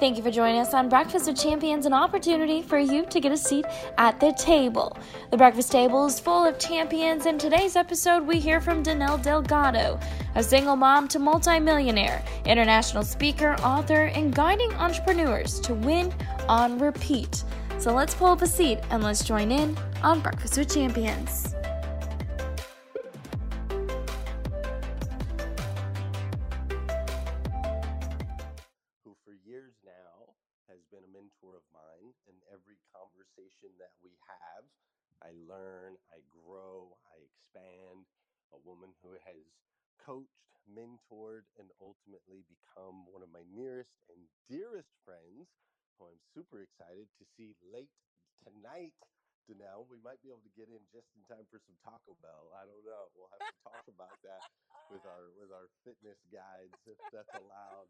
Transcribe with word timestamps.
Thank 0.00 0.16
you 0.16 0.24
for 0.24 0.30
joining 0.30 0.60
us 0.60 0.74
on 0.74 0.88
Breakfast 0.88 1.28
with 1.28 1.40
Champions, 1.40 1.86
an 1.86 1.92
opportunity 1.92 2.62
for 2.62 2.78
you 2.78 3.06
to 3.06 3.20
get 3.20 3.30
a 3.30 3.36
seat 3.36 3.64
at 3.96 4.18
the 4.18 4.32
table. 4.32 4.96
The 5.30 5.36
breakfast 5.36 5.70
table 5.70 6.04
is 6.06 6.18
full 6.18 6.44
of 6.44 6.58
champions. 6.58 7.26
In 7.26 7.38
today's 7.38 7.76
episode, 7.76 8.26
we 8.26 8.40
hear 8.40 8.60
from 8.60 8.82
Danelle 8.82 9.22
Delgado, 9.22 10.00
a 10.34 10.42
single 10.42 10.74
mom 10.74 11.06
to 11.08 11.20
multimillionaire, 11.20 12.24
international 12.44 13.04
speaker, 13.04 13.54
author, 13.60 14.06
and 14.14 14.34
guiding 14.34 14.72
entrepreneurs 14.74 15.60
to 15.60 15.74
win 15.74 16.12
on 16.48 16.76
repeat. 16.78 17.44
So 17.78 17.94
let's 17.94 18.14
pull 18.14 18.28
up 18.28 18.42
a 18.42 18.48
seat 18.48 18.80
and 18.90 19.02
let's 19.02 19.24
join 19.24 19.52
in 19.52 19.76
on 20.02 20.20
Breakfast 20.20 20.58
with 20.58 20.74
Champions. 20.74 21.53
Mentored, 40.74 41.46
and 41.56 41.70
ultimately 41.78 42.42
become 42.50 43.06
one 43.08 43.22
of 43.22 43.30
my 43.30 43.46
nearest 43.46 43.94
and 44.10 44.26
dearest 44.50 44.90
friends, 45.06 45.46
who 45.96 46.10
I'm 46.10 46.20
super 46.34 46.60
excited 46.60 47.06
to 47.16 47.24
see 47.38 47.54
late 47.62 47.94
tonight. 48.42 48.92
Danelle, 49.44 49.84
we 49.92 50.00
might 50.00 50.24
be 50.24 50.32
able 50.32 50.40
to 50.40 50.56
get 50.56 50.72
in 50.72 50.80
just 50.88 51.12
in 51.12 51.22
time 51.28 51.44
for 51.52 51.60
some 51.60 51.76
Taco 51.84 52.16
Bell. 52.24 52.48
I 52.56 52.64
don't 52.64 52.80
know. 52.80 53.12
We'll 53.12 53.28
have 53.28 53.44
to 53.44 53.60
talk 53.60 53.84
about 53.86 54.16
that 54.24 54.40
with 54.88 55.04
our 55.04 55.36
with 55.36 55.52
our 55.52 55.68
fitness 55.84 56.16
guides 56.32 56.72
if 56.88 56.96
that's 57.12 57.28
allowed. 57.36 57.88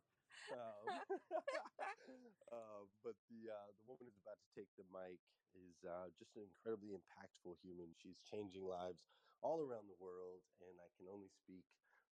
Um, 0.51 0.85
uh, 2.51 2.83
but 3.07 3.15
the 3.31 3.55
uh, 3.55 3.71
the 3.71 3.85
woman 3.87 4.11
who's 4.11 4.19
about 4.19 4.37
to 4.43 4.51
take 4.59 4.67
the 4.75 4.83
mic 4.91 5.23
is 5.55 5.79
uh, 5.87 6.11
just 6.19 6.35
an 6.35 6.43
incredibly 6.51 6.91
impactful 6.99 7.55
human. 7.63 7.95
She's 8.03 8.19
changing 8.27 8.67
lives 8.67 9.07
all 9.39 9.63
around 9.63 9.87
the 9.87 10.01
world, 10.03 10.43
and 10.59 10.75
I 10.83 10.91
can 10.99 11.07
only 11.07 11.31
speak 11.45 11.63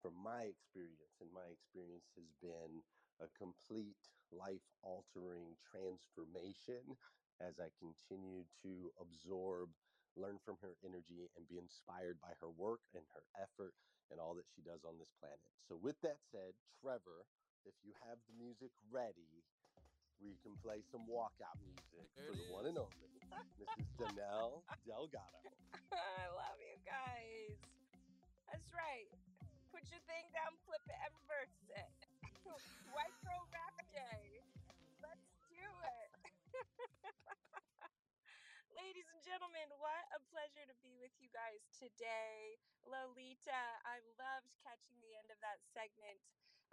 from 0.02 0.18
my 0.18 0.50
experience. 0.50 1.16
And 1.22 1.30
my 1.32 1.48
experience 1.54 2.10
has 2.18 2.30
been 2.42 2.82
a 3.22 3.30
complete 3.38 4.02
life 4.34 4.66
altering 4.82 5.54
transformation 5.62 6.98
as 7.42 7.62
I 7.62 7.70
continue 7.78 8.46
to 8.66 8.90
absorb, 9.02 9.70
learn 10.18 10.38
from 10.44 10.58
her 10.62 10.76
energy, 10.86 11.30
and 11.38 11.48
be 11.48 11.58
inspired 11.62 12.18
by 12.22 12.34
her 12.42 12.50
work 12.50 12.82
and 12.94 13.06
her 13.14 13.24
effort 13.38 13.74
and 14.12 14.20
all 14.20 14.36
that 14.36 14.50
she 14.52 14.62
does 14.62 14.84
on 14.84 15.00
this 15.00 15.14
planet. 15.22 15.40
So, 15.70 15.78
with 15.80 15.96
that 16.04 16.20
said, 16.34 16.54
Trevor, 16.82 17.24
if 17.64 17.74
you 17.86 17.94
have 18.10 18.20
the 18.28 18.36
music 18.36 18.74
ready, 18.92 19.46
we 20.22 20.38
can 20.46 20.54
play 20.62 20.82
some 20.92 21.06
walkout 21.10 21.58
music 21.66 22.06
there 22.18 22.30
for 22.30 22.36
the 22.38 22.46
is. 22.46 22.54
one 22.54 22.66
and 22.70 22.78
only 22.78 23.10
Mrs. 23.58 23.88
Danelle 23.98 24.62
Delgado. 24.86 25.42
I 25.94 26.28
love 26.36 26.60
you 26.60 26.78
guys. 26.86 27.58
That's 28.52 28.70
right. 28.76 29.10
Put 29.72 29.88
your 29.90 30.04
thing 30.06 30.28
down, 30.36 30.54
flip 30.68 30.84
it, 30.86 31.00
and 31.00 31.12
reverse 31.24 31.58
it. 31.72 31.92
Micro 32.96 33.36
rap 33.56 33.78
day. 33.96 34.44
Let's 35.00 35.32
do 35.48 35.66
it. 35.66 36.12
Ladies 38.80 39.08
and 39.10 39.24
gentlemen, 39.24 39.72
what 39.80 40.06
a 40.12 40.20
pleasure 40.30 40.68
to 40.68 40.76
be 40.84 41.00
with 41.00 41.16
you 41.18 41.32
guys 41.32 41.64
today. 41.72 42.60
Lolita, 42.84 43.82
I 43.88 44.04
loved 44.20 44.52
catching 44.62 45.00
the 45.00 45.16
end 45.16 45.32
of 45.32 45.40
that 45.40 45.64
segment 45.72 46.20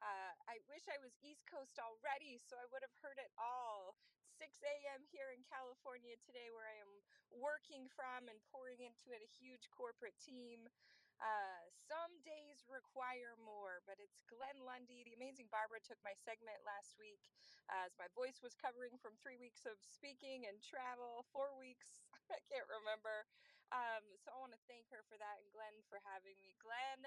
uh, 0.03 0.33
I 0.47 0.63
wish 0.71 0.87
I 0.87 0.99
was 1.03 1.15
East 1.23 1.43
Coast 1.51 1.79
already 1.83 2.39
so 2.39 2.55
I 2.55 2.67
would 2.71 2.87
have 2.87 2.95
heard 3.03 3.19
it 3.19 3.31
all. 3.39 3.99
6 4.39 4.55
a.m. 4.63 5.03
here 5.11 5.35
in 5.35 5.43
California 5.51 6.15
today, 6.23 6.47
where 6.55 6.71
I 6.71 6.79
am 6.79 7.03
working 7.35 7.91
from 7.91 8.31
and 8.31 8.39
pouring 8.55 8.79
into 8.79 9.11
it 9.11 9.19
a 9.19 9.31
huge 9.35 9.67
corporate 9.75 10.15
team. 10.23 10.71
Uh, 11.19 11.67
some 11.75 12.23
days 12.23 12.63
require 12.71 13.35
more, 13.43 13.83
but 13.83 13.99
it's 13.99 14.23
Glenn 14.31 14.63
Lundy. 14.63 15.03
The 15.03 15.19
amazing 15.19 15.51
Barbara 15.51 15.83
took 15.83 15.99
my 16.07 16.15
segment 16.15 16.63
last 16.63 16.95
week 16.95 17.27
as 17.69 17.99
my 17.99 18.07
voice 18.15 18.39
was 18.41 18.55
covering 18.55 18.97
from 19.03 19.19
three 19.19 19.37
weeks 19.37 19.67
of 19.67 19.83
speaking 19.83 20.47
and 20.47 20.63
travel, 20.63 21.27
four 21.35 21.59
weeks, 21.59 22.07
I 22.33 22.39
can't 22.47 22.71
remember. 22.71 23.27
Um, 23.75 24.17
so 24.17 24.33
I 24.33 24.41
want 24.41 24.55
to 24.57 24.63
thank 24.71 24.89
her 24.95 25.03
for 25.05 25.19
that 25.21 25.43
and 25.43 25.51
Glenn 25.53 25.85
for 25.91 26.01
having 26.07 26.39
me. 26.41 26.57
Glenn, 26.63 27.05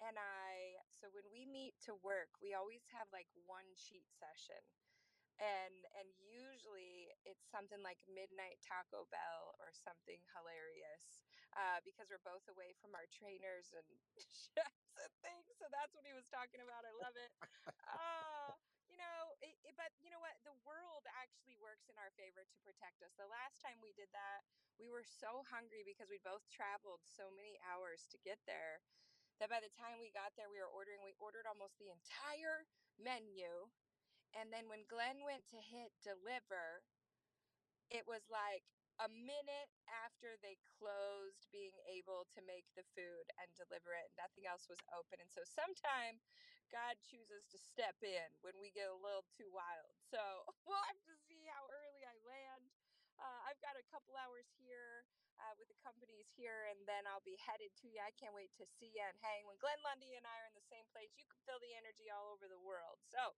and 0.00 0.16
I 0.16 0.80
so 0.88 1.12
when 1.12 1.28
we 1.28 1.44
meet 1.44 1.76
to 1.84 1.92
work, 2.00 2.32
we 2.40 2.56
always 2.56 2.88
have 2.94 3.10
like 3.12 3.28
one 3.44 3.68
cheat 3.76 4.08
session. 4.08 4.62
And 5.40 5.88
and 5.96 6.08
usually 6.20 7.12
it's 7.24 7.48
something 7.48 7.80
like 7.84 8.00
midnight 8.08 8.60
Taco 8.64 9.08
Bell 9.08 9.56
or 9.60 9.72
something 9.72 10.20
hilarious. 10.32 11.29
Uh, 11.58 11.82
because 11.82 12.06
we're 12.08 12.22
both 12.22 12.46
away 12.46 12.70
from 12.78 12.94
our 12.94 13.06
trainers 13.10 13.74
and 13.74 13.86
chefs 14.54 14.94
and 15.02 15.10
things. 15.20 15.50
So 15.58 15.66
that's 15.74 15.92
what 15.98 16.06
he 16.06 16.14
was 16.14 16.30
talking 16.30 16.62
about. 16.62 16.86
I 16.86 16.94
love 16.94 17.16
it. 17.18 17.30
Uh, 17.90 18.54
you 18.86 18.96
know, 18.98 19.34
it, 19.42 19.54
it, 19.66 19.74
but 19.74 19.90
you 19.98 20.10
know 20.14 20.22
what? 20.22 20.38
The 20.46 20.54
world 20.62 21.06
actually 21.18 21.58
works 21.58 21.90
in 21.90 21.98
our 21.98 22.14
favor 22.14 22.46
to 22.46 22.56
protect 22.62 23.02
us. 23.02 23.10
The 23.18 23.26
last 23.30 23.58
time 23.62 23.78
we 23.82 23.90
did 23.98 24.10
that, 24.14 24.46
we 24.78 24.88
were 24.90 25.04
so 25.06 25.42
hungry 25.50 25.82
because 25.82 26.06
we 26.10 26.22
both 26.22 26.46
traveled 26.50 27.02
so 27.02 27.30
many 27.34 27.58
hours 27.66 28.06
to 28.14 28.18
get 28.22 28.38
there 28.46 28.80
that 29.40 29.50
by 29.50 29.58
the 29.62 29.72
time 29.74 29.98
we 29.98 30.12
got 30.14 30.36
there, 30.36 30.50
we 30.52 30.60
were 30.60 30.70
ordering, 30.70 31.00
we 31.02 31.16
ordered 31.18 31.48
almost 31.48 31.76
the 31.80 31.90
entire 31.90 32.68
menu. 33.00 33.68
And 34.36 34.52
then 34.54 34.68
when 34.70 34.86
Glenn 34.86 35.22
went 35.26 35.46
to 35.50 35.58
hit 35.58 35.90
deliver, 36.04 36.84
it 37.90 38.06
was 38.06 38.22
like 38.30 38.62
a 39.00 39.08
minute 39.08 39.72
after 40.04 40.36
they 40.44 40.60
closed 40.76 41.48
being 41.48 41.74
able 41.88 42.28
to 42.36 42.40
make 42.44 42.68
the 42.76 42.84
food 42.92 43.26
and 43.40 43.48
deliver 43.56 43.96
it. 43.96 44.12
Nothing 44.20 44.44
else 44.44 44.68
was 44.68 44.80
open. 44.92 45.16
And 45.24 45.32
so 45.32 45.40
sometime 45.48 46.20
God 46.68 47.00
chooses 47.02 47.48
to 47.50 47.58
step 47.58 47.96
in 48.04 48.28
when 48.44 48.54
we 48.60 48.70
get 48.70 48.92
a 48.92 49.00
little 49.00 49.24
too 49.32 49.48
wild. 49.50 49.96
So 50.04 50.20
we'll 50.68 50.84
have 50.92 51.02
to 51.08 51.16
see 51.26 51.48
how 51.48 51.64
early 51.66 52.04
I 52.04 52.16
land. 52.28 52.64
Uh, 53.16 53.40
I've 53.48 53.60
got 53.60 53.76
a 53.76 53.84
couple 53.88 54.16
hours 54.16 54.48
here 54.56 55.04
uh, 55.40 55.56
with 55.56 55.68
the 55.68 55.76
companies 55.80 56.28
here, 56.36 56.68
and 56.72 56.80
then 56.84 57.08
I'll 57.08 57.24
be 57.24 57.36
headed 57.40 57.72
to 57.84 57.86
you. 57.88 58.00
I 58.00 58.12
can't 58.16 58.36
wait 58.36 58.52
to 58.60 58.68
see 58.80 58.92
you 58.92 59.04
and 59.04 59.16
hang. 59.24 59.48
When 59.48 59.60
Glenn 59.60 59.80
Lundy 59.84 60.16
and 60.16 60.24
I 60.24 60.36
are 60.44 60.48
in 60.48 60.56
the 60.56 60.68
same 60.68 60.84
place, 60.92 61.12
you 61.16 61.24
can 61.28 61.40
feel 61.48 61.60
the 61.60 61.72
energy 61.76 62.08
all 62.12 62.32
over 62.32 62.48
the 62.48 62.60
world. 62.60 63.00
So 63.08 63.36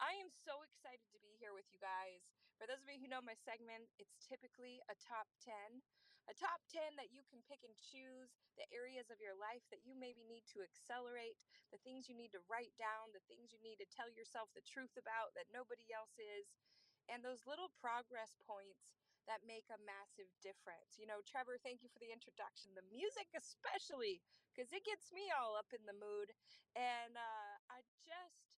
I 0.00 0.16
am 0.20 0.28
so 0.32 0.64
excited 0.64 1.04
to 1.12 1.20
be 1.20 1.36
here 1.38 1.52
with 1.52 1.68
you 1.72 1.80
guys. 1.80 2.24
For 2.64 2.72
those 2.72 2.88
of 2.88 2.96
you 2.96 3.04
who 3.04 3.12
know 3.12 3.20
my 3.20 3.36
segment, 3.36 3.92
it's 4.00 4.16
typically 4.24 4.80
a 4.88 4.96
top 4.96 5.28
10. 5.44 5.84
A 6.24 6.32
top 6.32 6.64
10 6.72 6.96
that 6.96 7.12
you 7.12 7.20
can 7.28 7.44
pick 7.44 7.60
and 7.60 7.76
choose 7.76 8.32
the 8.56 8.64
areas 8.72 9.12
of 9.12 9.20
your 9.20 9.36
life 9.36 9.60
that 9.68 9.84
you 9.84 9.92
maybe 9.92 10.24
need 10.24 10.48
to 10.56 10.64
accelerate, 10.64 11.44
the 11.68 11.82
things 11.84 12.08
you 12.08 12.16
need 12.16 12.32
to 12.32 12.40
write 12.48 12.72
down, 12.80 13.12
the 13.12 13.20
things 13.28 13.52
you 13.52 13.60
need 13.60 13.76
to 13.84 13.92
tell 13.92 14.08
yourself 14.08 14.48
the 14.56 14.64
truth 14.64 14.96
about 14.96 15.36
that 15.36 15.52
nobody 15.52 15.92
else 15.92 16.16
is, 16.16 16.56
and 17.04 17.20
those 17.20 17.44
little 17.44 17.68
progress 17.76 18.32
points 18.40 18.96
that 19.28 19.44
make 19.44 19.68
a 19.68 19.84
massive 19.84 20.32
difference. 20.40 20.96
You 20.96 21.04
know, 21.04 21.20
Trevor, 21.20 21.60
thank 21.60 21.84
you 21.84 21.92
for 21.92 22.00
the 22.00 22.16
introduction. 22.16 22.72
The 22.72 22.88
music, 22.88 23.28
especially, 23.36 24.24
because 24.56 24.72
it 24.72 24.88
gets 24.88 25.12
me 25.12 25.28
all 25.28 25.52
up 25.52 25.68
in 25.76 25.84
the 25.84 25.92
mood. 26.00 26.32
And 26.72 27.12
uh, 27.12 27.60
I 27.68 27.84
just 28.00 28.56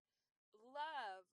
love 0.63 1.27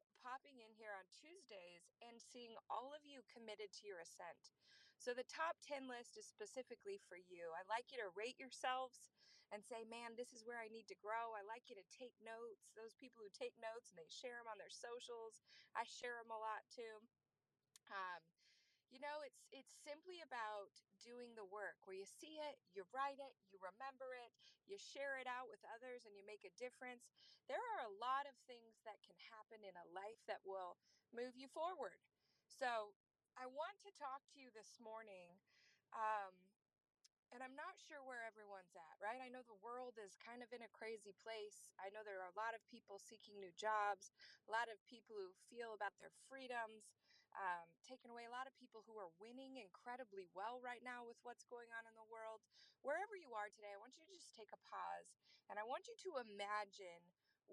in 0.62 0.74
here 0.78 0.94
on 0.94 1.06
Tuesdays 1.10 1.90
and 2.04 2.20
seeing 2.22 2.54
all 2.70 2.94
of 2.94 3.02
you 3.06 3.26
committed 3.30 3.74
to 3.80 3.88
your 3.88 4.02
ascent. 4.02 4.54
So, 4.98 5.12
the 5.12 5.28
top 5.28 5.58
10 5.66 5.90
list 5.90 6.16
is 6.16 6.30
specifically 6.30 7.02
for 7.10 7.18
you. 7.18 7.52
I 7.54 7.66
like 7.68 7.90
you 7.92 8.00
to 8.00 8.14
rate 8.14 8.38
yourselves 8.40 9.12
and 9.54 9.62
say, 9.62 9.86
man, 9.86 10.18
this 10.18 10.34
is 10.34 10.46
where 10.46 10.58
I 10.58 10.72
need 10.74 10.90
to 10.90 10.98
grow. 10.98 11.38
I 11.38 11.46
like 11.46 11.70
you 11.70 11.78
to 11.78 11.94
take 11.94 12.18
notes. 12.26 12.74
Those 12.74 12.98
people 12.98 13.22
who 13.22 13.30
take 13.30 13.54
notes 13.62 13.94
and 13.94 14.02
they 14.02 14.10
share 14.10 14.42
them 14.42 14.50
on 14.50 14.58
their 14.58 14.72
socials, 14.74 15.42
I 15.78 15.86
share 15.86 16.18
them 16.18 16.34
a 16.34 16.42
lot 16.42 16.66
too. 16.74 16.98
Um, 17.94 18.22
you 18.94 19.02
know, 19.02 19.26
it's 19.26 19.50
it's 19.50 19.74
simply 19.82 20.22
about 20.22 20.70
doing 21.02 21.34
the 21.34 21.50
work 21.50 21.82
where 21.90 21.98
you 21.98 22.06
see 22.06 22.38
it, 22.38 22.62
you 22.78 22.86
write 22.94 23.18
it, 23.18 23.34
you 23.50 23.58
remember 23.58 24.14
it, 24.14 24.30
you 24.70 24.78
share 24.78 25.18
it 25.18 25.26
out 25.26 25.50
with 25.50 25.60
others 25.74 26.06
and 26.06 26.14
you 26.14 26.22
make 26.22 26.46
a 26.46 26.54
difference. 26.62 27.10
There 27.50 27.60
are 27.60 27.90
a 27.90 27.98
lot 27.98 28.30
of 28.30 28.38
things 28.46 28.80
that 28.86 29.02
can 29.02 29.18
happen 29.34 29.66
in 29.66 29.74
a 29.74 29.90
life 29.92 30.22
that 30.30 30.46
will 30.46 30.78
move 31.10 31.34
you 31.34 31.50
forward. 31.50 31.98
So, 32.48 32.94
I 33.34 33.50
want 33.50 33.82
to 33.82 33.92
talk 33.98 34.22
to 34.32 34.38
you 34.38 34.54
this 34.54 34.78
morning 34.78 35.42
um, 35.98 36.38
and 37.34 37.42
I'm 37.42 37.58
not 37.58 37.74
sure 37.82 38.06
where 38.06 38.22
everyone's 38.22 38.78
at, 38.78 38.96
right? 39.02 39.18
I 39.18 39.26
know 39.34 39.42
the 39.42 39.58
world 39.66 39.98
is 39.98 40.14
kind 40.22 40.46
of 40.46 40.54
in 40.54 40.62
a 40.62 40.70
crazy 40.70 41.18
place. 41.18 41.74
I 41.82 41.90
know 41.90 42.06
there 42.06 42.22
are 42.22 42.30
a 42.30 42.38
lot 42.38 42.54
of 42.54 42.62
people 42.70 43.02
seeking 43.02 43.42
new 43.42 43.50
jobs, 43.58 44.14
a 44.46 44.54
lot 44.54 44.70
of 44.70 44.78
people 44.86 45.18
who 45.18 45.34
feel 45.50 45.74
about 45.74 45.98
their 45.98 46.14
freedoms 46.30 46.94
um, 47.38 47.66
taken 47.86 48.10
away 48.14 48.26
a 48.30 48.34
lot 48.34 48.46
of 48.50 48.54
people 48.58 48.86
who 48.86 48.98
are 48.98 49.10
winning 49.22 49.58
incredibly 49.58 50.26
well 50.38 50.62
right 50.62 50.82
now 50.86 51.02
with 51.06 51.18
what's 51.26 51.46
going 51.50 51.70
on 51.74 51.86
in 51.90 51.96
the 51.98 52.08
world. 52.10 52.42
Wherever 52.86 53.16
you 53.18 53.34
are 53.34 53.50
today, 53.50 53.74
I 53.74 53.80
want 53.82 53.96
you 53.98 54.04
to 54.06 54.14
just 54.14 54.34
take 54.36 54.52
a 54.54 54.62
pause 54.68 55.10
and 55.50 55.58
I 55.58 55.66
want 55.66 55.88
you 55.90 55.96
to 56.10 56.22
imagine 56.22 57.02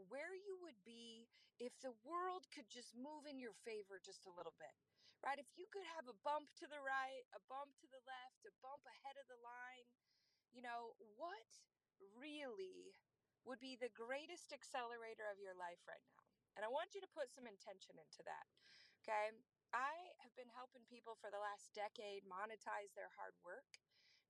where 0.08 0.32
you 0.34 0.56
would 0.62 0.78
be 0.86 1.26
if 1.58 1.74
the 1.84 1.92
world 2.06 2.48
could 2.54 2.68
just 2.70 2.96
move 2.96 3.28
in 3.28 3.36
your 3.36 3.54
favor 3.66 4.00
just 4.00 4.24
a 4.24 4.32
little 4.32 4.54
bit, 4.56 4.72
right? 5.20 5.36
If 5.36 5.50
you 5.58 5.68
could 5.68 5.84
have 5.92 6.08
a 6.08 6.16
bump 6.24 6.48
to 6.62 6.66
the 6.70 6.80
right, 6.80 7.26
a 7.36 7.40
bump 7.52 7.76
to 7.84 7.88
the 7.90 8.00
left, 8.08 8.40
a 8.48 8.52
bump 8.64 8.82
ahead 8.88 9.20
of 9.20 9.28
the 9.28 9.38
line, 9.44 9.86
you 10.54 10.62
know, 10.64 10.96
what 11.18 11.46
really 12.16 12.96
would 13.44 13.60
be 13.60 13.76
the 13.76 13.92
greatest 13.92 14.52
accelerator 14.52 15.26
of 15.28 15.40
your 15.40 15.56
life 15.56 15.82
right 15.88 16.02
now? 16.14 16.22
And 16.56 16.64
I 16.66 16.70
want 16.72 16.96
you 16.96 17.00
to 17.04 17.10
put 17.16 17.30
some 17.30 17.46
intention 17.46 17.96
into 18.00 18.22
that. 18.26 18.46
Okay. 19.02 19.32
I 19.70 19.94
have 20.22 20.34
been 20.34 20.50
helping 20.50 20.82
people 20.90 21.14
for 21.22 21.31
the 21.31 21.43
last 21.43 21.70
decade 21.75 22.26
monetize 22.26 22.90
their 22.94 23.14
hard 23.14 23.38
work, 23.46 23.78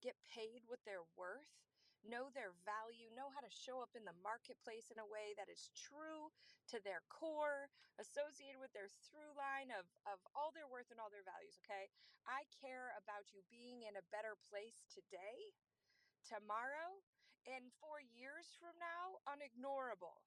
get 0.04 0.16
paid 0.28 0.64
what 0.68 0.84
they're 0.84 1.08
worth, 1.16 1.48
know 2.04 2.32
their 2.32 2.56
value, 2.64 3.12
know 3.12 3.28
how 3.32 3.40
to 3.44 3.52
show 3.52 3.80
up 3.80 3.92
in 3.92 4.04
the 4.04 4.16
marketplace 4.24 4.88
in 4.92 5.00
a 5.00 5.08
way 5.08 5.36
that 5.36 5.52
is 5.52 5.72
true 5.72 6.32
to 6.72 6.80
their 6.80 7.04
core, 7.12 7.68
associated 8.00 8.60
with 8.60 8.72
their 8.72 8.88
through 9.08 9.32
line 9.36 9.68
of, 9.72 9.84
of 10.08 10.20
all 10.32 10.52
their 10.52 10.68
worth 10.68 10.88
and 10.88 11.00
all 11.00 11.12
their 11.12 11.24
values. 11.24 11.60
Okay. 11.64 11.92
I 12.24 12.44
care 12.52 12.92
about 13.00 13.32
you 13.32 13.40
being 13.48 13.84
in 13.84 13.96
a 13.96 14.10
better 14.12 14.36
place 14.48 14.84
today, 14.92 15.56
tomorrow, 16.24 17.00
and 17.48 17.72
four 17.80 18.00
years 18.00 18.52
from 18.60 18.76
now, 18.76 19.20
unignorable. 19.28 20.20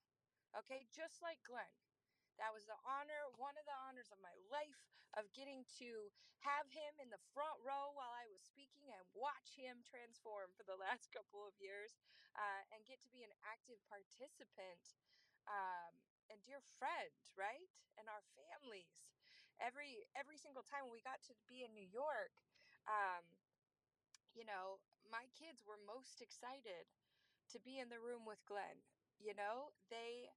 Okay. 0.58 0.86
Just 0.94 1.22
like 1.22 1.42
Glenn. 1.46 1.70
That 2.42 2.54
was 2.54 2.66
the 2.66 2.78
honor, 2.86 3.30
one 3.38 3.56
of 3.58 3.66
the 3.66 3.78
honors 3.88 4.10
of 4.14 4.20
my 4.22 4.34
life 4.50 4.82
of 5.18 5.30
getting 5.38 5.64
to 5.80 6.10
have 6.44 6.68
him 6.74 6.98
in 7.00 7.08
the 7.14 7.22
front 7.32 7.56
row 7.64 7.94
while 7.96 8.12
I 8.12 8.28
was 8.28 8.42
speaking 8.44 8.90
and 8.92 9.04
watch 9.16 9.56
him 9.56 9.86
transform 9.86 10.52
for 10.58 10.66
the 10.68 10.78
last 10.86 11.14
couple 11.14 11.46
of 11.46 11.56
years 11.62 11.96
uh, 12.36 12.62
and 12.74 12.84
get 12.90 13.00
to 13.06 13.12
be 13.14 13.24
an 13.24 13.34
active 13.46 13.80
participant 13.88 14.84
um, 15.48 15.94
and 16.32 16.40
dear 16.44 16.60
friend, 16.80 17.14
right? 17.38 17.70
And 18.00 18.10
our 18.10 18.24
families. 18.36 18.90
Every 19.62 20.04
every 20.18 20.36
single 20.36 20.66
time 20.66 20.90
we 20.92 21.00
got 21.06 21.22
to 21.30 21.34
be 21.48 21.64
in 21.64 21.72
New 21.78 21.88
York, 21.88 22.34
um, 22.90 23.24
you 24.34 24.44
know, 24.46 24.82
my 25.10 25.26
kids 25.38 25.62
were 25.64 25.80
most 25.86 26.20
excited 26.22 26.90
to 27.54 27.58
be 27.62 27.80
in 27.80 27.90
the 27.90 28.02
room 28.02 28.26
with 28.26 28.42
Glenn. 28.48 28.82
You 29.22 29.36
know, 29.38 29.72
they 29.90 30.30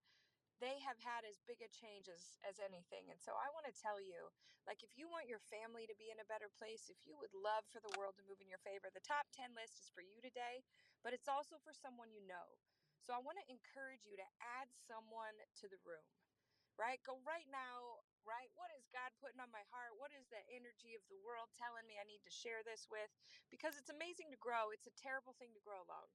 they 0.58 0.81
have 0.81 0.97
had 1.00 1.23
as 1.29 1.44
big 1.44 1.61
a 1.61 1.69
change 1.69 2.08
as, 2.08 2.41
as 2.44 2.56
anything. 2.61 3.12
And 3.12 3.20
so 3.20 3.37
I 3.37 3.53
want 3.53 3.69
to 3.69 3.75
tell 3.76 4.00
you 4.00 4.32
like, 4.67 4.82
if 4.82 4.99
you 4.99 5.06
want 5.06 5.31
your 5.31 5.43
family 5.47 5.87
to 5.87 5.94
be 5.94 6.11
in 6.11 6.19
a 6.19 6.26
better 6.26 6.50
place, 6.50 6.91
if 6.91 6.99
you 7.06 7.14
would 7.23 7.31
love 7.37 7.62
for 7.70 7.79
the 7.79 7.94
world 7.94 8.19
to 8.19 8.26
move 8.26 8.43
in 8.43 8.50
your 8.50 8.62
favor, 8.67 8.91
the 8.91 9.05
top 9.05 9.31
10 9.31 9.55
list 9.55 9.79
is 9.79 9.93
for 9.94 10.03
you 10.03 10.19
today, 10.19 10.67
but 11.06 11.14
it's 11.14 11.31
also 11.31 11.55
for 11.62 11.70
someone 11.70 12.11
you 12.11 12.25
know. 12.26 12.58
So 12.99 13.14
I 13.14 13.23
want 13.23 13.38
to 13.38 13.47
encourage 13.47 14.03
you 14.03 14.19
to 14.19 14.29
add 14.43 14.67
someone 14.75 15.38
to 15.62 15.70
the 15.70 15.79
room, 15.87 16.03
right? 16.75 16.99
Go 17.06 17.23
right 17.23 17.47
now, 17.47 18.03
right? 18.26 18.50
What 18.58 18.75
is 18.75 18.91
God 18.91 19.14
putting 19.23 19.38
on 19.38 19.55
my 19.55 19.62
heart? 19.70 19.94
What 19.94 20.11
is 20.11 20.26
the 20.26 20.43
energy 20.50 20.99
of 20.99 21.06
the 21.06 21.23
world 21.23 21.55
telling 21.55 21.87
me 21.87 22.03
I 22.03 22.11
need 22.11 22.26
to 22.26 22.35
share 22.35 22.67
this 22.67 22.91
with? 22.91 23.14
Because 23.55 23.79
it's 23.79 23.94
amazing 23.94 24.35
to 24.35 24.41
grow, 24.43 24.75
it's 24.75 24.91
a 24.91 24.99
terrible 24.99 25.38
thing 25.38 25.55
to 25.55 25.62
grow 25.62 25.79
alone 25.87 26.11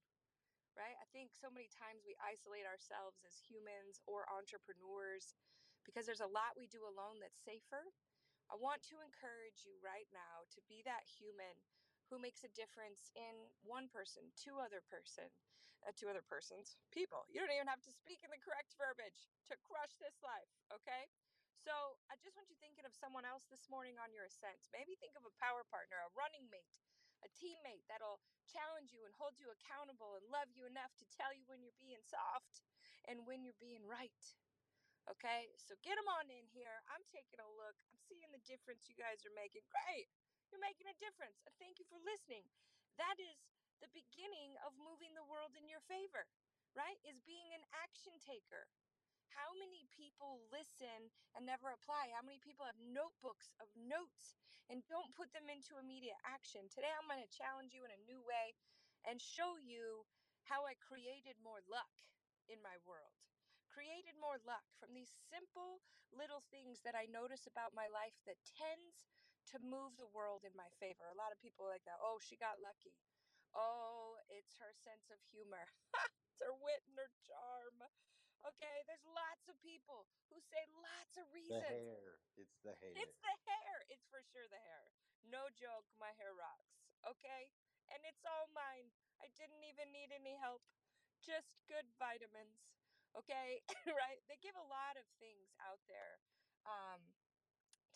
right? 0.77 0.95
I 0.97 1.07
think 1.11 1.35
so 1.35 1.51
many 1.51 1.67
times 1.67 2.03
we 2.07 2.15
isolate 2.21 2.67
ourselves 2.67 3.19
as 3.27 3.37
humans 3.43 3.99
or 4.07 4.27
entrepreneurs 4.31 5.35
because 5.83 6.05
there's 6.05 6.23
a 6.23 6.29
lot 6.29 6.57
we 6.57 6.69
do 6.69 6.85
alone 6.85 7.19
that's 7.19 7.41
safer. 7.41 7.91
I 8.51 8.59
want 8.59 8.83
to 8.91 8.99
encourage 8.99 9.63
you 9.63 9.79
right 9.79 10.07
now 10.11 10.43
to 10.53 10.59
be 10.67 10.83
that 10.83 11.07
human 11.07 11.55
who 12.11 12.19
makes 12.19 12.43
a 12.43 12.51
difference 12.51 13.07
in 13.15 13.47
one 13.63 13.87
person, 13.87 14.35
two 14.35 14.59
other 14.59 14.83
person, 14.83 15.31
uh, 15.87 15.95
two 15.95 16.11
other 16.11 16.21
persons, 16.21 16.75
people. 16.91 17.23
You 17.31 17.39
don't 17.39 17.55
even 17.55 17.71
have 17.71 17.81
to 17.87 17.93
speak 17.95 18.19
in 18.21 18.29
the 18.29 18.41
correct 18.43 18.75
verbiage 18.75 19.31
to 19.47 19.55
crush 19.63 19.95
this 19.97 20.19
life, 20.19 20.51
okay? 20.75 21.07
So 21.55 21.95
I 22.11 22.19
just 22.19 22.35
want 22.35 22.51
you 22.51 22.57
thinking 22.59 22.83
of 22.83 22.91
someone 22.91 23.23
else 23.23 23.47
this 23.47 23.69
morning 23.71 23.95
on 24.01 24.11
your 24.11 24.27
ascent. 24.27 24.59
Maybe 24.75 24.99
think 24.99 25.15
of 25.15 25.23
a 25.23 25.33
power 25.39 25.63
partner, 25.63 26.03
a 26.03 26.11
running 26.11 26.51
mate, 26.51 26.75
a 27.21 27.29
teammate 27.33 27.85
that'll 27.87 28.21
challenge 28.49 28.91
you 28.91 29.05
and 29.05 29.13
hold 29.15 29.37
you 29.37 29.49
accountable 29.53 30.17
and 30.17 30.25
love 30.27 30.49
you 30.53 30.65
enough 30.65 30.93
to 30.99 31.05
tell 31.13 31.31
you 31.31 31.45
when 31.47 31.61
you're 31.61 31.77
being 31.77 32.01
soft 32.03 32.61
and 33.07 33.25
when 33.25 33.45
you're 33.45 33.57
being 33.61 33.85
right. 33.85 34.25
Okay, 35.09 35.49
so 35.57 35.73
get 35.81 35.97
them 35.97 36.07
on 36.07 36.29
in 36.29 36.45
here. 36.53 36.85
I'm 36.93 37.01
taking 37.09 37.41
a 37.41 37.49
look. 37.49 37.73
I'm 37.89 37.97
seeing 38.05 38.29
the 38.29 38.43
difference 38.45 38.85
you 38.85 38.93
guys 38.93 39.25
are 39.25 39.33
making. 39.33 39.65
Great. 39.67 40.07
You're 40.53 40.61
making 40.61 40.87
a 40.91 40.97
difference. 41.01 41.41
Thank 41.57 41.81
you 41.81 41.87
for 41.89 41.97
listening. 42.05 42.45
That 43.01 43.17
is 43.17 43.39
the 43.81 43.89
beginning 43.97 44.59
of 44.61 44.77
moving 44.77 45.17
the 45.17 45.25
world 45.25 45.57
in 45.57 45.65
your 45.65 45.81
favor, 45.89 46.29
right? 46.77 47.01
Is 47.01 47.17
being 47.25 47.49
an 47.57 47.65
action 47.73 48.13
taker. 48.21 48.69
How 49.31 49.55
many 49.55 49.87
people 49.95 50.43
listen 50.51 51.07
and 51.35 51.47
never 51.47 51.71
apply? 51.71 52.11
How 52.11 52.23
many 52.23 52.39
people 52.43 52.67
have 52.67 52.77
notebooks 52.79 53.55
of 53.63 53.71
notes 53.79 54.35
and 54.67 54.83
don't 54.91 55.15
put 55.15 55.31
them 55.31 55.47
into 55.47 55.79
immediate 55.79 56.19
action? 56.27 56.67
Today, 56.67 56.91
I'm 56.91 57.07
going 57.07 57.23
to 57.23 57.31
challenge 57.31 57.71
you 57.71 57.87
in 57.87 57.95
a 57.95 58.07
new 58.07 58.19
way 58.19 58.55
and 59.07 59.23
show 59.23 59.55
you 59.55 60.03
how 60.51 60.67
I 60.67 60.75
created 60.75 61.39
more 61.39 61.63
luck 61.63 61.91
in 62.51 62.59
my 62.59 62.75
world. 62.83 63.15
Created 63.71 64.19
more 64.19 64.35
luck 64.43 64.67
from 64.75 64.91
these 64.91 65.15
simple 65.31 65.79
little 66.11 66.43
things 66.51 66.83
that 66.83 66.97
I 66.97 67.07
notice 67.07 67.47
about 67.47 67.71
my 67.71 67.87
life 67.87 68.19
that 68.27 68.43
tends 68.43 69.07
to 69.55 69.63
move 69.63 69.95
the 69.95 70.11
world 70.11 70.43
in 70.43 70.51
my 70.59 70.67
favor. 70.75 71.07
A 71.07 71.15
lot 71.15 71.31
of 71.31 71.39
people 71.39 71.71
like 71.71 71.87
that. 71.87 72.03
Oh, 72.03 72.19
she 72.19 72.35
got 72.35 72.59
lucky. 72.59 72.99
Oh, 73.55 74.19
it's 74.27 74.59
her 74.59 74.75
sense 74.75 75.07
of 75.07 75.23
humor. 75.31 75.71
it's 76.27 76.43
her 76.43 76.51
wit 76.51 76.83
and 76.91 76.99
her 76.99 77.11
charm. 77.23 77.87
Okay, 78.41 78.77
there's 78.89 79.05
lots 79.05 79.45
of 79.45 79.55
people 79.61 80.09
who 80.33 80.41
say 80.41 80.63
lots 80.81 81.13
of 81.21 81.29
reasons. 81.29 81.61
The 81.61 81.77
hair. 81.77 82.17
It's 82.37 82.57
the 82.65 82.73
hair. 82.73 82.93
It's 82.97 83.17
the 83.21 83.35
hair. 83.45 83.75
It's 83.93 84.07
for 84.09 84.21
sure 84.33 84.49
the 84.49 84.61
hair. 84.65 84.89
No 85.29 85.45
joke, 85.53 85.85
my 86.01 86.09
hair 86.17 86.33
rocks. 86.33 86.81
Okay? 87.05 87.53
And 87.93 88.01
it's 88.07 88.25
all 88.25 88.49
mine. 88.49 88.89
I 89.21 89.29
didn't 89.37 89.61
even 89.61 89.93
need 89.93 90.09
any 90.09 90.33
help. 90.41 90.65
Just 91.21 91.53
good 91.69 91.85
vitamins. 92.01 92.65
Okay? 93.13 93.61
right? 94.01 94.25
They 94.25 94.41
give 94.41 94.57
a 94.57 94.65
lot 94.65 94.97
of 94.97 95.05
things 95.21 95.53
out 95.61 95.85
there. 95.85 96.17
Um, 96.65 97.13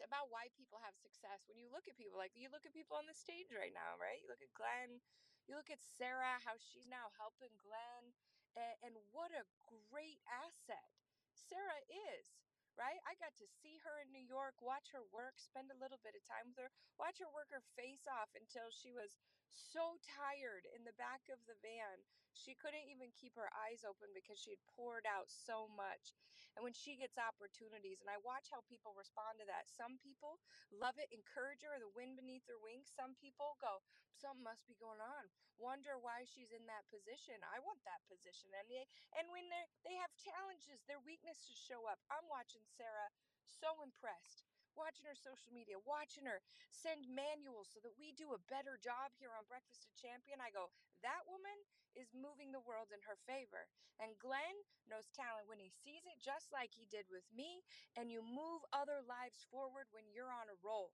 about 0.04 0.30
why 0.30 0.52
people 0.54 0.78
have 0.84 0.94
success. 1.00 1.48
When 1.48 1.58
you 1.58 1.72
look 1.72 1.88
at 1.88 1.96
people, 1.96 2.20
like 2.20 2.36
you 2.36 2.52
look 2.52 2.68
at 2.68 2.76
people 2.76 3.00
on 3.00 3.08
the 3.08 3.16
stage 3.16 3.50
right 3.56 3.72
now, 3.72 3.96
right? 3.96 4.20
You 4.20 4.28
look 4.28 4.44
at 4.44 4.52
Glenn, 4.52 5.00
you 5.48 5.56
look 5.56 5.72
at 5.72 5.80
Sarah, 5.80 6.42
how 6.44 6.60
she's 6.60 6.90
now 6.90 7.16
helping 7.16 7.54
Glenn 7.64 8.12
and, 8.56 8.75
and 8.92 8.96
what 9.12 9.31
a 9.31 9.44
great 9.92 10.19
asset 10.28 10.90
Sarah 11.31 11.84
is 11.92 12.36
right? 12.75 13.00
I 13.07 13.16
got 13.19 13.31
to 13.39 13.48
see 13.48 13.80
her 13.88 14.03
in 14.03 14.12
New 14.12 14.24
York, 14.24 14.60
watch 14.60 14.91
her 14.91 15.03
work, 15.12 15.39
spend 15.39 15.72
a 15.72 15.80
little 15.80 16.00
bit 16.03 16.15
of 16.15 16.24
time 16.27 16.51
with 16.51 16.60
her, 16.60 16.72
watch 17.00 17.24
her 17.24 17.32
work 17.32 17.48
her 17.51 17.63
face 17.75 18.03
off 18.08 18.32
until 18.36 18.68
she 18.72 18.91
was 18.91 19.15
so 19.52 20.00
tired 20.02 20.66
in 20.72 20.88
the 20.88 20.96
back 20.96 21.28
of 21.30 21.42
the 21.46 21.58
van. 21.62 22.06
She 22.36 22.56
couldn't 22.56 22.88
even 22.92 23.16
keep 23.16 23.36
her 23.40 23.48
eyes 23.56 23.88
open 23.88 24.12
because 24.12 24.40
she 24.40 24.52
had 24.52 24.64
poured 24.75 25.08
out 25.08 25.32
so 25.32 25.72
much. 25.72 26.16
And 26.56 26.64
when 26.64 26.75
she 26.75 26.96
gets 26.96 27.20
opportunities, 27.20 28.00
and 28.00 28.12
I 28.12 28.20
watch 28.20 28.48
how 28.52 28.64
people 28.68 28.96
respond 28.96 29.40
to 29.40 29.48
that. 29.48 29.68
Some 29.72 30.00
people 30.00 30.40
love 30.72 30.96
it, 31.00 31.12
encourage 31.12 31.64
her, 31.64 31.75
the 31.80 31.92
wind 31.92 32.20
beneath 32.20 32.48
their 32.48 32.60
wings. 32.60 32.92
Some 32.92 33.16
people 33.20 33.60
go, 33.60 33.84
something 34.16 34.44
must 34.44 34.64
be 34.68 34.80
going 34.80 35.04
on 35.04 35.28
wonder 35.60 35.96
why 35.96 36.28
she's 36.28 36.52
in 36.52 36.64
that 36.68 36.88
position. 36.92 37.40
I 37.48 37.64
want 37.64 37.80
that 37.88 38.04
position. 38.12 38.52
And 38.52 38.68
they, 38.68 38.84
and 39.16 39.28
when 39.32 39.48
they 39.48 39.64
they 39.88 39.96
have 40.00 40.12
challenges, 40.20 40.84
their 40.88 41.02
weaknesses 41.04 41.56
show 41.56 41.88
up. 41.88 42.04
I'm 42.12 42.28
watching 42.28 42.64
Sarah 42.75 43.12
so 43.48 43.80
impressed. 43.84 44.55
Watching 44.75 45.08
her 45.08 45.15
social 45.15 45.55
media, 45.55 45.79
watching 45.88 46.27
her 46.27 46.44
send 46.67 47.08
manuals 47.08 47.72
so 47.72 47.79
that 47.79 47.96
we 47.96 48.12
do 48.12 48.36
a 48.36 48.46
better 48.51 48.75
job 48.75 49.15
here 49.15 49.32
on 49.32 49.48
Breakfast 49.48 49.88
of 49.88 49.96
Champion. 49.96 50.44
I 50.44 50.51
go, 50.51 50.67
that 51.00 51.24
woman 51.25 51.55
is 51.96 52.12
moving 52.12 52.51
the 52.51 52.63
world 52.63 52.91
in 52.91 53.00
her 53.08 53.15
favor. 53.24 53.72
And 54.03 54.20
Glenn 54.20 54.60
knows 54.84 55.08
talent 55.15 55.48
when 55.48 55.63
he 55.63 55.72
sees 55.72 56.03
it, 56.03 56.20
just 56.20 56.51
like 56.51 56.75
he 56.75 56.84
did 56.91 57.08
with 57.08 57.24
me. 57.32 57.63
And 57.96 58.12
you 58.12 58.20
move 58.20 58.67
other 58.75 59.00
lives 59.00 59.48
forward 59.48 59.88
when 59.96 60.12
you're 60.12 60.32
on 60.32 60.51
a 60.51 60.60
roll. 60.60 60.91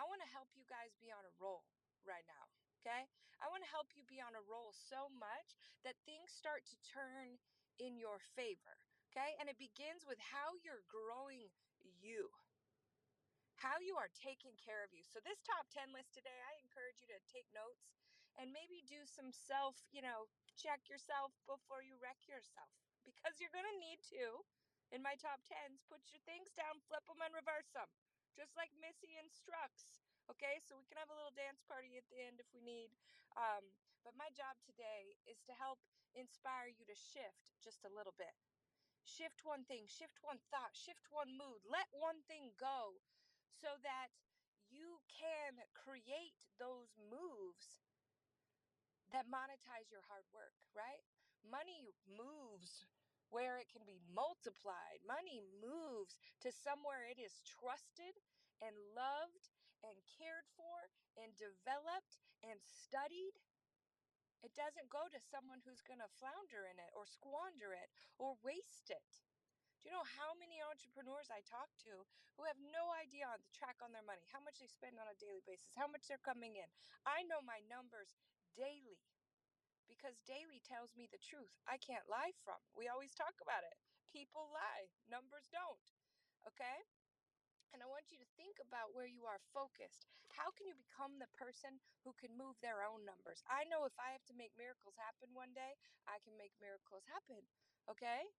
I 0.00 0.08
want 0.08 0.24
to 0.24 0.34
help 0.34 0.48
you 0.56 0.64
guys 0.64 0.96
be 0.96 1.12
on 1.12 1.22
a 1.28 1.36
roll 1.36 1.68
right 2.08 2.24
now. 2.24 2.48
Okay. 2.80 3.04
I 3.40 3.48
want 3.52 3.64
to 3.64 3.72
help 3.72 3.92
you 3.92 4.04
be 4.04 4.20
on 4.20 4.36
a 4.36 4.44
roll 4.44 4.72
so 4.72 5.12
much 5.12 5.56
that 5.84 6.00
things 6.04 6.32
start 6.32 6.64
to 6.72 6.76
turn 6.84 7.36
in 7.76 8.00
your 8.00 8.20
favor. 8.36 8.80
Okay. 9.12 9.36
And 9.36 9.52
it 9.52 9.60
begins 9.60 10.08
with 10.08 10.20
how 10.20 10.56
you're 10.64 10.84
growing 10.88 11.52
you, 12.00 12.32
how 13.64 13.80
you 13.80 13.96
are 13.96 14.12
taking 14.12 14.52
care 14.60 14.84
of 14.84 14.92
you. 14.92 15.00
So, 15.00 15.24
this 15.24 15.40
top 15.40 15.72
10 15.72 15.96
list 15.96 16.12
today, 16.12 16.36
I 16.44 16.60
encourage 16.60 17.00
you 17.00 17.08
to 17.08 17.16
take 17.24 17.48
notes 17.56 17.88
and 18.36 18.52
maybe 18.52 18.84
do 18.84 19.08
some 19.08 19.32
self, 19.32 19.80
you 19.88 20.04
know, 20.04 20.28
check 20.52 20.84
yourself 20.92 21.32
before 21.48 21.80
you 21.80 21.96
wreck 21.96 22.20
yourself 22.28 22.68
because 23.08 23.40
you're 23.40 23.54
going 23.56 23.64
to 23.64 23.80
need 23.80 24.04
to. 24.12 24.44
In 24.92 25.00
my 25.00 25.16
top 25.16 25.40
10s, 25.48 25.80
put 25.88 26.04
your 26.12 26.20
things 26.28 26.52
down, 26.52 26.76
flip 26.84 27.02
them, 27.08 27.24
and 27.24 27.32
reverse 27.32 27.72
them, 27.72 27.88
just 28.36 28.52
like 28.54 28.70
Missy 28.76 29.16
instructs. 29.16 30.04
Okay, 30.28 30.60
so 30.60 30.76
we 30.76 30.84
can 30.84 31.00
have 31.00 31.08
a 31.08 31.16
little 31.16 31.34
dance 31.34 31.64
party 31.64 31.96
at 31.96 32.04
the 32.12 32.20
end 32.20 32.38
if 32.38 32.46
we 32.52 32.60
need. 32.60 32.92
Um, 33.34 33.64
but 34.04 34.12
my 34.14 34.28
job 34.36 34.60
today 34.60 35.16
is 35.24 35.40
to 35.48 35.56
help 35.56 35.80
inspire 36.12 36.68
you 36.68 36.84
to 36.84 36.94
shift 36.94 37.56
just 37.64 37.82
a 37.88 37.90
little 37.90 38.14
bit. 38.14 38.36
Shift 39.02 39.42
one 39.42 39.64
thing, 39.64 39.88
shift 39.88 40.20
one 40.20 40.38
thought, 40.52 40.76
shift 40.76 41.08
one 41.10 41.32
mood, 41.32 41.64
let 41.64 41.88
one 41.90 42.22
thing 42.28 42.52
go 42.60 43.00
so 43.60 43.78
that 43.86 44.10
you 44.70 44.98
can 45.08 45.62
create 45.72 46.38
those 46.58 46.94
moves 46.98 47.84
that 49.14 49.30
monetize 49.30 49.86
your 49.94 50.02
hard 50.10 50.26
work, 50.34 50.58
right? 50.74 51.06
Money 51.46 51.94
moves 52.10 52.82
where 53.30 53.62
it 53.62 53.70
can 53.70 53.86
be 53.86 54.02
multiplied. 54.10 54.98
Money 55.06 55.38
moves 55.62 56.18
to 56.42 56.50
somewhere 56.50 57.06
it 57.06 57.18
is 57.22 57.42
trusted 57.46 58.18
and 58.58 58.74
loved 58.94 59.50
and 59.86 59.94
cared 60.18 60.46
for 60.58 60.90
and 61.14 61.30
developed 61.38 62.18
and 62.42 62.58
studied. 62.62 63.38
It 64.42 64.52
doesn't 64.58 64.92
go 64.92 65.06
to 65.08 65.20
someone 65.30 65.64
who's 65.64 65.80
going 65.84 66.02
to 66.02 66.10
flounder 66.20 66.68
in 66.68 66.76
it 66.76 66.92
or 66.92 67.08
squander 67.08 67.72
it 67.72 67.88
or 68.18 68.36
waste 68.44 68.90
it. 68.92 69.24
Do 69.84 69.92
you 69.92 70.00
know 70.00 70.16
how 70.16 70.32
many 70.40 70.64
entrepreneurs 70.64 71.28
I 71.28 71.44
talk 71.44 71.68
to 71.84 72.08
who 72.40 72.48
have 72.48 72.56
no 72.72 72.88
idea 72.96 73.28
on 73.28 73.36
the 73.44 73.52
track 73.52 73.84
on 73.84 73.92
their 73.92 74.06
money, 74.08 74.24
how 74.32 74.40
much 74.40 74.56
they 74.56 74.66
spend 74.72 74.96
on 74.96 75.12
a 75.12 75.20
daily 75.20 75.44
basis, 75.44 75.76
how 75.76 75.84
much 75.84 76.08
they're 76.08 76.24
coming 76.24 76.56
in? 76.56 76.68
I 77.04 77.20
know 77.28 77.44
my 77.44 77.60
numbers 77.68 78.08
daily 78.56 78.96
because 79.84 80.16
daily 80.24 80.64
tells 80.64 80.96
me 80.96 81.04
the 81.12 81.20
truth. 81.20 81.52
I 81.68 81.76
can't 81.76 82.08
lie 82.08 82.32
from. 82.40 82.56
We 82.72 82.88
always 82.88 83.12
talk 83.12 83.36
about 83.44 83.60
it. 83.60 83.76
People 84.08 84.48
lie, 84.56 84.88
numbers 85.04 85.52
don't. 85.52 85.84
Okay? 86.48 86.80
And 87.76 87.84
I 87.84 87.90
want 87.90 88.08
you 88.08 88.16
to 88.16 88.34
think 88.40 88.62
about 88.64 88.96
where 88.96 89.10
you 89.10 89.28
are 89.28 89.42
focused. 89.52 90.08
How 90.32 90.48
can 90.54 90.64
you 90.64 90.78
become 90.78 91.18
the 91.20 91.28
person 91.36 91.76
who 92.06 92.16
can 92.16 92.32
move 92.32 92.56
their 92.64 92.86
own 92.86 93.04
numbers? 93.04 93.44
I 93.50 93.68
know 93.68 93.84
if 93.84 93.98
I 94.00 94.16
have 94.16 94.24
to 94.32 94.38
make 94.38 94.56
miracles 94.56 94.96
happen 94.96 95.34
one 95.36 95.52
day, 95.52 95.76
I 96.08 96.22
can 96.22 96.38
make 96.40 96.54
miracles 96.62 97.04
happen. 97.10 97.42
Okay? 97.90 98.30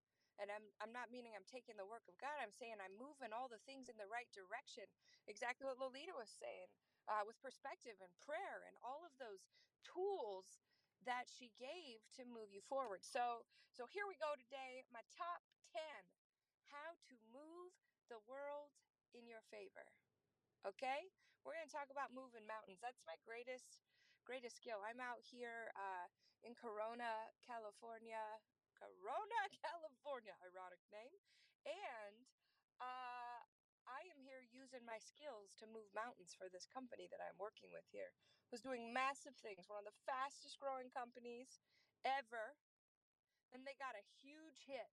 And 0.42 0.51
I'm 0.51 0.68
I'm 0.84 0.92
not 0.92 1.12
meaning 1.13 1.32
I'm 1.34 1.48
taking 1.48 1.80
the 1.80 1.88
work 1.88 2.06
of 2.12 2.18
God. 2.20 2.36
I'm 2.44 2.51
saying 2.54 2.77
I'm 2.84 2.96
moving 3.00 3.32
all 3.32 3.48
the 3.48 3.62
things 3.63 3.88
in 3.88 3.96
the 3.96 4.10
right 4.10 4.27
direction. 4.36 4.86
Exactly 5.27 5.63
what 5.65 5.80
Lolita 5.80 6.15
was 6.15 6.32
saying. 6.32 6.68
Uh, 7.08 7.22
with 7.24 7.38
perspective 7.39 7.96
and 8.01 8.12
prayer 8.25 8.65
and 8.65 8.75
all 8.82 9.06
of 9.06 9.13
those 9.22 9.46
tools 9.86 10.60
that 11.06 11.30
she 11.30 11.54
gave 11.56 12.01
to 12.18 12.25
move 12.25 12.50
you 12.51 12.62
forward. 12.65 13.06
So 13.06 13.46
so 13.72 13.86
here 13.88 14.08
we 14.08 14.15
go 14.20 14.34
today, 14.39 14.84
my 14.92 15.04
top 15.12 15.44
10 15.72 15.82
how 16.72 16.98
to 17.10 17.15
move 17.32 17.72
the 18.10 18.20
world 18.25 18.74
in 19.13 19.25
your 19.30 19.44
favor. 19.54 19.86
Okay? 20.65 21.08
We're 21.46 21.56
going 21.56 21.70
to 21.70 21.75
talk 21.75 21.94
about 21.94 22.12
moving 22.12 22.46
mountains. 22.50 22.82
That's 22.82 23.01
my 23.06 23.18
greatest 23.22 23.86
greatest 24.25 24.58
skill. 24.58 24.82
I'm 24.82 24.98
out 24.98 25.22
here 25.22 25.70
uh, 25.77 26.10
in 26.42 26.58
Corona, 26.58 27.30
California. 27.46 28.42
Corona, 28.86 29.42
California, 29.65 30.38
ironic 30.46 30.82
name. 30.94 31.18
And 31.65 32.22
uh, 32.77 33.42
I 33.89 34.06
am 34.13 34.22
here 34.22 34.46
using 34.54 34.86
my 34.86 35.01
skills 35.01 35.58
to 35.58 35.65
move 35.65 35.89
mountains 35.98 36.38
for 36.38 36.46
this 36.54 36.70
company 36.70 37.10
that 37.10 37.18
I'm 37.22 37.38
working 37.42 37.74
with 37.74 37.86
here. 37.89 38.13
who's 38.54 38.62
doing 38.62 38.94
massive 38.94 39.34
things, 39.42 39.65
one 39.65 39.82
of 39.82 39.89
the 39.89 39.98
fastest 40.06 40.62
growing 40.62 40.94
companies 40.94 41.58
ever. 42.06 42.54
And 43.50 43.65
they 43.65 43.74
got 43.82 43.98
a 43.98 44.06
huge 44.22 44.70
hit, 44.70 44.94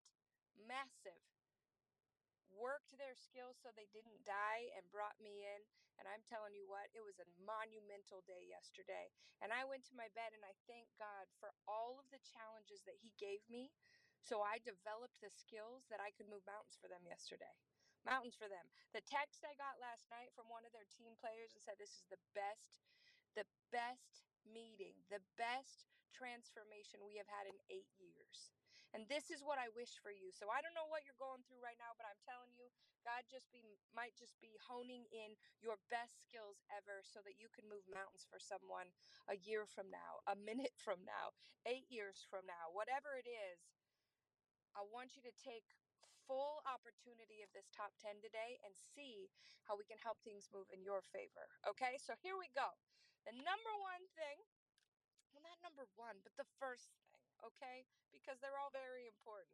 massive 0.56 1.20
worked 2.56 2.94
their 2.96 3.16
skills 3.16 3.58
so 3.60 3.72
they 3.72 3.88
didn't 3.90 4.24
die 4.28 4.70
and 4.76 4.84
brought 4.92 5.18
me 5.20 5.44
in. 5.44 5.60
And 6.00 6.08
I'm 6.08 6.24
telling 6.24 6.56
you 6.56 6.64
what, 6.66 6.88
it 6.96 7.04
was 7.04 7.20
a 7.20 7.28
monumental 7.44 8.24
day 8.24 8.48
yesterday. 8.48 9.12
And 9.44 9.52
I 9.52 9.68
went 9.68 9.84
to 9.90 9.98
my 9.98 10.08
bed 10.12 10.32
and 10.32 10.44
I 10.44 10.56
thank 10.64 10.88
God 10.96 11.28
for 11.36 11.52
all 11.68 12.00
of 12.00 12.08
the 12.08 12.22
challenges 12.22 12.84
that 12.88 13.00
He 13.00 13.12
gave 13.20 13.44
me. 13.48 13.70
So 14.22 14.40
I 14.40 14.62
developed 14.62 15.18
the 15.18 15.34
skills 15.34 15.90
that 15.90 15.98
I 15.98 16.14
could 16.14 16.30
move 16.30 16.46
mountains 16.46 16.78
for 16.78 16.86
them 16.86 17.02
yesterday. 17.04 17.58
Mountains 18.06 18.38
for 18.38 18.50
them. 18.50 18.66
The 18.94 19.02
text 19.02 19.46
I 19.46 19.54
got 19.58 19.82
last 19.82 20.10
night 20.10 20.34
from 20.34 20.50
one 20.50 20.66
of 20.66 20.74
their 20.74 20.86
team 20.90 21.14
players 21.18 21.54
and 21.54 21.62
said, 21.62 21.78
This 21.78 21.94
is 21.98 22.06
the 22.10 22.22
best, 22.34 22.82
the 23.38 23.46
best 23.70 24.26
meeting, 24.46 24.98
the 25.10 25.22
best 25.38 25.86
transformation 26.10 27.02
we 27.02 27.18
have 27.18 27.30
had 27.30 27.46
in 27.46 27.58
eight 27.70 27.90
years. 27.98 28.50
And 28.92 29.08
this 29.08 29.32
is 29.32 29.40
what 29.40 29.56
I 29.56 29.72
wish 29.72 29.96
for 30.04 30.12
you. 30.12 30.28
So 30.36 30.52
I 30.52 30.60
don't 30.60 30.76
know 30.76 30.88
what 30.92 31.08
you're 31.08 31.16
going 31.16 31.40
through 31.48 31.64
right 31.64 31.80
now, 31.80 31.96
but 31.96 32.04
I'm 32.04 32.20
telling 32.28 32.52
you, 32.52 32.68
God 33.02 33.24
just 33.24 33.48
be 33.48 33.80
might 33.96 34.12
just 34.14 34.36
be 34.44 34.52
honing 34.68 35.08
in 35.08 35.32
your 35.64 35.80
best 35.88 36.20
skills 36.22 36.60
ever 36.68 37.00
so 37.00 37.24
that 37.24 37.40
you 37.40 37.48
can 37.50 37.64
move 37.66 37.88
mountains 37.88 38.28
for 38.28 38.36
someone 38.36 38.92
a 39.32 39.40
year 39.40 39.64
from 39.64 39.88
now, 39.88 40.20
a 40.28 40.36
minute 40.36 40.76
from 40.86 41.00
now, 41.08 41.32
8 41.64 41.88
years 41.88 42.20
from 42.28 42.44
now, 42.44 42.68
whatever 42.70 43.16
it 43.16 43.26
is. 43.26 43.64
I 44.76 44.84
want 44.84 45.16
you 45.16 45.24
to 45.24 45.34
take 45.36 45.68
full 46.24 46.62
opportunity 46.64 47.42
of 47.44 47.50
this 47.52 47.68
top 47.74 47.92
10 48.00 48.22
today 48.22 48.56
and 48.62 48.72
see 48.72 49.28
how 49.68 49.76
we 49.76 49.84
can 49.84 50.00
help 50.00 50.22
things 50.22 50.48
move 50.48 50.70
in 50.72 50.80
your 50.80 51.02
favor. 51.12 51.50
Okay? 51.66 51.98
So 52.00 52.16
here 52.20 52.38
we 52.38 52.48
go. 52.54 52.72
The 53.28 53.34
number 53.36 53.74
one 53.82 54.04
thing, 54.16 54.38
well 55.34 55.44
not 55.44 55.60
number 55.60 55.86
1, 55.94 56.24
but 56.24 56.34
the 56.40 56.48
first 56.58 56.90
thing, 56.96 57.11
okay? 57.44 57.84
because 58.22 58.38
they're 58.38 58.60
all 58.60 58.70
very 58.70 59.08
important. 59.08 59.50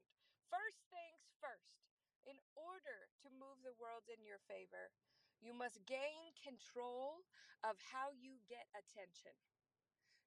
First 0.51 0.85
things 0.93 1.33
first, 1.41 1.81
in 2.27 2.37
order 2.53 3.09
to 3.25 3.33
move 3.33 3.65
the 3.65 3.79
world 3.79 4.05
in 4.13 4.21
your 4.27 4.43
favor, 4.45 4.93
you 5.41 5.57
must 5.57 5.81
gain 5.89 6.35
control 6.37 7.25
of 7.65 7.79
how 7.81 8.13
you 8.13 8.43
get 8.45 8.69
attention. 8.77 9.33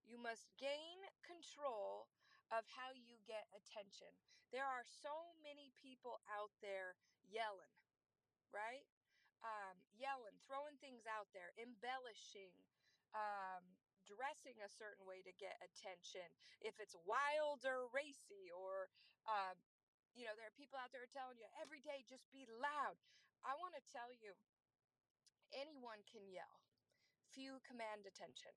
You 0.07 0.17
must 0.17 0.49
gain 0.57 1.05
control 1.21 2.09
of 2.49 2.65
how 2.73 2.95
you 2.97 3.21
get 3.29 3.45
attention. 3.53 4.09
There 4.49 4.65
are 4.65 4.83
so 4.83 5.37
many 5.39 5.71
people 5.77 6.19
out 6.27 6.51
there 6.59 6.97
yelling, 7.23 7.77
right? 8.49 8.87
Um, 9.45 9.77
yelling, 9.93 10.35
throwing 10.43 10.75
things 10.81 11.05
out 11.07 11.31
there, 11.31 11.53
embellishing, 11.55 12.51
um, 13.15 13.63
dressing 14.11 14.59
a 14.59 14.69
certain 14.69 15.07
way 15.07 15.23
to 15.23 15.33
get 15.39 15.55
attention, 15.63 16.27
if 16.59 16.75
it's 16.83 16.95
wild 17.07 17.63
or 17.63 17.87
racy, 17.95 18.51
or, 18.51 18.91
um, 19.25 19.55
you 20.11 20.27
know, 20.27 20.35
there 20.35 20.47
are 20.47 20.59
people 20.59 20.75
out 20.75 20.91
there 20.91 21.07
telling 21.07 21.39
you 21.39 21.47
every 21.59 21.79
day 21.79 22.03
just 22.03 22.27
be 22.35 22.43
loud. 22.59 22.99
I 23.47 23.55
want 23.57 23.73
to 23.79 23.83
tell 23.87 24.11
you, 24.11 24.35
anyone 25.55 26.03
can 26.05 26.27
yell, 26.27 26.61
few 27.31 27.63
command 27.63 28.03
attention. 28.05 28.53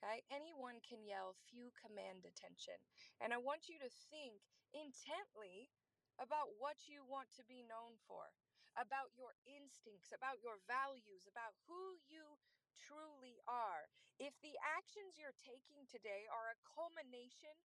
Okay? 0.00 0.22
Anyone 0.30 0.82
can 0.82 1.02
yell, 1.02 1.34
few 1.50 1.70
command 1.78 2.26
attention. 2.26 2.78
And 3.22 3.30
I 3.30 3.38
want 3.38 3.70
you 3.70 3.78
to 3.82 3.90
think 4.10 4.42
intently 4.74 5.70
about 6.18 6.58
what 6.58 6.90
you 6.90 7.06
want 7.06 7.30
to 7.38 7.44
be 7.46 7.62
known 7.66 7.98
for, 8.06 8.34
about 8.76 9.12
your 9.14 9.36
instincts, 9.44 10.12
about 10.12 10.40
your 10.40 10.60
values, 10.64 11.28
about 11.28 11.54
who 11.68 11.98
you 12.08 12.40
truly 12.76 13.40
are. 13.48 13.88
If 14.20 14.36
the 14.40 14.56
actions 14.62 15.18
you're 15.18 15.36
taking 15.36 15.84
today 15.88 16.28
are 16.30 16.52
a 16.52 16.62
culmination 16.62 17.56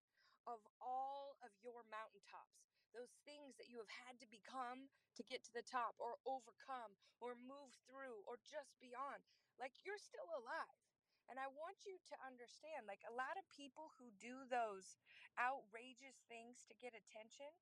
of 0.48 0.64
all 0.80 1.36
of 1.44 1.52
your 1.60 1.84
mountaintops, 1.88 2.64
those 2.96 3.12
things 3.28 3.56
that 3.60 3.68
you 3.68 3.78
have 3.78 3.92
had 4.08 4.16
to 4.20 4.28
become 4.32 4.88
to 5.14 5.22
get 5.22 5.44
to 5.44 5.52
the 5.52 5.66
top 5.66 6.00
or 6.00 6.16
overcome 6.24 6.96
or 7.20 7.36
move 7.36 7.76
through 7.84 8.24
or 8.24 8.40
just 8.40 8.72
beyond, 8.80 9.20
like 9.60 9.76
you're 9.84 10.00
still 10.00 10.28
alive. 10.32 10.80
And 11.28 11.36
I 11.36 11.52
want 11.52 11.84
you 11.84 12.00
to 12.00 12.16
understand 12.24 12.88
like 12.88 13.04
a 13.04 13.12
lot 13.12 13.36
of 13.36 13.44
people 13.52 13.92
who 14.00 14.08
do 14.16 14.48
those 14.48 14.96
outrageous 15.36 16.24
things 16.24 16.64
to 16.64 16.74
get 16.80 16.96
attention, 16.96 17.52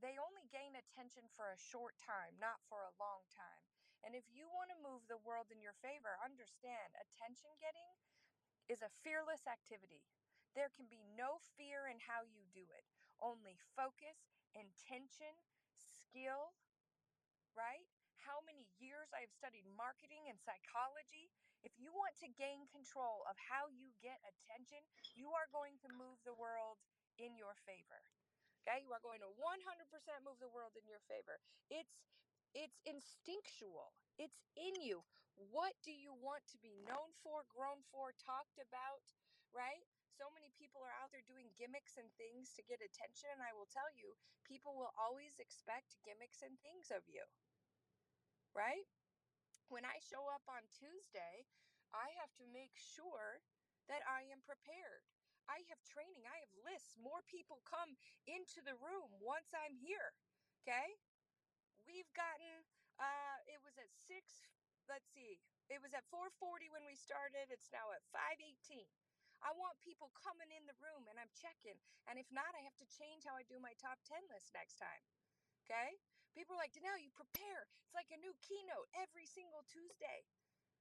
they 0.00 0.16
only 0.16 0.48
gain 0.48 0.72
attention 0.72 1.28
for 1.36 1.52
a 1.52 1.60
short 1.60 2.00
time, 2.00 2.40
not 2.40 2.64
for 2.64 2.80
a 2.88 2.96
long 2.96 3.28
time. 3.28 3.64
And 4.06 4.14
if 4.14 4.26
you 4.30 4.46
want 4.48 4.70
to 4.70 4.78
move 4.78 5.04
the 5.06 5.20
world 5.26 5.50
in 5.50 5.58
your 5.58 5.74
favor, 5.82 6.14
understand 6.22 6.94
attention 6.98 7.50
getting 7.58 7.92
is 8.70 8.84
a 8.84 8.94
fearless 9.02 9.44
activity. 9.48 10.04
There 10.54 10.70
can 10.72 10.86
be 10.88 11.02
no 11.16 11.40
fear 11.56 11.88
in 11.90 11.98
how 12.00 12.24
you 12.24 12.44
do 12.52 12.64
it, 12.72 12.84
only 13.20 13.58
focus, 13.76 14.16
intention, 14.54 15.34
skill, 15.76 16.56
right? 17.56 17.86
How 18.22 18.44
many 18.44 18.68
years 18.76 19.08
I 19.14 19.24
have 19.24 19.32
studied 19.32 19.64
marketing 19.72 20.28
and 20.28 20.36
psychology. 20.42 21.32
If 21.64 21.74
you 21.80 21.90
want 21.90 22.14
to 22.22 22.28
gain 22.38 22.68
control 22.70 23.24
of 23.26 23.34
how 23.38 23.66
you 23.72 23.90
get 23.98 24.20
attention, 24.22 24.78
you 25.16 25.32
are 25.34 25.48
going 25.50 25.80
to 25.82 25.88
move 25.90 26.20
the 26.22 26.36
world 26.36 26.78
in 27.18 27.34
your 27.34 27.56
favor. 27.66 28.02
Okay? 28.62 28.84
You 28.84 28.92
are 28.92 29.02
going 29.02 29.24
to 29.24 29.30
100% 29.32 29.40
move 30.22 30.38
the 30.38 30.52
world 30.52 30.76
in 30.76 30.86
your 30.86 31.02
favor. 31.08 31.40
It's 31.72 31.98
it's 32.58 32.82
instinctual. 32.82 33.94
It's 34.18 34.42
in 34.58 34.74
you. 34.82 35.06
What 35.38 35.78
do 35.86 35.94
you 35.94 36.10
want 36.10 36.42
to 36.50 36.58
be 36.58 36.74
known 36.82 37.14
for, 37.22 37.46
grown 37.46 37.86
for, 37.94 38.10
talked 38.18 38.58
about, 38.58 39.06
right? 39.54 39.86
So 40.10 40.26
many 40.34 40.50
people 40.58 40.82
are 40.82 40.98
out 40.98 41.14
there 41.14 41.22
doing 41.22 41.54
gimmicks 41.54 41.94
and 41.94 42.10
things 42.18 42.50
to 42.58 42.66
get 42.66 42.82
attention. 42.82 43.30
And 43.38 43.46
I 43.46 43.54
will 43.54 43.70
tell 43.70 43.86
you, 43.94 44.18
people 44.42 44.74
will 44.74 44.90
always 44.98 45.38
expect 45.38 46.02
gimmicks 46.02 46.42
and 46.42 46.58
things 46.58 46.90
of 46.90 47.06
you, 47.06 47.22
right? 48.50 48.90
When 49.70 49.86
I 49.86 50.02
show 50.02 50.26
up 50.26 50.42
on 50.50 50.66
Tuesday, 50.74 51.46
I 51.94 52.10
have 52.18 52.34
to 52.42 52.50
make 52.50 52.74
sure 52.74 53.38
that 53.86 54.02
I 54.10 54.26
am 54.34 54.42
prepared. 54.42 55.06
I 55.46 55.62
have 55.70 55.80
training, 55.86 56.26
I 56.26 56.42
have 56.42 56.66
lists. 56.66 56.98
More 56.98 57.22
people 57.30 57.62
come 57.62 57.94
into 58.26 58.60
the 58.60 58.76
room 58.76 59.14
once 59.22 59.54
I'm 59.54 59.78
here 59.78 60.12
Okay? 60.68 61.00
We've 61.88 62.12
gotten 62.12 62.68
uh 63.00 63.36
it 63.48 63.64
was 63.64 63.74
at 63.80 63.88
6 64.06 64.12
let's 64.88 65.08
see. 65.12 65.36
It 65.68 65.84
was 65.84 65.92
at 65.92 66.08
440 66.08 66.72
when 66.72 66.88
we 66.88 66.96
started. 66.96 67.52
It's 67.52 67.68
now 67.68 67.92
at 67.92 68.00
518. 68.08 68.88
I 69.44 69.54
want 69.54 69.78
people 69.84 70.10
coming 70.18 70.50
in 70.50 70.66
the 70.66 70.74
room 70.82 71.06
and 71.06 71.20
I'm 71.20 71.30
checking. 71.36 71.76
And 72.10 72.18
if 72.18 72.26
not, 72.32 72.50
I 72.56 72.64
have 72.64 72.74
to 72.82 72.88
change 72.88 73.22
how 73.22 73.38
I 73.38 73.46
do 73.46 73.60
my 73.60 73.76
top 73.78 74.00
10 74.08 74.18
list 74.32 74.50
next 74.56 74.80
time. 74.80 75.04
Okay? 75.62 76.00
People 76.34 76.58
are 76.58 76.62
like, 76.64 76.74
Danelle, 76.74 76.98
you 76.98 77.12
prepare. 77.14 77.68
It's 77.84 77.94
like 77.94 78.10
a 78.10 78.18
new 78.18 78.34
keynote 78.42 78.88
every 78.98 79.28
single 79.28 79.62
Tuesday. 79.68 80.26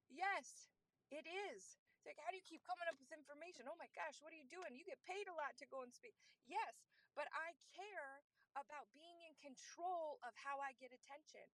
Yes, 0.10 0.72
it 1.12 1.28
is. 1.28 1.78
It's 2.00 2.08
like, 2.08 2.18
how 2.24 2.32
do 2.32 2.40
you 2.40 2.48
keep 2.48 2.64
coming 2.64 2.88
up 2.88 2.98
with 2.98 3.12
information? 3.12 3.68
Oh 3.68 3.78
my 3.78 3.92
gosh, 3.94 4.18
what 4.24 4.32
are 4.32 4.40
you 4.40 4.48
doing? 4.48 4.74
You 4.74 4.88
get 4.88 5.04
paid 5.04 5.28
a 5.28 5.36
lot 5.36 5.54
to 5.60 5.68
go 5.68 5.84
and 5.84 5.92
speak. 5.92 6.16
Yes, 6.48 6.88
but 7.14 7.28
I 7.36 7.54
care 7.76 8.24
about 8.64 8.90
being 8.94 9.22
in 9.26 9.36
control 9.38 10.18
of 10.26 10.34
how 10.38 10.58
I 10.62 10.74
get 10.78 10.94
attention. 10.94 11.46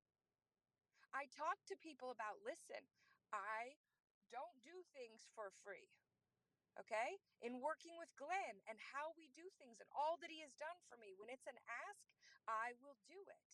I 1.13 1.29
talk 1.29 1.61
to 1.69 1.77
people 1.77 2.09
about 2.09 2.41
listen, 2.41 2.81
I 3.29 3.77
don't 4.33 4.57
do 4.65 4.73
things 4.93 5.29
for 5.37 5.53
free. 5.61 5.89
Okay? 6.81 7.21
In 7.45 7.61
working 7.61 7.93
with 8.01 8.09
Glenn 8.17 8.57
and 8.65 8.81
how 8.81 9.13
we 9.13 9.29
do 9.37 9.45
things 9.61 9.77
and 9.77 9.89
all 9.93 10.17
that 10.25 10.33
he 10.33 10.41
has 10.41 10.57
done 10.57 10.79
for 10.89 10.97
me, 10.97 11.13
when 11.13 11.29
it's 11.29 11.45
an 11.45 11.59
ask, 11.69 12.09
I 12.49 12.73
will 12.81 12.97
do 13.05 13.21
it. 13.29 13.49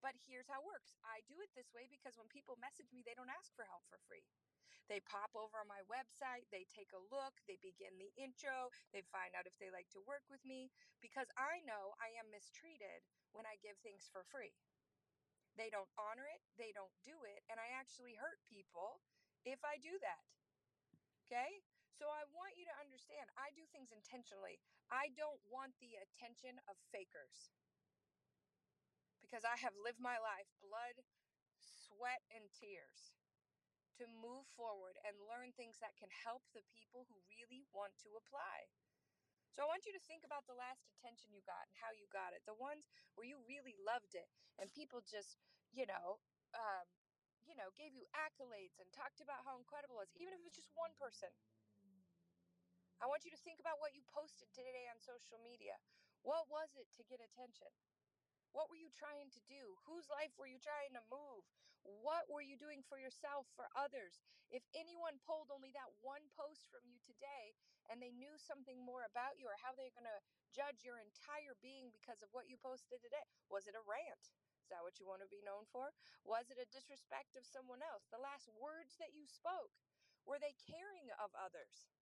But 0.00 0.16
here's 0.24 0.48
how 0.48 0.64
it 0.64 0.68
works 0.68 0.96
I 1.04 1.20
do 1.28 1.40
it 1.44 1.52
this 1.52 1.72
way 1.76 1.88
because 1.88 2.16
when 2.16 2.28
people 2.32 2.56
message 2.60 2.88
me, 2.92 3.04
they 3.04 3.16
don't 3.16 3.32
ask 3.32 3.52
for 3.52 3.68
help 3.68 3.84
for 3.92 4.00
free. 4.08 4.24
They 4.86 5.02
pop 5.02 5.34
over 5.34 5.58
on 5.58 5.66
my 5.66 5.82
website, 5.90 6.46
they 6.54 6.62
take 6.70 6.94
a 6.94 7.02
look, 7.10 7.34
they 7.50 7.58
begin 7.58 7.98
the 7.98 8.14
intro, 8.14 8.70
they 8.94 9.02
find 9.10 9.34
out 9.34 9.50
if 9.50 9.58
they 9.58 9.70
like 9.70 9.90
to 9.98 10.06
work 10.06 10.22
with 10.30 10.42
me 10.46 10.70
because 11.02 11.26
I 11.34 11.58
know 11.66 11.98
I 11.98 12.14
am 12.14 12.30
mistreated 12.30 13.02
when 13.34 13.46
I 13.50 13.58
give 13.58 13.78
things 13.82 14.06
for 14.06 14.22
free. 14.30 14.54
They 15.58 15.72
don't 15.72 15.90
honor 15.98 16.28
it, 16.28 16.44
they 16.54 16.70
don't 16.70 16.94
do 17.02 17.26
it, 17.26 17.42
and 17.50 17.58
I 17.58 17.74
actually 17.74 18.14
hurt 18.14 18.38
people 18.46 19.02
if 19.42 19.58
I 19.66 19.80
do 19.82 19.98
that. 20.06 20.22
Okay? 21.26 21.64
So 21.96 22.12
I 22.12 22.28
want 22.30 22.54
you 22.60 22.68
to 22.68 22.76
understand 22.78 23.32
I 23.40 23.50
do 23.56 23.64
things 23.72 23.90
intentionally. 23.90 24.60
I 24.92 25.10
don't 25.16 25.40
want 25.48 25.74
the 25.80 25.96
attention 25.98 26.60
of 26.68 26.76
fakers 26.92 27.50
because 29.24 29.42
I 29.42 29.58
have 29.58 29.74
lived 29.74 29.98
my 29.98 30.20
life 30.20 30.46
blood, 30.62 31.02
sweat, 31.58 32.22
and 32.30 32.46
tears 32.52 33.16
to 34.00 34.06
move 34.08 34.46
forward 34.56 34.96
and 35.02 35.16
learn 35.28 35.52
things 35.56 35.80
that 35.80 35.96
can 35.96 36.10
help 36.12 36.44
the 36.52 36.64
people 36.72 37.04
who 37.08 37.18
really 37.32 37.64
want 37.72 37.96
to 38.04 38.12
apply. 38.16 38.68
So 39.56 39.64
I 39.64 39.70
want 39.72 39.88
you 39.88 39.94
to 39.96 40.04
think 40.04 40.20
about 40.20 40.44
the 40.44 40.56
last 40.58 40.84
attention 40.92 41.32
you 41.32 41.40
got 41.48 41.64
and 41.64 41.76
how 41.80 41.88
you 41.96 42.04
got 42.12 42.36
it. 42.36 42.44
The 42.44 42.56
ones 42.56 42.92
where 43.16 43.24
you 43.24 43.40
really 43.48 43.72
loved 43.80 44.12
it 44.12 44.28
and 44.60 44.68
people 44.68 45.00
just, 45.00 45.40
you 45.72 45.88
know, 45.88 46.20
um, 46.52 46.84
you 47.48 47.56
know, 47.56 47.72
gave 47.72 47.96
you 47.96 48.04
accolades 48.12 48.76
and 48.82 48.90
talked 48.92 49.22
about 49.24 49.46
how 49.48 49.56
incredible 49.56 49.96
it 50.02 50.10
was, 50.10 50.12
even 50.18 50.34
if 50.36 50.42
it 50.42 50.46
was 50.46 50.58
just 50.58 50.68
one 50.76 50.92
person. 50.98 51.32
I 53.00 53.06
want 53.08 53.28
you 53.28 53.32
to 53.32 53.40
think 53.44 53.60
about 53.60 53.76
what 53.76 53.92
you 53.92 54.00
posted 54.08 54.48
today 54.56 54.88
on 54.88 54.96
social 55.00 55.36
media. 55.44 55.76
What 56.24 56.48
was 56.48 56.72
it 56.80 56.88
to 56.96 57.04
get 57.04 57.20
attention? 57.20 57.68
What 58.56 58.72
were 58.72 58.80
you 58.80 58.88
trying 58.88 59.28
to 59.36 59.42
do? 59.44 59.76
Whose 59.84 60.08
life 60.08 60.32
were 60.40 60.48
you 60.48 60.56
trying 60.56 60.96
to 60.96 61.04
move? 61.12 61.44
What 61.84 62.24
were 62.32 62.40
you 62.40 62.56
doing 62.56 62.80
for 62.88 62.96
yourself, 62.96 63.44
for 63.52 63.68
others? 63.76 64.16
If 64.48 64.64
anyone 64.72 65.20
pulled 65.28 65.52
only 65.52 65.76
that 65.76 65.92
one 66.00 66.24
post 66.32 66.64
from 66.72 66.80
you 66.88 66.96
today 67.04 67.52
and 67.92 68.00
they 68.00 68.16
knew 68.16 68.32
something 68.40 68.80
more 68.80 69.04
about 69.04 69.36
you 69.36 69.44
or 69.44 69.60
how 69.60 69.76
they're 69.76 69.92
going 69.92 70.08
to 70.08 70.24
judge 70.56 70.80
your 70.80 70.96
entire 70.96 71.52
being 71.60 71.92
because 71.92 72.24
of 72.24 72.32
what 72.32 72.48
you 72.48 72.56
posted 72.56 73.04
today, 73.04 73.28
was 73.52 73.68
it 73.68 73.76
a 73.76 73.84
rant? 73.84 74.24
Is 74.64 74.72
that 74.72 74.80
what 74.80 74.96
you 74.96 75.04
want 75.04 75.20
to 75.20 75.28
be 75.28 75.44
known 75.44 75.68
for? 75.68 75.92
Was 76.24 76.48
it 76.48 76.56
a 76.56 76.72
disrespect 76.72 77.36
of 77.36 77.44
someone 77.44 77.84
else? 77.84 78.08
The 78.08 78.24
last 78.24 78.48
words 78.56 78.96
that 78.96 79.12
you 79.12 79.28
spoke, 79.28 79.76
were 80.24 80.40
they 80.40 80.56
caring 80.64 81.12
of 81.20 81.28
others? 81.36 81.92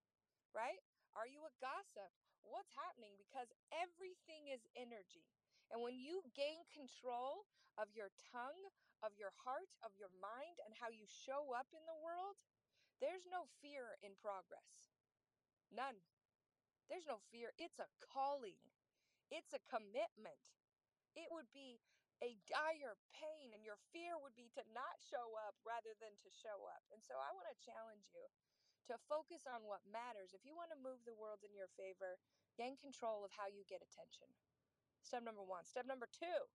Right? 0.55 0.79
Are 1.19 1.27
you 1.27 1.43
a 1.43 1.53
gossip? 1.59 2.15
What's 2.47 2.71
happening? 2.79 3.19
Because 3.19 3.51
everything 3.75 4.47
is 4.49 4.63
energy. 4.73 5.27
And 5.73 5.81
when 5.81 5.97
you 5.97 6.21
gain 6.37 6.65
control 6.69 7.49
of 7.75 7.91
your 7.91 8.13
tongue, 8.31 8.71
of 9.03 9.13
your 9.19 9.33
heart, 9.43 9.69
of 9.83 9.93
your 9.97 10.11
mind, 10.17 10.61
and 10.63 10.77
how 10.77 10.89
you 10.89 11.05
show 11.09 11.51
up 11.53 11.67
in 11.75 11.83
the 11.85 11.99
world, 11.99 12.39
there's 13.03 13.27
no 13.27 13.49
fear 13.59 13.99
in 13.99 14.15
progress. 14.17 14.95
None. 15.73 15.99
There's 16.87 17.09
no 17.09 17.19
fear. 17.33 17.51
It's 17.57 17.81
a 17.81 17.89
calling, 17.99 18.61
it's 19.33 19.51
a 19.51 19.61
commitment. 19.65 20.39
It 21.17 21.31
would 21.31 21.49
be 21.55 21.81
a 22.23 22.39
dire 22.47 22.95
pain, 23.11 23.51
and 23.51 23.63
your 23.63 23.79
fear 23.91 24.15
would 24.15 24.35
be 24.35 24.47
to 24.55 24.63
not 24.71 24.99
show 25.03 25.35
up 25.47 25.55
rather 25.67 25.95
than 25.99 26.15
to 26.23 26.29
show 26.31 26.67
up. 26.71 26.83
And 26.91 27.03
so 27.03 27.19
I 27.19 27.31
want 27.35 27.47
to 27.51 27.57
challenge 27.59 28.07
you 28.11 28.23
to 28.91 28.95
focus 29.09 29.49
on 29.49 29.65
what 29.65 29.83
matters. 29.87 30.31
If 30.31 30.45
you 30.45 30.55
want 30.55 30.71
to 30.71 30.79
move 30.79 31.03
the 31.03 31.17
world 31.17 31.41
in 31.41 31.51
your 31.57 31.71
favor, 31.73 32.21
gain 32.55 32.77
control 32.79 33.25
of 33.25 33.33
how 33.35 33.49
you 33.49 33.65
get 33.67 33.83
attention. 33.83 34.29
Step 35.05 35.21
number 35.21 35.45
one. 35.45 35.61
Step 35.61 35.85
number 35.85 36.09
two. 36.09 36.49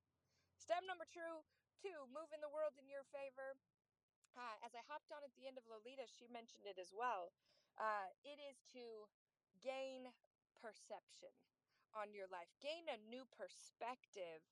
Step 0.59 0.83
number 0.83 1.07
two, 1.07 1.47
two, 1.79 2.03
moving 2.11 2.43
the 2.43 2.51
world 2.51 2.75
in 2.75 2.91
your 2.91 3.07
favor. 3.15 3.55
Uh, 4.35 4.59
as 4.67 4.75
I 4.75 4.83
hopped 4.91 5.15
on 5.15 5.23
at 5.23 5.31
the 5.39 5.47
end 5.47 5.55
of 5.55 5.71
Lolita, 5.71 6.11
she 6.11 6.27
mentioned 6.27 6.67
it 6.67 6.75
as 6.75 6.91
well. 6.91 7.31
Uh, 7.79 8.11
it 8.27 8.43
is 8.43 8.59
to 8.75 9.07
gain 9.63 10.11
perception 10.59 11.31
on 11.95 12.11
your 12.11 12.27
life, 12.27 12.51
gain 12.59 12.91
a 12.91 12.99
new 12.99 13.23
perspective 13.31 14.43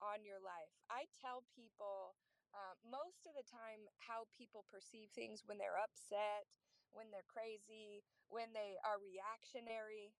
on 0.00 0.24
your 0.24 0.40
life. 0.40 0.72
I 0.88 1.04
tell 1.12 1.44
people 1.52 2.16
uh, 2.56 2.80
most 2.80 3.28
of 3.28 3.36
the 3.36 3.44
time 3.44 3.92
how 4.08 4.24
people 4.32 4.64
perceive 4.64 5.12
things 5.12 5.44
when 5.44 5.60
they're 5.60 5.80
upset, 5.80 6.48
when 6.96 7.12
they're 7.12 7.28
crazy, 7.28 8.04
when 8.32 8.56
they 8.56 8.80
are 8.84 9.00
reactionary 9.00 10.16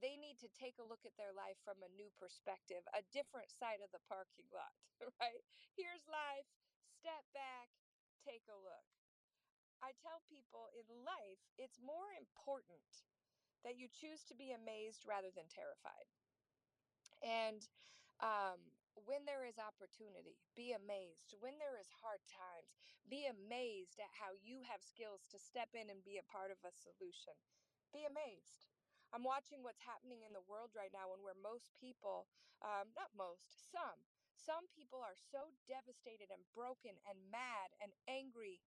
they 0.00 0.16
need 0.16 0.38
to 0.40 0.50
take 0.54 0.78
a 0.78 0.86
look 0.86 1.04
at 1.06 1.16
their 1.16 1.32
life 1.34 1.58
from 1.64 1.82
a 1.82 1.90
new 1.94 2.10
perspective, 2.18 2.82
a 2.94 3.02
different 3.12 3.50
side 3.50 3.80
of 3.82 3.90
the 3.92 4.02
parking 4.06 4.48
lot, 4.54 4.74
right? 5.20 5.42
Here's 5.74 6.06
life, 6.08 6.46
step 6.86 7.24
back, 7.34 7.70
take 8.24 8.46
a 8.50 8.58
look. 8.58 8.86
I 9.82 9.94
tell 9.94 10.22
people 10.26 10.70
in 10.74 10.86
life, 11.06 11.38
it's 11.58 11.78
more 11.78 12.10
important 12.18 13.06
that 13.64 13.78
you 13.78 13.86
choose 13.88 14.24
to 14.26 14.34
be 14.34 14.50
amazed 14.50 15.06
rather 15.06 15.30
than 15.34 15.46
terrified. 15.50 16.10
And 17.22 17.62
um, 18.20 18.74
when 18.94 19.24
there 19.26 19.46
is 19.46 19.58
opportunity, 19.58 20.38
be 20.54 20.72
amazed. 20.74 21.34
When 21.38 21.58
there 21.58 21.78
is 21.78 21.90
hard 22.02 22.22
times, 22.26 22.78
be 23.06 23.26
amazed 23.26 23.98
at 23.98 24.10
how 24.18 24.34
you 24.34 24.62
have 24.66 24.82
skills 24.82 25.26
to 25.30 25.38
step 25.38 25.70
in 25.74 25.90
and 25.90 26.02
be 26.02 26.18
a 26.18 26.26
part 26.26 26.50
of 26.50 26.58
a 26.66 26.72
solution. 26.74 27.34
Be 27.94 28.06
amazed. 28.06 28.66
I'm 29.12 29.24
watching 29.24 29.64
what's 29.64 29.80
happening 29.84 30.20
in 30.24 30.36
the 30.36 30.44
world 30.44 30.76
right 30.76 30.92
now, 30.92 31.12
and 31.16 31.24
where 31.24 31.36
most 31.38 31.72
people, 31.80 32.28
um, 32.60 32.92
not 32.92 33.12
most, 33.16 33.48
some, 33.72 34.04
some 34.36 34.68
people 34.72 35.00
are 35.00 35.16
so 35.16 35.52
devastated 35.68 36.28
and 36.30 36.44
broken 36.52 36.96
and 37.08 37.18
mad 37.32 37.72
and 37.80 37.92
angry 38.08 38.60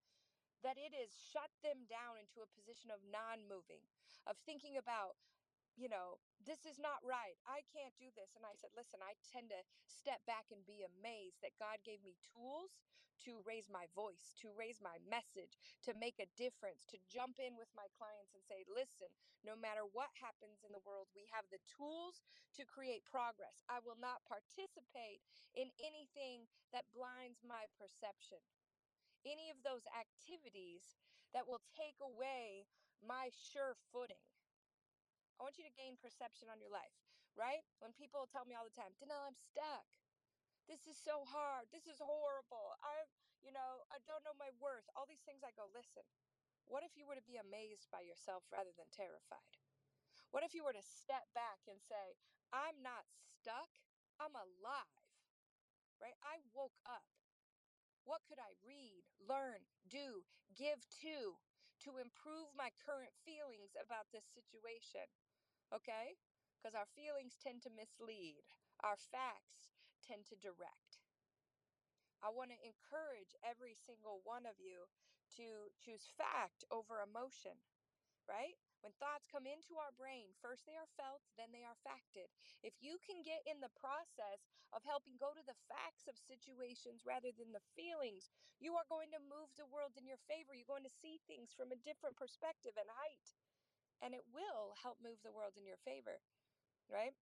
that 0.62 0.78
it 0.78 0.94
has 0.94 1.10
shut 1.14 1.50
them 1.66 1.90
down 1.90 2.22
into 2.22 2.42
a 2.42 2.54
position 2.54 2.94
of 2.94 3.02
non 3.06 3.46
moving, 3.50 3.82
of 4.30 4.38
thinking 4.46 4.78
about 4.78 5.18
you 5.78 5.88
know, 5.88 6.20
this 6.42 6.66
is 6.66 6.82
not 6.82 7.02
right. 7.06 7.38
I 7.46 7.64
can't 7.70 7.96
do 7.98 8.10
this. 8.14 8.34
And 8.36 8.44
I 8.44 8.54
said, 8.58 8.74
listen, 8.74 9.00
I 9.02 9.18
tend 9.22 9.54
to 9.54 9.62
step 9.88 10.22
back 10.26 10.50
and 10.50 10.66
be 10.66 10.84
amazed 10.84 11.40
that 11.42 11.60
God 11.62 11.82
gave 11.86 12.02
me 12.02 12.18
tools 12.22 12.82
to 13.26 13.46
raise 13.46 13.70
my 13.70 13.86
voice, 13.94 14.34
to 14.42 14.50
raise 14.58 14.82
my 14.82 14.98
message, 15.06 15.54
to 15.86 15.94
make 15.94 16.18
a 16.18 16.32
difference, 16.34 16.90
to 16.90 16.98
jump 17.06 17.38
in 17.38 17.54
with 17.54 17.70
my 17.78 17.86
clients 17.94 18.34
and 18.34 18.42
say, 18.42 18.66
listen, 18.66 19.14
no 19.46 19.54
matter 19.54 19.86
what 19.86 20.10
happens 20.18 20.66
in 20.66 20.74
the 20.74 20.82
world, 20.82 21.06
we 21.14 21.30
have 21.30 21.46
the 21.54 21.62
tools 21.70 22.26
to 22.58 22.66
create 22.66 23.06
progress. 23.06 23.62
I 23.70 23.78
will 23.86 24.00
not 24.00 24.26
participate 24.26 25.22
in 25.54 25.70
anything 25.78 26.50
that 26.74 26.90
blinds 26.98 27.46
my 27.46 27.70
perception. 27.78 28.42
Any 29.22 29.54
of 29.54 29.62
those 29.62 29.86
activities 29.94 30.98
that 31.38 31.46
will 31.46 31.62
take 31.78 32.02
away 32.02 32.66
my 33.06 33.30
sure 33.30 33.78
footing 33.94 34.31
I 35.42 35.44
want 35.44 35.58
you 35.58 35.66
to 35.66 35.74
gain 35.74 35.98
perception 35.98 36.54
on 36.54 36.62
your 36.62 36.70
life, 36.70 36.94
right? 37.34 37.66
When 37.82 37.98
people 37.98 38.30
tell 38.30 38.46
me 38.46 38.54
all 38.54 38.62
the 38.62 38.78
time, 38.78 38.94
Danelle, 39.02 39.26
I'm 39.26 39.34
stuck. 39.34 39.90
This 40.70 40.86
is 40.86 41.02
so 41.02 41.26
hard. 41.26 41.66
This 41.74 41.90
is 41.90 41.98
horrible. 41.98 42.78
I'm, 42.86 43.10
you 43.42 43.50
know, 43.50 43.82
I 43.90 43.98
don't 44.06 44.22
know 44.22 44.38
my 44.38 44.54
worth. 44.62 44.86
All 44.94 45.10
these 45.10 45.26
things 45.26 45.42
I 45.42 45.50
go, 45.58 45.66
listen, 45.74 46.06
what 46.70 46.86
if 46.86 46.94
you 46.94 47.10
were 47.10 47.18
to 47.18 47.26
be 47.26 47.42
amazed 47.42 47.90
by 47.90 48.06
yourself 48.06 48.46
rather 48.54 48.70
than 48.78 48.86
terrified? 48.94 49.58
What 50.30 50.46
if 50.46 50.54
you 50.54 50.62
were 50.62 50.78
to 50.78 50.86
step 50.86 51.26
back 51.34 51.66
and 51.66 51.82
say, 51.82 52.22
I'm 52.54 52.78
not 52.86 53.10
stuck, 53.10 53.82
I'm 54.22 54.38
alive, 54.38 55.10
right? 55.98 56.16
I 56.22 56.38
woke 56.54 56.78
up. 56.86 57.10
What 58.06 58.22
could 58.30 58.38
I 58.38 58.54
read, 58.62 59.10
learn, 59.18 59.66
do, 59.90 60.22
give 60.54 60.86
to 61.02 61.42
to 61.82 61.98
improve 61.98 62.54
my 62.54 62.70
current 62.78 63.10
feelings 63.26 63.74
about 63.74 64.14
this 64.14 64.30
situation? 64.30 65.10
Okay? 65.74 66.20
Because 66.60 66.76
our 66.78 66.88
feelings 66.94 67.40
tend 67.42 67.64
to 67.66 67.74
mislead, 67.74 68.46
our 68.84 68.98
facts 69.00 69.74
tend 70.06 70.28
to 70.30 70.38
direct. 70.38 71.02
I 72.22 72.30
want 72.30 72.54
to 72.54 72.60
encourage 72.62 73.34
every 73.42 73.74
single 73.74 74.22
one 74.24 74.46
of 74.46 74.62
you 74.62 74.86
to 75.42 75.74
choose 75.82 76.14
fact 76.14 76.62
over 76.70 77.02
emotion, 77.02 77.58
right? 78.30 78.58
When 78.82 78.94
thoughts 78.98 79.30
come 79.30 79.46
into 79.46 79.78
our 79.78 79.94
brain, 79.94 80.34
first 80.42 80.66
they 80.66 80.78
are 80.78 80.90
felt, 80.98 81.22
then 81.38 81.54
they 81.54 81.66
are 81.66 81.78
facted. 81.86 82.30
If 82.66 82.78
you 82.82 82.98
can 83.02 83.22
get 83.22 83.46
in 83.46 83.62
the 83.62 83.74
process 83.78 84.50
of 84.74 84.86
helping 84.86 85.18
go 85.22 85.34
to 85.34 85.46
the 85.46 85.58
facts 85.70 86.10
of 86.10 86.18
situations 86.18 87.06
rather 87.06 87.30
than 87.34 87.54
the 87.54 87.66
feelings, 87.78 88.30
you 88.58 88.74
are 88.78 88.86
going 88.90 89.14
to 89.14 89.22
move 89.22 89.54
the 89.54 89.70
world 89.70 89.94
in 89.98 90.10
your 90.10 90.22
favor. 90.26 90.54
You're 90.58 90.70
going 90.70 90.86
to 90.86 91.00
see 91.02 91.22
things 91.30 91.54
from 91.54 91.70
a 91.74 91.82
different 91.86 92.18
perspective 92.18 92.74
and 92.78 92.90
height, 92.90 93.34
and 94.02 94.14
it 94.14 94.26
will 94.34 94.76
help 94.82 94.98
move 95.02 95.22
the 95.22 95.32
world 95.34 95.54
in 95.58 95.66
your 95.66 95.80
favor, 95.86 96.22
right? 96.90 97.14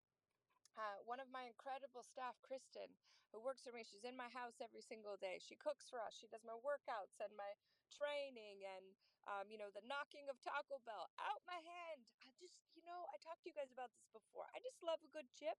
Uh, 0.78 1.02
one 1.04 1.20
of 1.20 1.28
my 1.28 1.44
incredible 1.44 2.02
staff, 2.02 2.40
Kristen, 2.40 2.96
who 3.30 3.38
works 3.38 3.62
for 3.62 3.70
me, 3.70 3.84
she's 3.86 4.06
in 4.06 4.16
my 4.16 4.30
house 4.32 4.58
every 4.58 4.82
single 4.82 5.14
day. 5.20 5.38
She 5.38 5.54
cooks 5.54 5.86
for 5.86 6.02
us. 6.02 6.16
She 6.18 6.26
does 6.26 6.42
my 6.42 6.56
workouts 6.58 7.20
and 7.22 7.30
my 7.36 7.54
training 7.90 8.62
and 8.64 8.94
um, 9.28 9.52
you 9.52 9.60
know 9.60 9.68
the 9.70 9.84
knocking 9.84 10.26
of 10.32 10.40
Taco 10.40 10.80
Bell 10.82 11.10
out 11.20 11.42
my 11.44 11.60
hand. 11.60 12.08
I 12.24 12.32
just, 12.40 12.64
you 12.72 12.82
know, 12.86 13.06
I 13.12 13.20
talked 13.20 13.44
to 13.44 13.50
you 13.52 13.56
guys 13.58 13.70
about 13.70 13.92
this 13.94 14.08
before. 14.10 14.48
I 14.56 14.58
just 14.64 14.80
love 14.82 15.02
a 15.04 15.10
good 15.12 15.28
chip 15.36 15.58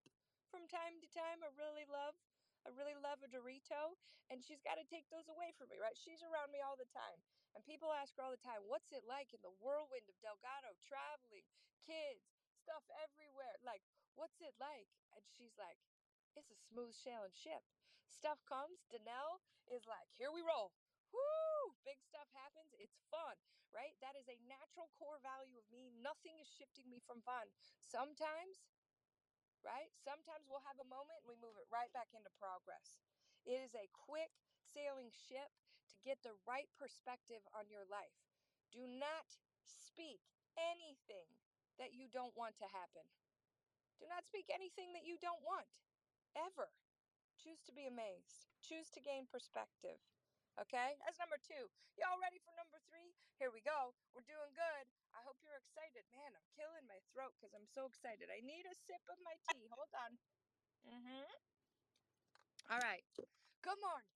from 0.49 0.65
time 0.67 0.99
to 0.99 1.07
time. 1.11 1.45
I 1.45 1.51
really 1.55 1.85
love. 1.87 2.17
I 2.65 2.69
really 2.77 2.97
love 2.97 3.21
a 3.25 3.29
Dorito, 3.29 3.97
and 4.29 4.39
she's 4.39 4.61
got 4.61 4.77
to 4.77 4.85
take 4.85 5.09
those 5.09 5.27
away 5.27 5.51
from 5.57 5.73
me, 5.73 5.81
right? 5.81 5.97
She's 5.97 6.21
around 6.21 6.53
me 6.53 6.61
all 6.61 6.77
the 6.77 6.89
time. 6.93 7.19
And 7.57 7.65
people 7.67 7.91
ask 7.91 8.15
her 8.15 8.23
all 8.23 8.31
the 8.31 8.39
time, 8.39 8.63
what's 8.69 8.95
it 8.95 9.03
like 9.03 9.33
in 9.35 9.41
the 9.43 9.51
whirlwind 9.59 10.07
of 10.07 10.15
Delgado, 10.23 10.71
traveling, 10.87 11.43
kids, 11.83 12.31
stuff 12.47 12.85
everywhere? 12.95 13.59
Like, 13.65 13.83
what's 14.15 14.39
it 14.39 14.55
like? 14.55 14.87
And 15.11 15.25
she's 15.35 15.57
like, 15.59 15.81
it's 16.37 16.53
a 16.53 16.59
smooth 16.71 16.95
sailing 16.95 17.35
ship. 17.35 17.65
Stuff 18.07 18.39
comes, 18.47 18.87
Danelle 18.87 19.43
is 19.67 19.83
like, 19.83 20.07
here 20.15 20.31
we 20.31 20.39
roll. 20.45 20.71
Woo! 21.11 21.75
Big 21.83 21.99
stuff 21.99 22.31
happens. 22.31 22.71
It's 22.79 23.03
fun, 23.11 23.35
right? 23.75 23.99
That 23.99 24.15
is 24.15 24.31
a 24.31 24.39
natural 24.47 24.87
core 24.95 25.19
value 25.19 25.59
of 25.59 25.67
me. 25.67 25.91
Nothing 25.99 26.39
is 26.39 26.47
shifting 26.47 26.87
me 26.87 27.03
from 27.03 27.19
fun. 27.27 27.51
Sometimes, 27.83 28.63
right? 29.63 29.89
Sometimes 30.01 30.49
we'll 30.49 30.65
have 30.67 30.81
a 30.81 30.87
moment 30.91 31.21
and 31.23 31.29
we 31.29 31.37
move 31.39 31.57
it 31.57 31.69
right 31.69 31.89
back 31.93 32.11
into 32.13 32.29
progress. 32.37 33.01
It 33.45 33.57
is 33.61 33.73
a 33.73 33.89
quick 33.93 34.33
sailing 34.61 35.09
ship 35.09 35.49
to 35.89 35.95
get 36.05 36.21
the 36.21 36.37
right 36.45 36.69
perspective 36.77 37.41
on 37.55 37.71
your 37.71 37.85
life. 37.89 38.13
Do 38.69 38.85
not 38.85 39.25
speak 39.65 40.21
anything 40.59 41.29
that 41.79 41.95
you 41.95 42.11
don't 42.11 42.35
want 42.35 42.59
to 42.59 42.67
happen. 42.69 43.05
Do 44.01 44.09
not 44.09 44.25
speak 44.25 44.49
anything 44.49 44.93
that 44.97 45.05
you 45.05 45.17
don't 45.21 45.41
want, 45.45 45.69
ever. 46.33 46.73
Choose 47.37 47.61
to 47.65 47.73
be 47.73 47.85
amazed, 47.89 48.49
choose 48.61 48.89
to 48.93 49.01
gain 49.01 49.25
perspective. 49.29 50.01
Okay, 50.59 50.99
that's 51.07 51.15
number 51.15 51.39
two. 51.39 51.71
Y'all 51.95 52.19
ready 52.19 52.39
for 52.43 52.51
number 52.59 52.75
three? 52.91 53.15
Here 53.39 53.47
we 53.47 53.63
go. 53.63 53.95
We're 54.11 54.27
doing 54.27 54.51
good. 54.51 54.85
I 55.15 55.23
hope 55.23 55.39
you're 55.39 55.55
excited. 55.55 56.03
Man, 56.11 56.35
I'm 56.35 56.47
killing 56.51 56.83
my 56.91 56.99
throat 57.15 57.31
because 57.39 57.55
I'm 57.55 57.67
so 57.71 57.87
excited. 57.87 58.27
I 58.27 58.43
need 58.43 58.67
a 58.67 58.75
sip 58.75 59.01
of 59.07 59.17
my 59.23 59.39
tea. 59.51 59.71
Hold 59.71 59.91
on. 59.95 60.11
Mm-hmm. 60.83 61.27
All 62.67 62.83
right. 62.83 63.03
Good 63.63 63.79
morning. 63.79 64.15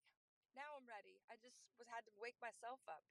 Now 0.55 0.75
I'm 0.75 0.87
ready. 0.87 1.23
I 1.31 1.39
just 1.39 1.63
was 1.79 1.87
had 1.87 2.03
to 2.07 2.13
wake 2.19 2.39
myself 2.43 2.83
up. 2.87 3.03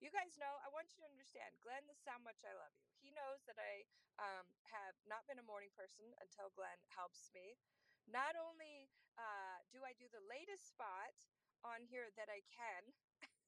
You 0.00 0.08
guys 0.08 0.40
know, 0.40 0.56
I 0.64 0.72
want 0.72 0.88
you 0.96 1.04
to 1.04 1.08
understand, 1.12 1.52
Glenn, 1.60 1.84
this 1.84 2.00
is 2.00 2.08
how 2.08 2.20
much 2.24 2.40
I 2.40 2.56
love 2.56 2.72
you. 2.80 2.88
He 3.04 3.12
knows 3.12 3.44
that 3.44 3.60
I 3.60 3.84
um, 4.16 4.48
have 4.72 4.96
not 5.04 5.28
been 5.28 5.36
a 5.36 5.44
morning 5.44 5.72
person 5.76 6.08
until 6.24 6.48
Glenn 6.56 6.80
helps 6.96 7.28
me. 7.36 7.60
Not 8.08 8.32
only 8.40 8.88
uh, 9.20 9.60
do 9.68 9.84
I 9.84 9.92
do 9.92 10.08
the 10.08 10.24
latest 10.24 10.72
spot 10.72 11.12
on 11.64 11.84
here 11.88 12.08
that 12.16 12.28
I 12.28 12.40
can, 12.50 12.82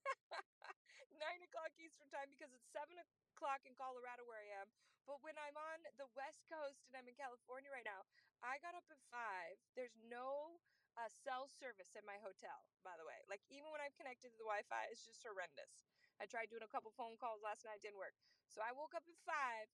nine 1.23 1.41
o'clock 1.47 1.73
Eastern 1.79 2.09
time 2.11 2.29
because 2.33 2.51
it's 2.53 2.69
seven 2.73 2.99
o'clock 2.99 3.63
in 3.65 3.75
Colorado 3.79 4.27
where 4.27 4.41
I 4.41 4.51
am. 4.63 4.69
But 5.07 5.19
when 5.27 5.35
I'm 5.35 5.59
on 5.59 5.79
the 5.99 6.07
West 6.15 6.47
Coast 6.47 6.87
and 6.87 6.95
I'm 6.95 7.11
in 7.11 7.19
California 7.19 7.71
right 7.75 7.87
now, 7.87 8.07
I 8.43 8.63
got 8.63 8.79
up 8.79 8.87
at 8.91 8.99
five. 9.11 9.59
There's 9.75 9.95
no 10.07 10.63
uh, 10.95 11.09
cell 11.11 11.49
service 11.49 11.97
in 11.97 12.05
my 12.05 12.21
hotel, 12.21 12.69
by 12.87 12.95
the 13.01 13.07
way. 13.07 13.19
Like 13.27 13.43
even 13.51 13.73
when 13.73 13.83
I'm 13.83 13.95
connected 13.97 14.31
to 14.31 14.39
the 14.39 14.47
Wi-Fi, 14.47 14.93
it's 14.93 15.03
just 15.03 15.25
horrendous. 15.25 15.89
I 16.21 16.29
tried 16.29 16.53
doing 16.53 16.63
a 16.63 16.71
couple 16.71 16.93
phone 16.95 17.19
calls 17.19 17.43
last 17.43 17.65
night, 17.67 17.83
didn't 17.83 17.99
work. 17.99 18.15
So 18.47 18.61
I 18.63 18.71
woke 18.77 18.95
up 18.95 19.07
at 19.09 19.19
five, 19.27 19.67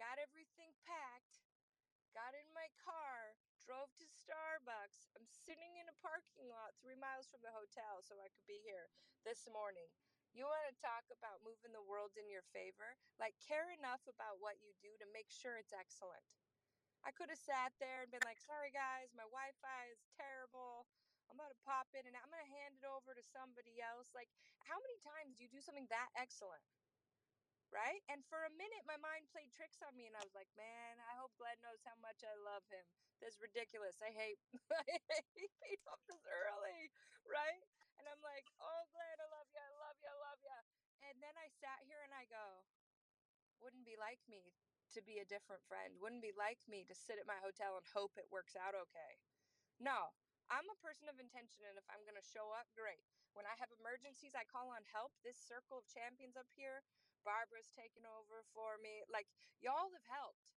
got 0.00 0.18
everything 0.18 0.74
packed, 0.82 1.44
got 2.16 2.34
in 2.34 2.48
my 2.56 2.66
car, 2.80 3.36
drove 3.64 3.88
to 3.96 4.04
Starbucks. 4.04 5.08
I'm 5.16 5.24
sitting 5.24 5.72
in 5.80 5.88
a 5.88 5.96
parking 6.04 6.44
lot 6.52 6.76
three 6.84 7.00
miles 7.00 7.24
from 7.32 7.40
the 7.40 7.52
hotel 7.56 8.04
so 8.04 8.20
I 8.20 8.28
could 8.28 8.44
be 8.44 8.60
here 8.60 8.92
this 9.24 9.48
morning. 9.48 9.88
You 10.36 10.44
want 10.44 10.68
to 10.68 10.76
talk 10.84 11.08
about 11.08 11.40
moving 11.40 11.72
the 11.72 11.84
world 11.84 12.12
in 12.20 12.28
your 12.28 12.44
favor? 12.52 13.00
Like, 13.16 13.32
care 13.40 13.72
enough 13.72 14.04
about 14.04 14.42
what 14.42 14.60
you 14.60 14.76
do 14.84 14.92
to 15.00 15.06
make 15.16 15.32
sure 15.32 15.56
it's 15.56 15.72
excellent. 15.72 16.26
I 17.04 17.12
could 17.12 17.32
have 17.32 17.40
sat 17.40 17.72
there 17.80 18.04
and 18.04 18.12
been 18.12 18.24
like, 18.28 18.40
sorry 18.40 18.72
guys, 18.72 19.16
my 19.16 19.24
Wi 19.28 19.52
Fi 19.60 19.80
is 19.92 20.04
terrible. 20.12 20.84
I'm 21.28 21.40
about 21.40 21.52
to 21.56 21.64
pop 21.64 21.88
in 21.96 22.04
and 22.04 22.16
I'm 22.16 22.28
going 22.28 22.44
to 22.44 22.56
hand 22.60 22.76
it 22.76 22.84
over 22.84 23.16
to 23.16 23.24
somebody 23.24 23.80
else. 23.80 24.12
Like, 24.12 24.28
how 24.68 24.76
many 24.76 25.00
times 25.00 25.40
do 25.40 25.48
you 25.48 25.52
do 25.52 25.64
something 25.64 25.88
that 25.88 26.12
excellent? 26.20 26.64
Right? 27.74 28.06
And 28.06 28.22
for 28.30 28.38
a 28.46 28.54
minute, 28.54 28.86
my 28.86 28.94
mind 29.02 29.26
played 29.34 29.50
tricks 29.50 29.82
on 29.82 29.98
me, 29.98 30.06
and 30.06 30.14
I 30.14 30.22
was 30.22 30.30
like, 30.30 30.46
man, 30.54 31.02
I 31.10 31.18
hope 31.18 31.34
Glenn 31.34 31.58
knows 31.58 31.82
how 31.82 31.98
much 31.98 32.22
I 32.22 32.30
love 32.46 32.62
him. 32.70 32.86
That's 33.18 33.42
ridiculous. 33.42 33.98
I 33.98 34.14
hate, 34.14 34.38
I 34.70 34.86
hate 35.58 35.82
up 35.90 35.98
this 36.06 36.22
early, 36.22 36.94
right? 37.26 37.66
And 37.98 38.06
I'm 38.06 38.22
like, 38.22 38.46
oh, 38.62 38.82
Glenn, 38.94 39.18
I 39.18 39.26
love 39.26 39.50
you, 39.50 39.58
I 39.58 39.74
love 39.82 39.98
you, 39.98 40.06
I 40.06 40.18
love 40.22 40.40
you. 40.46 40.58
And 41.10 41.18
then 41.18 41.34
I 41.34 41.50
sat 41.50 41.82
here 41.82 41.98
and 42.06 42.14
I 42.14 42.30
go, 42.30 42.62
wouldn't 43.58 43.82
be 43.82 43.98
like 43.98 44.22
me 44.30 44.54
to 44.94 45.02
be 45.02 45.18
a 45.18 45.26
different 45.26 45.66
friend. 45.66 45.98
Wouldn't 45.98 46.22
be 46.22 46.36
like 46.38 46.62
me 46.70 46.86
to 46.86 46.94
sit 46.94 47.18
at 47.18 47.26
my 47.26 47.38
hotel 47.42 47.74
and 47.74 47.86
hope 47.90 48.14
it 48.14 48.30
works 48.30 48.54
out 48.54 48.78
okay. 48.78 49.18
No, 49.82 50.14
I'm 50.46 50.70
a 50.70 50.78
person 50.84 51.10
of 51.10 51.18
intention, 51.18 51.66
and 51.66 51.74
if 51.74 51.86
I'm 51.90 52.06
going 52.06 52.18
to 52.18 52.22
show 52.22 52.54
up, 52.54 52.70
great. 52.78 53.02
When 53.34 53.48
I 53.48 53.58
have 53.58 53.74
emergencies, 53.74 54.38
I 54.38 54.46
call 54.46 54.70
on 54.70 54.86
help. 54.94 55.10
This 55.26 55.34
circle 55.34 55.82
of 55.82 55.90
champions 55.90 56.38
up 56.38 56.46
here, 56.54 56.86
Barbara's 57.24 57.72
taken 57.72 58.04
over 58.04 58.44
for 58.52 58.76
me. 58.78 59.02
Like, 59.08 59.26
y'all 59.58 59.90
have 59.90 60.06
helped 60.06 60.54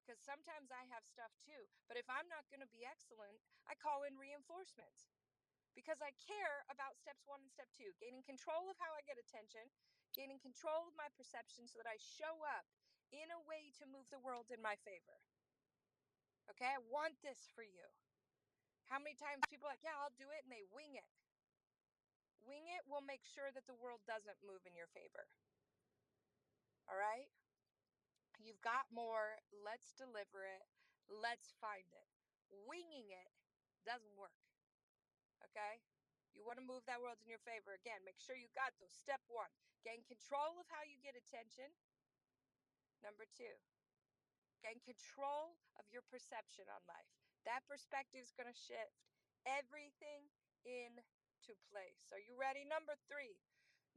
because 0.00 0.22
sometimes 0.22 0.72
I 0.72 0.86
have 0.90 1.04
stuff 1.06 1.30
too. 1.44 1.68
But 1.86 2.00
if 2.00 2.08
I'm 2.08 2.26
not 2.30 2.48
going 2.48 2.64
to 2.64 2.70
be 2.72 2.86
excellent, 2.86 3.38
I 3.68 3.76
call 3.76 4.06
in 4.06 4.16
reinforcements 4.16 5.10
because 5.74 6.02
I 6.02 6.10
care 6.18 6.66
about 6.66 6.98
steps 6.98 7.22
one 7.30 7.42
and 7.44 7.52
step 7.52 7.70
two 7.70 7.94
gaining 8.02 8.26
control 8.26 8.66
of 8.66 8.78
how 8.82 8.90
I 8.90 9.06
get 9.06 9.20
attention, 9.20 9.70
gaining 10.16 10.42
control 10.42 10.90
of 10.90 10.98
my 10.98 11.06
perception 11.14 11.70
so 11.70 11.78
that 11.78 11.90
I 11.90 11.98
show 12.00 12.42
up 12.42 12.66
in 13.14 13.30
a 13.30 13.42
way 13.46 13.70
to 13.78 13.86
move 13.86 14.06
the 14.10 14.22
world 14.22 14.50
in 14.50 14.62
my 14.62 14.74
favor. 14.82 15.18
Okay, 16.50 16.66
I 16.66 16.82
want 16.90 17.14
this 17.22 17.46
for 17.54 17.62
you. 17.62 17.86
How 18.90 18.98
many 18.98 19.14
times 19.14 19.46
people 19.46 19.70
like, 19.70 19.86
yeah, 19.86 19.94
I'll 19.94 20.14
do 20.18 20.26
it, 20.34 20.42
and 20.42 20.50
they 20.50 20.66
wing 20.74 20.98
it. 20.98 21.06
Wing 22.42 22.66
it 22.66 22.82
will 22.90 23.06
make 23.06 23.22
sure 23.22 23.54
that 23.54 23.70
the 23.70 23.78
world 23.78 24.02
doesn't 24.02 24.42
move 24.42 24.66
in 24.66 24.74
your 24.74 24.90
favor. 24.90 25.30
All 26.90 26.98
right? 26.98 27.30
You've 28.42 28.60
got 28.60 28.90
more. 28.90 29.38
Let's 29.54 29.94
deliver 29.94 30.42
it. 30.42 30.66
Let's 31.06 31.54
find 31.62 31.86
it. 31.94 32.08
Winging 32.66 33.14
it 33.14 33.30
doesn't 33.86 34.18
work. 34.18 34.34
Okay? 35.46 35.78
You 36.34 36.42
want 36.42 36.58
to 36.58 36.66
move 36.66 36.82
that 36.86 36.98
world 36.98 37.18
in 37.22 37.30
your 37.30 37.42
favor. 37.42 37.74
Again, 37.74 38.02
make 38.02 38.18
sure 38.18 38.34
you 38.34 38.50
got 38.54 38.74
those. 38.78 38.94
Step 38.94 39.22
one, 39.26 39.50
gain 39.82 40.02
control 40.06 40.58
of 40.58 40.66
how 40.70 40.82
you 40.86 40.98
get 41.02 41.18
attention. 41.18 41.70
Number 43.02 43.26
two, 43.34 43.54
gain 44.62 44.78
control 44.84 45.58
of 45.80 45.88
your 45.90 46.04
perception 46.06 46.68
on 46.70 46.82
life. 46.86 47.08
That 47.48 47.64
perspective 47.66 48.22
is 48.22 48.36
going 48.36 48.50
to 48.50 48.56
shift 48.56 48.94
everything 49.48 50.28
into 50.62 51.56
place. 51.72 52.12
Are 52.12 52.20
you 52.20 52.36
ready? 52.36 52.68
Number 52.68 52.94
three. 53.08 53.40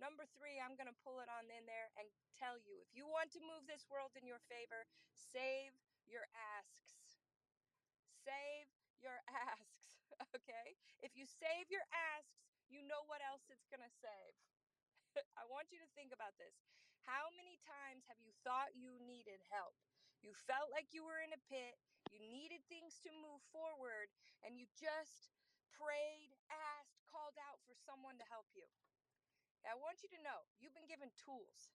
Number 0.02 0.26
three, 0.34 0.58
I'm 0.58 0.74
going 0.76 0.90
to 0.90 1.04
pull 1.06 1.22
it 1.22 1.30
on 1.30 1.46
in 1.48 1.66
there 1.70 1.94
and 1.98 2.10
tell 2.38 2.58
you 2.58 2.82
if 2.82 2.90
you 2.94 3.06
want 3.06 3.30
to 3.38 3.42
move 3.42 3.66
this 3.70 3.86
world 3.88 4.14
in 4.18 4.26
your 4.26 4.42
favor, 4.50 4.90
save 5.14 5.74
your 6.10 6.26
asks. 6.34 7.22
Save 8.26 8.72
your 9.04 9.20
asks, 9.52 10.00
okay? 10.34 10.76
If 11.04 11.14
you 11.14 11.28
save 11.28 11.70
your 11.70 11.84
asks, 11.92 12.48
you 12.72 12.82
know 12.82 13.06
what 13.06 13.22
else 13.22 13.46
it's 13.52 13.68
going 13.70 13.84
to 13.84 13.94
save. 14.02 14.34
I 15.40 15.46
want 15.46 15.70
you 15.70 15.78
to 15.84 15.90
think 15.94 16.16
about 16.16 16.34
this. 16.42 16.56
How 17.04 17.28
many 17.36 17.60
times 17.68 18.08
have 18.08 18.20
you 18.24 18.32
thought 18.48 18.74
you 18.80 18.96
needed 19.04 19.44
help? 19.52 19.76
You 20.24 20.32
felt 20.48 20.72
like 20.72 20.96
you 20.96 21.04
were 21.04 21.20
in 21.20 21.36
a 21.36 21.42
pit, 21.52 21.76
you 22.08 22.24
needed 22.32 22.64
things 22.72 23.04
to 23.04 23.12
move 23.12 23.44
forward, 23.52 24.08
and 24.40 24.56
you 24.56 24.64
just 24.72 25.36
prayed, 25.76 26.32
asked, 26.48 27.04
called 27.12 27.36
out 27.44 27.60
for 27.68 27.76
someone 27.76 28.16
to 28.24 28.28
help 28.32 28.48
you. 28.56 28.64
I 29.64 29.80
want 29.80 30.04
you 30.04 30.12
to 30.12 30.20
know 30.20 30.44
you've 30.60 30.76
been 30.76 30.90
given 30.90 31.12
tools, 31.16 31.72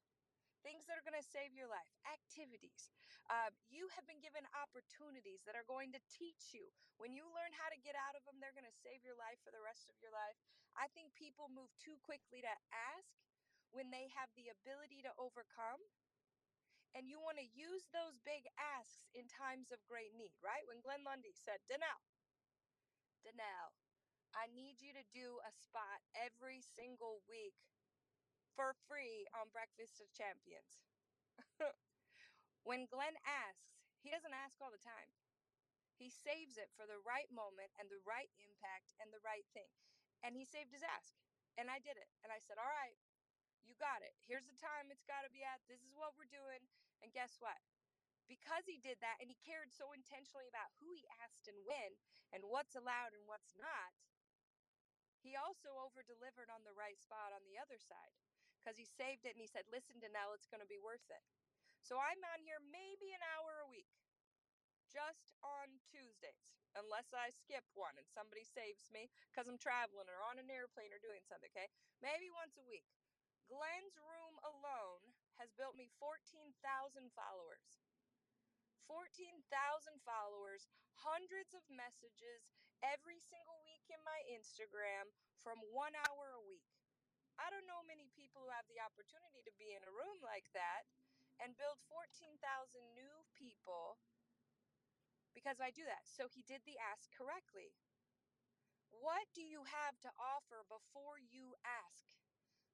things 0.60 0.84
that 0.86 1.00
are 1.00 1.06
going 1.06 1.16
to 1.16 1.24
save 1.24 1.56
your 1.56 1.70
life, 1.70 1.88
activities. 2.04 2.92
Uh, 3.32 3.48
you 3.72 3.88
have 3.96 4.04
been 4.04 4.20
given 4.20 4.44
opportunities 4.52 5.40
that 5.48 5.56
are 5.56 5.64
going 5.64 5.92
to 5.96 6.00
teach 6.08 6.52
you. 6.52 6.68
When 7.00 7.16
you 7.16 7.24
learn 7.32 7.52
how 7.56 7.72
to 7.72 7.78
get 7.80 7.96
out 7.96 8.16
of 8.16 8.24
them, 8.28 8.40
they're 8.40 8.56
going 8.56 8.68
to 8.68 8.82
save 8.84 9.00
your 9.04 9.16
life 9.16 9.40
for 9.40 9.52
the 9.52 9.64
rest 9.64 9.88
of 9.88 9.96
your 10.00 10.12
life. 10.12 10.36
I 10.76 10.92
think 10.92 11.16
people 11.16 11.48
move 11.48 11.72
too 11.80 11.96
quickly 12.04 12.44
to 12.44 12.54
ask 12.72 13.16
when 13.72 13.88
they 13.88 14.08
have 14.12 14.32
the 14.36 14.52
ability 14.52 15.04
to 15.04 15.12
overcome. 15.16 15.80
And 16.96 17.04
you 17.04 17.20
want 17.20 17.36
to 17.36 17.48
use 17.52 17.84
those 17.92 18.16
big 18.24 18.48
asks 18.56 19.12
in 19.12 19.28
times 19.28 19.68
of 19.68 19.80
great 19.84 20.16
need, 20.16 20.32
right? 20.40 20.64
When 20.64 20.80
Glenn 20.80 21.04
Lundy 21.04 21.36
said, 21.36 21.60
Danelle, 21.68 22.04
Danelle, 23.20 23.76
I 24.32 24.48
need 24.56 24.80
you 24.80 24.96
to 24.96 25.04
do 25.12 25.40
a 25.44 25.52
spot 25.52 26.00
every 26.16 26.64
single 26.64 27.20
week 27.28 27.56
for 28.58 28.74
free 28.90 29.22
on 29.38 29.54
Breakfast 29.54 30.02
of 30.02 30.10
Champions. 30.10 30.82
when 32.66 32.90
Glenn 32.90 33.14
asks, 33.22 33.78
he 34.02 34.10
doesn't 34.10 34.34
ask 34.34 34.58
all 34.58 34.74
the 34.74 34.82
time. 34.82 35.14
He 35.94 36.10
saves 36.10 36.58
it 36.58 36.74
for 36.74 36.82
the 36.82 36.98
right 37.06 37.30
moment 37.30 37.70
and 37.78 37.86
the 37.86 38.02
right 38.02 38.34
impact 38.42 38.98
and 38.98 39.14
the 39.14 39.22
right 39.22 39.46
thing. 39.54 39.70
And 40.26 40.34
he 40.34 40.42
saved 40.42 40.74
his 40.74 40.82
ask. 40.82 41.14
And 41.54 41.70
I 41.70 41.78
did 41.78 41.94
it. 41.94 42.10
And 42.26 42.34
I 42.34 42.42
said, 42.42 42.58
All 42.58 42.70
right, 42.70 42.98
you 43.62 43.78
got 43.78 44.02
it. 44.02 44.14
Here's 44.26 44.46
the 44.50 44.58
time 44.58 44.90
it's 44.90 45.06
got 45.06 45.22
to 45.22 45.30
be 45.30 45.46
at. 45.46 45.62
This 45.70 45.86
is 45.86 45.94
what 45.94 46.18
we're 46.18 46.30
doing. 46.30 46.66
And 46.98 47.14
guess 47.14 47.38
what? 47.38 47.62
Because 48.26 48.66
he 48.66 48.82
did 48.82 48.98
that 48.98 49.22
and 49.22 49.30
he 49.30 49.38
cared 49.38 49.70
so 49.70 49.94
intentionally 49.94 50.50
about 50.50 50.74
who 50.82 50.90
he 50.90 51.06
asked 51.22 51.46
and 51.46 51.62
when 51.62 51.94
and 52.34 52.42
what's 52.50 52.74
allowed 52.74 53.14
and 53.14 53.22
what's 53.26 53.54
not, 53.54 53.94
he 55.22 55.38
also 55.38 55.78
over 55.78 56.02
delivered 56.02 56.50
on 56.50 56.66
the 56.66 56.74
right 56.74 56.98
spot 56.98 57.34
on 57.34 57.42
the 57.46 57.58
other 57.58 57.78
side 57.78 58.14
because 58.60 58.76
he 58.76 58.86
saved 58.86 59.24
it 59.24 59.38
and 59.38 59.42
he 59.42 59.50
said, 59.50 59.66
Listen, 59.70 60.02
Danelle, 60.02 60.34
it's 60.34 60.50
going 60.50 60.62
to 60.62 60.68
be 60.68 60.80
worth 60.82 61.06
it. 61.08 61.22
So 61.80 61.96
I'm 61.96 62.20
on 62.34 62.42
here 62.42 62.58
maybe 62.68 63.14
an 63.14 63.22
hour 63.22 63.62
a 63.62 63.70
week 63.70 63.88
just 64.88 65.36
on 65.44 65.78
Tuesdays, 65.84 66.48
unless 66.74 67.12
I 67.12 67.28
skip 67.30 67.64
one 67.76 67.94
and 68.00 68.08
somebody 68.08 68.42
saves 68.42 68.88
me 68.88 69.12
because 69.28 69.46
I'm 69.46 69.60
traveling 69.60 70.08
or 70.08 70.20
on 70.24 70.40
an 70.40 70.48
airplane 70.48 70.90
or 70.90 71.00
doing 71.00 71.20
something, 71.28 71.52
okay? 71.52 71.68
Maybe 72.00 72.32
once 72.32 72.56
a 72.56 72.64
week. 72.64 72.88
Glenn's 73.48 73.96
room 73.96 74.36
alone 74.44 75.16
has 75.40 75.52
built 75.56 75.76
me 75.76 75.88
14,000 75.96 76.52
followers. 77.16 77.80
14,000 78.88 79.44
followers, 80.04 80.68
hundreds 81.04 81.52
of 81.52 81.60
messages 81.68 82.48
every 82.80 83.20
single 83.20 83.60
week 83.68 83.84
in 83.92 84.00
my 84.04 84.20
Instagram 84.32 85.12
from 85.36 85.60
one 85.72 85.92
hour 86.08 86.32
a 86.32 86.44
week. 86.48 86.77
I 87.38 87.48
don't 87.54 87.66
know 87.70 87.86
many 87.86 88.10
people 88.12 88.42
who 88.44 88.52
have 88.52 88.66
the 88.66 88.82
opportunity 88.82 89.40
to 89.46 89.54
be 89.54 89.70
in 89.72 89.86
a 89.86 89.94
room 89.94 90.18
like 90.26 90.50
that 90.58 90.90
and 91.38 91.54
build 91.54 91.78
14,000 91.86 92.34
new 92.98 93.22
people 93.38 94.02
because 95.32 95.62
I 95.62 95.70
do 95.70 95.86
that. 95.86 96.02
So 96.10 96.26
he 96.26 96.42
did 96.42 96.66
the 96.66 96.74
ask 96.82 97.06
correctly. 97.14 97.78
What 98.90 99.30
do 99.36 99.44
you 99.44 99.62
have 99.68 99.94
to 100.02 100.10
offer 100.18 100.66
before 100.66 101.20
you 101.22 101.54
ask? 101.62 102.10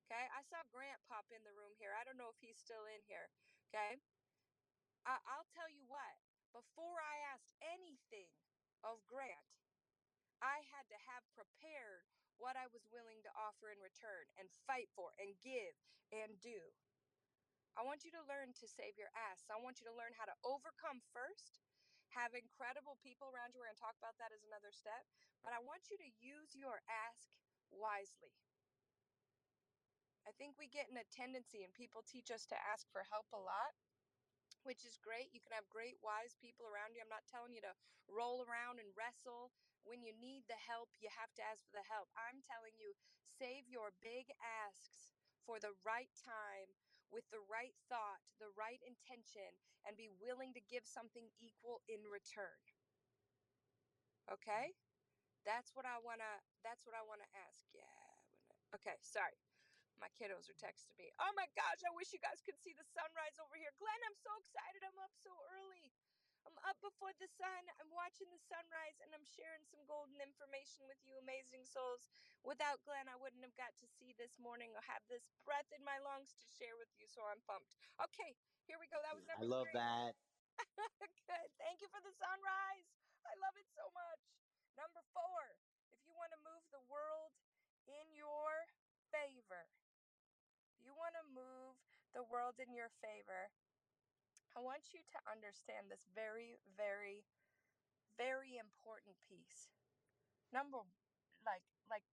Okay, 0.08 0.24
I 0.32 0.40
saw 0.46 0.64
Grant 0.72 1.00
pop 1.08 1.28
in 1.32 1.44
the 1.44 1.52
room 1.52 1.76
here. 1.76 1.92
I 1.92 2.04
don't 2.04 2.20
know 2.20 2.32
if 2.32 2.40
he's 2.40 2.60
still 2.60 2.84
in 2.88 3.02
here. 3.04 3.28
Okay, 3.68 4.00
I- 5.04 5.20
I'll 5.28 5.48
tell 5.52 5.68
you 5.68 5.84
what, 5.84 6.16
before 6.52 7.00
I 7.00 7.18
asked 7.34 7.52
anything 7.60 8.32
of 8.84 9.04
Grant, 9.08 9.48
I 10.40 10.60
had 10.72 10.88
to 10.88 10.98
have 11.08 11.24
prepared 11.32 12.08
what 12.38 12.58
I 12.58 12.70
was 12.70 12.86
willing 12.90 13.22
to 13.24 13.30
offer 13.34 13.70
in 13.70 13.78
return 13.80 14.26
and 14.38 14.50
fight 14.66 14.90
for 14.92 15.14
and 15.16 15.34
give 15.40 15.74
and 16.10 16.36
do. 16.42 16.60
I 17.74 17.82
want 17.82 18.06
you 18.06 18.14
to 18.14 18.22
learn 18.30 18.54
to 18.54 18.66
save 18.70 18.94
your 18.94 19.10
ass. 19.14 19.42
I 19.50 19.58
want 19.58 19.82
you 19.82 19.86
to 19.90 19.98
learn 19.98 20.14
how 20.14 20.30
to 20.30 20.36
overcome 20.46 21.02
first 21.10 21.58
have 22.14 22.30
incredible 22.38 22.94
people 23.02 23.34
around 23.34 23.50
you. 23.50 23.58
We're 23.58 23.70
going 23.74 23.78
to 23.78 23.82
talk 23.82 23.98
about 23.98 24.14
that 24.22 24.30
as 24.30 24.46
another 24.46 24.70
step. 24.70 25.02
But 25.42 25.52
I 25.52 25.60
want 25.60 25.90
you 25.90 25.98
to 25.98 26.10
use 26.22 26.54
your 26.54 26.78
ask 26.86 27.34
wisely. 27.74 28.38
I 30.24 30.32
think 30.40 30.56
we 30.56 30.72
get 30.72 30.88
in 30.88 30.96
a 30.96 31.04
tendency, 31.12 31.66
and 31.66 31.74
people 31.76 32.00
teach 32.00 32.32
us 32.32 32.48
to 32.48 32.56
ask 32.56 32.88
for 32.88 33.04
help 33.12 33.28
a 33.36 33.42
lot, 33.42 33.76
which 34.64 34.88
is 34.88 34.96
great. 34.96 35.34
You 35.36 35.42
can 35.44 35.52
have 35.52 35.68
great, 35.68 36.00
wise 36.00 36.32
people 36.40 36.64
around 36.64 36.96
you. 36.96 37.04
I'm 37.04 37.12
not 37.12 37.28
telling 37.28 37.52
you 37.52 37.60
to 37.60 37.76
roll 38.08 38.40
around 38.46 38.80
and 38.80 38.88
wrestle. 38.96 39.52
When 39.84 40.00
you 40.00 40.16
need 40.16 40.48
the 40.48 40.58
help, 40.58 40.92
you 40.96 41.12
have 41.12 41.32
to 41.36 41.44
ask 41.44 41.60
for 41.68 41.76
the 41.76 41.86
help. 41.86 42.08
I'm 42.16 42.40
telling 42.44 42.74
you, 42.80 42.96
save 43.36 43.68
your 43.68 43.92
big 44.00 44.32
asks 44.40 45.12
for 45.44 45.60
the 45.60 45.76
right 45.84 46.10
time 46.24 46.72
with 47.12 47.28
the 47.28 47.44
right 47.46 47.76
thought, 47.86 48.24
the 48.40 48.50
right 48.56 48.80
intention, 48.80 49.60
and 49.84 49.94
be 49.94 50.08
willing 50.18 50.56
to 50.56 50.62
give 50.64 50.88
something 50.88 51.28
equal 51.38 51.84
in 51.84 52.00
return. 52.08 52.58
Okay? 54.32 54.72
That's 55.44 55.76
what 55.76 55.84
I 55.84 56.00
want 56.00 56.24
to 56.24 56.34
that's 56.64 56.88
what 56.88 56.96
I 56.96 57.04
want 57.04 57.20
to 57.20 57.28
ask. 57.44 57.68
Yeah. 57.76 57.84
Okay, 58.72 58.96
sorry. 59.04 59.36
My 60.00 60.10
kiddos 60.16 60.50
are 60.50 60.58
texting 60.58 60.96
me. 60.98 61.12
Oh 61.22 61.30
my 61.38 61.46
gosh, 61.54 61.84
I 61.86 61.92
wish 61.94 62.10
you 62.10 62.18
guys 62.18 62.42
could 62.42 62.58
see 62.58 62.74
the 62.74 62.88
sunrise 62.96 63.36
over 63.38 63.54
here. 63.54 63.70
Glenn, 63.78 64.00
I'm 64.08 64.18
so 64.18 64.32
excited. 64.40 64.82
I'm 64.82 64.98
up 64.98 65.12
so 65.22 65.30
early. 65.54 65.92
I'm 66.44 66.60
up 66.68 66.76
before 66.84 67.12
the 67.16 67.28
sun. 67.40 67.62
I'm 67.80 67.88
watching 67.96 68.28
the 68.28 68.40
sunrise 68.40 69.00
and 69.00 69.10
I'm 69.16 69.24
sharing 69.24 69.64
some 69.64 69.80
golden 69.88 70.20
information 70.20 70.84
with 70.84 71.00
you, 71.08 71.16
amazing 71.16 71.64
souls. 71.64 72.04
Without 72.44 72.84
Glenn, 72.84 73.08
I 73.08 73.16
wouldn't 73.16 73.40
have 73.44 73.56
got 73.56 73.72
to 73.80 73.88
see 73.88 74.12
this 74.12 74.36
morning 74.36 74.76
or 74.76 74.84
have 74.84 75.00
this 75.08 75.24
breath 75.48 75.72
in 75.72 75.80
my 75.80 75.96
lungs 75.96 76.36
to 76.44 76.46
share 76.52 76.76
with 76.76 76.92
you, 77.00 77.08
so 77.08 77.24
I'm 77.24 77.40
pumped. 77.48 77.80
Okay, 77.96 78.36
here 78.68 78.76
we 78.76 78.92
go. 78.92 79.00
That 79.00 79.16
was 79.16 79.24
number 79.24 79.40
I 79.40 79.48
love 79.48 79.68
three. 79.72 79.80
that. 79.80 80.12
Good. 81.28 81.48
Thank 81.56 81.80
you 81.80 81.88
for 81.88 82.04
the 82.04 82.12
sunrise. 82.12 82.88
I 83.24 83.34
love 83.40 83.56
it 83.56 83.66
so 83.72 83.88
much. 83.96 84.20
Number 84.76 85.00
four, 85.16 85.56
if 85.88 86.04
you 86.04 86.12
want 86.12 86.36
to 86.36 86.40
move 86.44 86.60
the 86.68 86.84
world 86.92 87.32
in 87.88 88.12
your 88.12 88.68
favor, 89.08 89.72
if 90.68 90.76
you 90.84 90.92
want 90.92 91.16
to 91.16 91.24
move 91.24 91.80
the 92.12 92.22
world 92.28 92.60
in 92.60 92.76
your 92.76 92.92
favor, 93.00 93.48
I 94.54 94.62
want 94.62 94.94
you 94.94 95.02
to 95.02 95.18
understand 95.26 95.90
this 95.90 96.06
very, 96.14 96.62
very, 96.78 97.26
very 98.14 98.54
important 98.54 99.18
piece. 99.26 99.74
Number, 100.54 100.78
like, 101.42 101.66
like, 101.90 102.06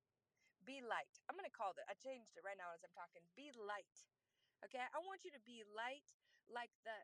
be 0.66 0.82
light. 0.82 1.22
I'm 1.30 1.38
gonna 1.38 1.54
call 1.54 1.74
it. 1.78 1.86
I 1.86 1.98
changed 1.98 2.34
it 2.38 2.46
right 2.46 2.58
now 2.58 2.74
as 2.74 2.82
I'm 2.82 2.94
talking. 2.94 3.22
Be 3.38 3.54
light. 3.54 4.10
Okay. 4.66 4.82
I 4.82 5.00
want 5.06 5.26
you 5.26 5.34
to 5.34 5.42
be 5.42 5.66
light, 5.74 6.06
like 6.50 6.74
the 6.86 6.98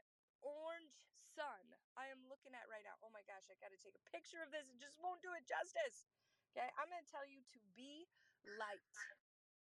orange 0.45 0.93
sun 1.33 1.73
I 1.97 2.09
am 2.13 2.21
looking 2.29 2.53
at 2.53 2.65
right 2.69 2.85
now. 2.85 2.97
Oh 3.01 3.09
my 3.09 3.25
gosh, 3.25 3.49
I 3.49 3.57
got 3.57 3.73
to 3.73 3.81
take 3.81 3.97
a 3.97 4.05
picture 4.13 4.41
of 4.41 4.53
this. 4.53 4.69
It 4.69 4.77
just 4.81 5.01
won't 5.01 5.21
do 5.25 5.33
it 5.33 5.45
justice. 5.45 6.05
Okay. 6.53 6.69
I'm 6.77 6.89
gonna 6.89 7.05
tell 7.05 7.25
you 7.25 7.45
to 7.53 7.59
be 7.77 8.09
light, 8.57 8.93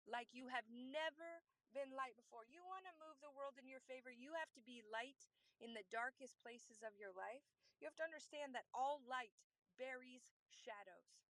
like 0.07 0.31
you 0.35 0.47
have 0.51 0.66
never 0.71 1.42
been 1.75 1.90
light 1.94 2.14
before. 2.14 2.47
You 2.47 2.62
want 2.66 2.87
to 2.87 2.94
move 3.03 3.18
the 3.23 3.35
world 3.35 3.59
in 3.59 3.66
your 3.66 3.83
favor. 3.87 4.11
You 4.14 4.35
have 4.38 4.51
to 4.55 4.62
be 4.62 4.83
light 4.90 5.18
in 5.59 5.75
the 5.75 5.87
darkest 5.90 6.38
places 6.42 6.83
of 6.87 6.97
your 6.99 7.12
life, 7.14 7.44
you 7.79 7.87
have 7.87 7.99
to 7.99 8.07
understand 8.07 8.55
that 8.55 8.66
all 8.75 9.03
light 9.07 9.35
buries 9.79 10.35
shadows. 10.51 11.23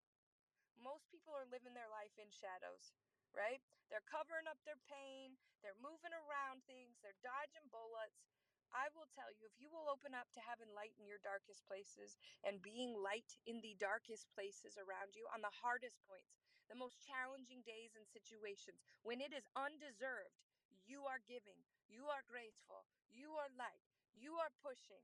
Most 0.81 1.11
people 1.11 1.35
are 1.35 1.49
living 1.49 1.75
their 1.75 1.91
life 1.91 2.15
in 2.17 2.31
shadows, 2.31 2.95
right? 3.35 3.61
They're 3.91 4.05
covering 4.07 4.49
up 4.49 4.61
their 4.65 4.81
pain, 4.89 5.37
they're 5.61 5.77
moving 5.83 6.15
around 6.15 6.65
things, 6.65 7.01
they're 7.03 7.19
dodging 7.25 7.69
bullets. 7.69 8.31
I 8.69 8.93
will 8.93 9.09
tell 9.17 9.33
you, 9.33 9.49
if 9.49 9.57
you 9.57 9.73
will 9.73 9.89
open 9.89 10.13
up 10.13 10.29
to 10.37 10.45
having 10.45 10.69
light 10.77 10.93
in 11.01 11.09
your 11.09 11.25
darkest 11.25 11.65
places 11.65 12.21
and 12.45 12.61
being 12.61 12.93
light 12.93 13.41
in 13.49 13.65
the 13.65 13.73
darkest 13.81 14.29
places 14.37 14.77
around 14.77 15.17
you 15.17 15.25
on 15.33 15.41
the 15.41 15.57
hardest 15.65 15.97
points, 16.05 16.37
the 16.69 16.77
most 16.77 17.01
challenging 17.01 17.65
days 17.65 17.97
and 17.97 18.05
situations, 18.05 18.85
when 19.01 19.25
it 19.25 19.33
is 19.33 19.49
undeserved, 19.57 20.37
you 20.85 21.09
are 21.09 21.25
giving, 21.25 21.57
you 21.89 22.13
are 22.13 22.25
graceful, 22.29 22.85
you 23.09 23.33
are 23.41 23.49
light, 23.57 23.88
you 24.19 24.35
are 24.43 24.51
pushing. 24.61 25.03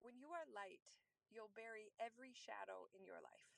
When 0.00 0.14
you 0.14 0.30
are 0.30 0.46
light, 0.54 0.82
you'll 1.32 1.52
bury 1.58 1.90
every 1.98 2.30
shadow 2.30 2.86
in 2.94 3.02
your 3.02 3.18
life. 3.18 3.50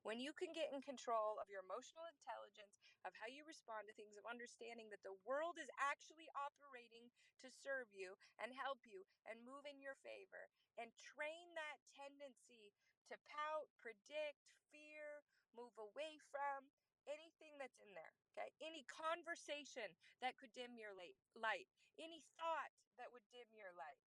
When 0.00 0.16
you 0.16 0.32
can 0.32 0.56
get 0.56 0.72
in 0.72 0.80
control 0.80 1.36
of 1.36 1.52
your 1.52 1.60
emotional 1.60 2.08
intelligence, 2.08 2.72
of 3.04 3.12
how 3.20 3.28
you 3.28 3.44
respond 3.44 3.84
to 3.84 3.92
things, 3.92 4.16
of 4.16 4.24
understanding 4.24 4.88
that 4.88 5.04
the 5.04 5.20
world 5.28 5.60
is 5.60 5.68
actually 5.76 6.24
operating 6.32 7.12
to 7.44 7.52
serve 7.52 7.84
you 7.92 8.16
and 8.40 8.56
help 8.56 8.80
you 8.88 9.04
and 9.28 9.44
move 9.44 9.68
in 9.68 9.76
your 9.76 10.00
favor, 10.00 10.48
and 10.80 10.88
train 10.96 11.52
that 11.52 11.84
tendency 11.92 12.72
to 13.12 13.20
pout, 13.28 13.68
predict, 13.76 14.40
fear, 14.72 15.20
move 15.52 15.76
away 15.76 16.16
from 16.32 16.72
anything 17.04 17.52
that's 17.60 17.80
in 17.84 17.92
there, 17.92 18.14
okay? 18.32 18.48
Any 18.64 18.88
conversation 18.88 19.88
that 20.24 20.36
could 20.40 20.52
dim 20.56 20.80
your 20.80 20.96
light, 20.96 21.68
any 22.00 22.24
thought 22.40 22.72
that 23.00 23.10
would 23.10 23.24
dim 23.32 23.48
your 23.56 23.72
light 23.74 24.04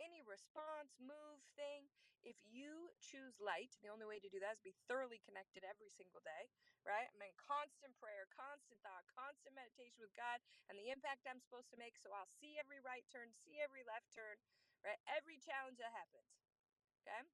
any 0.00 0.24
response, 0.24 0.96
move, 0.96 1.42
thing, 1.54 1.90
if 2.22 2.38
you 2.46 2.94
choose 3.02 3.34
light, 3.42 3.74
the 3.82 3.90
only 3.90 4.06
way 4.06 4.22
to 4.22 4.30
do 4.30 4.38
that 4.38 4.54
is 4.54 4.62
be 4.62 4.78
thoroughly 4.86 5.18
connected 5.26 5.66
every 5.66 5.90
single 5.90 6.22
day, 6.22 6.46
right? 6.86 7.10
I'm 7.10 7.22
in 7.22 7.34
constant 7.34 7.98
prayer, 7.98 8.30
constant 8.30 8.78
thought, 8.86 9.02
constant 9.10 9.58
meditation 9.58 9.98
with 9.98 10.14
God 10.14 10.38
and 10.70 10.78
the 10.78 10.94
impact 10.94 11.26
I'm 11.26 11.42
supposed 11.42 11.70
to 11.74 11.78
make. 11.82 11.98
So 11.98 12.14
I'll 12.14 12.30
see 12.38 12.62
every 12.62 12.78
right 12.78 13.02
turn, 13.10 13.34
see 13.42 13.58
every 13.58 13.82
left 13.82 14.14
turn, 14.14 14.38
right? 14.86 14.98
Every 15.10 15.42
challenge 15.42 15.82
that 15.82 15.90
happens, 15.90 16.30
okay? 17.02 17.26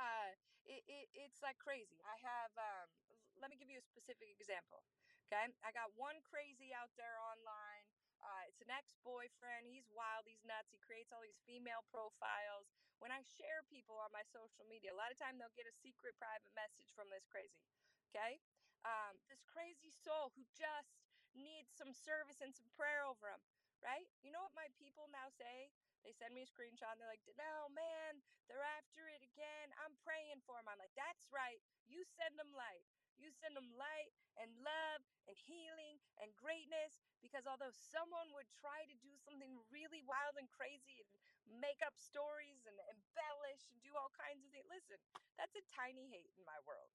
Uh, 0.00 0.32
it, 0.64 0.80
it, 0.88 1.06
it's 1.12 1.44
like 1.44 1.60
crazy. 1.60 2.00
I 2.08 2.16
have 2.24 2.52
um, 2.56 2.88
let 3.36 3.52
me 3.52 3.60
give 3.60 3.68
you 3.68 3.80
a 3.80 3.84
specific 3.84 4.32
example. 4.32 4.80
Okay, 5.28 5.52
I 5.60 5.70
got 5.76 5.92
one 5.94 6.24
crazy 6.24 6.72
out 6.72 6.90
there 6.96 7.20
online. 7.20 7.84
Uh, 8.20 8.44
it's 8.48 8.60
an 8.60 8.68
ex-boyfriend. 8.72 9.68
He's 9.68 9.88
wild. 9.88 10.28
He's 10.28 10.44
nuts. 10.44 10.70
He 10.72 10.80
creates 10.80 11.10
all 11.10 11.24
these 11.24 11.40
female 11.48 11.84
profiles. 11.88 12.68
When 13.00 13.08
I 13.08 13.24
share 13.24 13.64
people 13.66 13.96
on 13.96 14.12
my 14.12 14.24
social 14.28 14.68
media, 14.68 14.92
a 14.92 14.98
lot 15.00 15.08
of 15.08 15.16
time 15.16 15.40
they'll 15.40 15.56
get 15.56 15.68
a 15.68 15.76
secret 15.80 16.16
private 16.20 16.52
message 16.52 16.92
from 16.92 17.08
this 17.08 17.24
crazy. 17.28 17.64
Okay, 18.12 18.42
um, 18.84 19.16
this 19.30 19.40
crazy 19.46 19.88
soul 19.88 20.34
who 20.34 20.44
just 20.52 21.00
needs 21.32 21.70
some 21.72 21.94
service 21.94 22.42
and 22.42 22.52
some 22.52 22.68
prayer 22.74 23.06
over 23.06 23.32
him. 23.32 23.40
Right? 23.80 24.04
You 24.20 24.28
know 24.28 24.44
what 24.44 24.52
my 24.52 24.68
people 24.76 25.08
now 25.08 25.32
say? 25.32 25.72
They 26.04 26.12
send 26.12 26.36
me 26.36 26.44
a 26.44 26.48
screenshot 26.48 26.96
and 26.96 27.00
they're 27.00 27.12
like, 27.12 27.24
no, 27.40 27.72
man, 27.72 28.20
they're 28.44 28.64
after 28.76 29.08
it 29.08 29.24
again. 29.24 29.72
I'm 29.80 29.96
praying 30.04 30.44
for 30.44 30.60
them. 30.60 30.68
I'm 30.68 30.80
like, 30.80 30.92
that's 30.96 31.24
right. 31.32 31.60
You 31.88 32.04
send 32.04 32.36
them 32.36 32.52
light. 32.52 32.84
You 33.20 33.28
send 33.36 33.54
them 33.54 33.68
light 33.76 34.12
and 34.40 34.48
love 34.64 35.04
and 35.28 35.36
healing 35.36 36.00
and 36.18 36.32
greatness 36.40 36.96
because 37.20 37.44
although 37.44 37.72
someone 37.72 38.32
would 38.32 38.48
try 38.56 38.88
to 38.88 38.96
do 39.04 39.12
something 39.20 39.60
really 39.68 40.00
wild 40.00 40.40
and 40.40 40.48
crazy 40.48 41.04
and 41.04 41.12
make 41.60 41.84
up 41.84 41.94
stories 42.00 42.64
and 42.64 42.76
embellish 42.88 43.68
and 43.68 43.78
do 43.84 43.92
all 43.94 44.08
kinds 44.16 44.40
of 44.42 44.50
things, 44.50 44.66
listen, 44.72 44.98
that's 45.36 45.54
a 45.54 45.64
tiny 45.76 46.08
hate 46.08 46.32
in 46.34 46.44
my 46.48 46.56
world. 46.64 46.88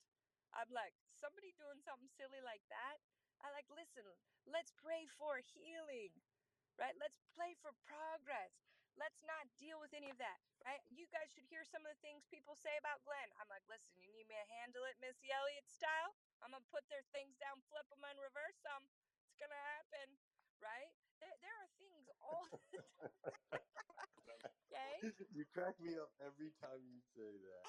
I'm 0.57 0.71
like, 0.73 0.97
somebody 1.13 1.53
doing 1.55 1.77
something 1.85 2.09
silly 2.17 2.41
like 2.41 2.63
that, 2.73 2.97
I 3.43 3.51
like, 3.53 3.67
listen, 3.69 4.07
let's 4.49 4.73
pray 4.79 5.05
for 5.19 5.37
healing, 5.53 6.15
right? 6.79 6.95
Let's 6.97 7.19
pray 7.35 7.53
for 7.59 7.75
progress. 7.85 8.74
Let's 8.95 9.19
not 9.27 9.43
deal 9.59 9.75
with 9.83 9.91
any 9.91 10.07
of 10.07 10.15
that, 10.23 10.39
right? 10.63 10.79
You 10.87 11.03
guys 11.11 11.27
should 11.35 11.43
hear 11.51 11.67
some 11.67 11.83
of 11.83 11.91
the 11.91 11.99
things 11.99 12.23
people 12.31 12.55
say 12.55 12.71
about 12.79 13.03
Glenn. 13.03 13.27
I'm 13.39 13.51
like, 13.51 13.63
listen, 13.67 13.91
you 13.99 14.07
need 14.07 14.23
me 14.31 14.39
to 14.39 14.47
handle 14.63 14.87
it 14.87 14.95
Missy 15.03 15.27
Elliott 15.35 15.67
style? 15.67 16.15
I'm 16.39 16.55
gonna 16.55 16.63
put 16.71 16.87
their 16.87 17.03
things 17.11 17.35
down, 17.35 17.59
flip 17.67 17.83
them, 17.91 18.03
and 18.07 18.15
reverse 18.23 18.55
them. 18.63 18.87
It's 19.27 19.35
gonna 19.35 19.59
happen, 19.75 20.15
right? 20.63 20.95
There, 21.19 21.35
there 21.43 21.57
are 21.59 21.71
things 21.75 22.07
all 22.23 22.47
okay? 24.71 25.11
You 25.35 25.43
crack 25.51 25.75
me 25.83 25.99
up 25.99 26.11
every 26.23 26.55
time 26.63 26.79
you 26.87 27.03
say 27.15 27.35
that. 27.35 27.67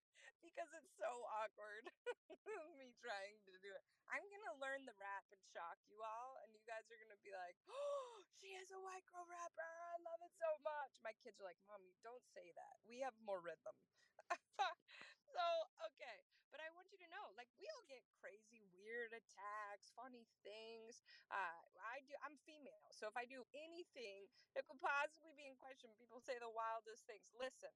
because 0.42 0.68
it's 0.76 0.92
so 0.96 1.10
awkward. 1.42 1.84
me 2.80 2.92
trying 2.98 3.38
to 3.46 3.52
do 3.60 3.70
it. 3.70 3.82
I'm 4.10 4.24
gonna 4.32 4.56
learn 4.58 4.82
the 4.88 4.96
rap 4.98 5.24
and 5.30 5.40
shock 5.52 5.78
you 5.86 6.00
all, 6.02 6.40
and 6.42 6.50
you 6.56 6.62
guys 6.66 6.88
are 6.90 6.98
gonna 7.00 7.20
be 7.20 7.30
like, 7.32 7.56
"Oh, 7.68 8.20
she 8.40 8.56
is 8.56 8.72
a 8.72 8.80
white 8.80 9.04
girl 9.12 9.24
rapper. 9.28 9.72
I 9.94 9.96
love 10.02 10.20
it 10.24 10.32
so 10.34 10.50
much." 10.64 10.98
My 11.04 11.14
kids 11.22 11.38
are 11.40 11.46
like, 11.48 11.60
"Mommy, 11.68 11.94
don't 12.02 12.24
say 12.32 12.50
that. 12.56 12.80
We 12.88 13.00
have 13.04 13.14
more 13.22 13.40
rhythm." 13.40 13.76
so 15.34 15.44
okay, 15.92 16.18
but 16.50 16.58
I 16.60 16.68
want 16.74 16.90
you 16.90 16.98
to 17.00 17.08
know, 17.10 17.30
like, 17.38 17.48
we 17.60 17.66
all 17.70 17.86
get 17.86 18.02
crazy, 18.18 18.62
weird 18.74 19.14
attacks, 19.14 19.92
funny 19.94 20.26
things. 20.42 21.02
Uh, 21.30 21.60
I 21.86 22.02
do. 22.08 22.14
I'm 22.26 22.36
female, 22.42 22.90
so 22.90 23.06
if 23.06 23.16
I 23.16 23.24
do 23.28 23.46
anything 23.54 24.26
that 24.56 24.66
could 24.66 24.80
possibly 24.82 25.32
be 25.38 25.46
in 25.46 25.54
question, 25.60 25.94
people 25.94 26.18
say 26.20 26.36
the 26.42 26.50
wildest 26.50 27.06
things. 27.06 27.30
Listen, 27.38 27.72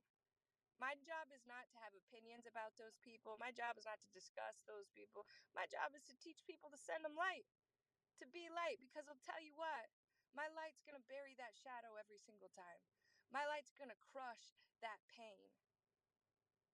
my 0.82 0.98
job 1.06 1.30
is 1.30 1.46
not 1.46 1.70
to 1.72 1.78
have 1.82 1.94
opinions 1.94 2.46
about 2.46 2.74
those 2.76 2.98
people. 3.00 3.38
My 3.38 3.54
job 3.54 3.78
is 3.78 3.86
not 3.86 4.00
to 4.02 4.10
discuss 4.10 4.62
those 4.66 4.90
people. 4.90 5.26
My 5.54 5.66
job 5.70 5.94
is 5.94 6.04
to 6.10 6.16
teach 6.18 6.42
people 6.46 6.70
to 6.70 6.78
send 6.78 7.06
them 7.06 7.14
light, 7.14 7.46
to 8.22 8.26
be 8.30 8.50
light, 8.50 8.82
because 8.82 9.06
I'll 9.06 9.22
tell 9.22 9.40
you 9.42 9.54
what, 9.54 9.90
my 10.34 10.50
light's 10.50 10.82
going 10.82 10.98
to 10.98 11.10
bury 11.10 11.38
that 11.38 11.54
shadow 11.54 11.94
every 11.94 12.18
single 12.18 12.50
time. 12.50 12.82
My 13.30 13.46
light's 13.46 13.74
going 13.74 13.90
to 13.90 14.04
crush 14.10 14.58
that 14.82 14.98
pain. 15.06 15.54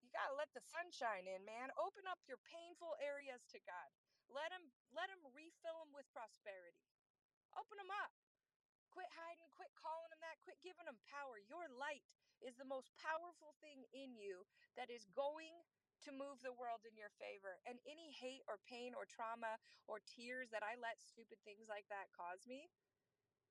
You 0.00 0.08
got 0.12 0.32
to 0.32 0.40
let 0.40 0.50
the 0.56 0.64
sunshine 0.64 1.28
in, 1.28 1.44
man. 1.44 1.68
Open 1.76 2.08
up 2.08 2.24
your 2.24 2.40
painful 2.40 2.96
areas 3.04 3.44
to 3.52 3.60
God. 3.60 3.92
Let 4.32 4.48
him 4.48 4.72
let 4.96 5.12
him 5.12 5.20
refill 5.36 5.84
them 5.84 5.92
with 5.92 6.08
prosperity. 6.14 6.88
Open 7.52 7.76
them 7.76 7.92
up. 7.92 8.14
Quit 8.90 9.10
hiding, 9.14 9.50
quit 9.54 9.70
calling 9.78 10.10
them 10.10 10.22
that, 10.22 10.42
quit 10.42 10.58
giving 10.66 10.86
them 10.86 10.98
power. 11.06 11.38
Your 11.46 11.70
light 11.78 12.02
is 12.42 12.58
the 12.58 12.66
most 12.66 12.90
powerful 12.98 13.54
thing 13.62 13.86
in 13.94 14.18
you 14.18 14.42
that 14.74 14.90
is 14.90 15.06
going 15.14 15.54
to 16.02 16.10
move 16.10 16.40
the 16.40 16.56
world 16.56 16.82
in 16.88 16.96
your 16.96 17.12
favor. 17.20 17.60
And 17.68 17.76
any 17.84 18.10
hate 18.10 18.42
or 18.48 18.58
pain 18.64 18.96
or 18.96 19.04
trauma 19.04 19.60
or 19.84 20.00
tears 20.02 20.48
that 20.50 20.64
I 20.64 20.74
let 20.80 20.98
stupid 20.98 21.38
things 21.44 21.68
like 21.68 21.86
that 21.92 22.10
cause 22.10 22.48
me, 22.48 22.72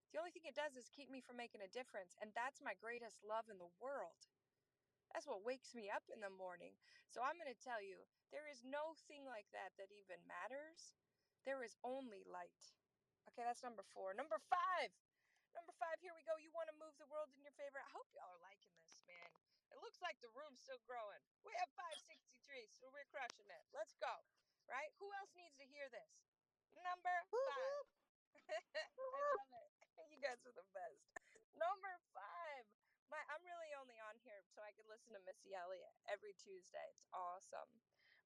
the 0.09 0.17
only 0.17 0.33
thing 0.33 0.49
it 0.49 0.57
does 0.57 0.73
is 0.73 0.89
keep 0.89 1.13
me 1.13 1.21
from 1.21 1.37
making 1.37 1.61
a 1.61 1.69
difference. 1.69 2.17
And 2.17 2.33
that's 2.33 2.65
my 2.65 2.73
greatest 2.81 3.21
love 3.21 3.45
in 3.47 3.61
the 3.61 3.69
world. 3.77 4.17
That's 5.13 5.29
what 5.29 5.45
wakes 5.45 5.73
me 5.73 5.89
up 5.89 6.05
in 6.09 6.21
the 6.21 6.33
morning. 6.33 6.73
So 7.09 7.21
I'm 7.21 7.37
going 7.37 7.49
to 7.49 7.65
tell 7.65 7.81
you 7.81 8.01
there 8.29 8.45
is 8.49 8.61
no 8.65 8.93
thing 9.09 9.25
like 9.25 9.49
that 9.53 9.73
that 9.77 9.89
even 9.93 10.21
matters. 10.25 10.93
There 11.45 11.65
is 11.65 11.77
only 11.81 12.25
light. 12.25 12.61
Okay, 13.29 13.45
that's 13.45 13.61
number 13.61 13.85
four. 13.93 14.13
Number 14.17 14.41
five. 14.49 14.89
Number 15.59 15.75
five, 15.75 15.99
here 15.99 16.15
we 16.15 16.23
go. 16.23 16.39
You 16.39 16.55
want 16.55 16.71
to 16.71 16.77
move 16.79 16.95
the 17.03 17.09
world 17.11 17.27
in 17.35 17.43
your 17.43 17.51
favor. 17.59 17.83
I 17.83 17.89
hope 17.91 18.07
y'all 18.15 18.31
are 18.31 18.39
liking 18.47 18.71
this, 18.79 19.03
man. 19.03 19.27
It 19.67 19.83
looks 19.83 19.99
like 19.99 20.15
the 20.23 20.31
room's 20.31 20.63
still 20.63 20.79
growing. 20.87 21.19
We 21.43 21.51
have 21.59 21.67
563, 21.75 22.71
so 22.79 22.87
we're 22.95 23.03
crushing 23.11 23.43
it. 23.51 23.63
Let's 23.75 23.91
go. 23.99 24.23
Right? 24.71 24.87
Who 25.03 25.11
else 25.19 25.35
needs 25.35 25.59
to 25.59 25.67
hear 25.67 25.91
this? 25.91 26.15
Number 26.79 27.11
five. 27.27 27.91
I 28.55 29.03
love 29.03 29.51
it. 29.51 29.71
You 30.15 30.23
guys 30.23 30.39
are 30.47 30.55
the 30.55 30.63
best. 30.71 31.03
Number 31.59 31.91
five. 32.15 32.63
My, 33.11 33.19
I'm 33.27 33.43
really 33.43 33.75
only 33.75 33.99
on 33.99 34.15
here 34.23 34.39
so 34.55 34.63
I 34.63 34.71
can 34.71 34.87
listen 34.87 35.11
to 35.11 35.19
Missy 35.27 35.51
Elliott 35.51 35.91
every 36.07 36.39
Tuesday. 36.39 36.87
It's 36.95 37.03
awesome. 37.11 37.67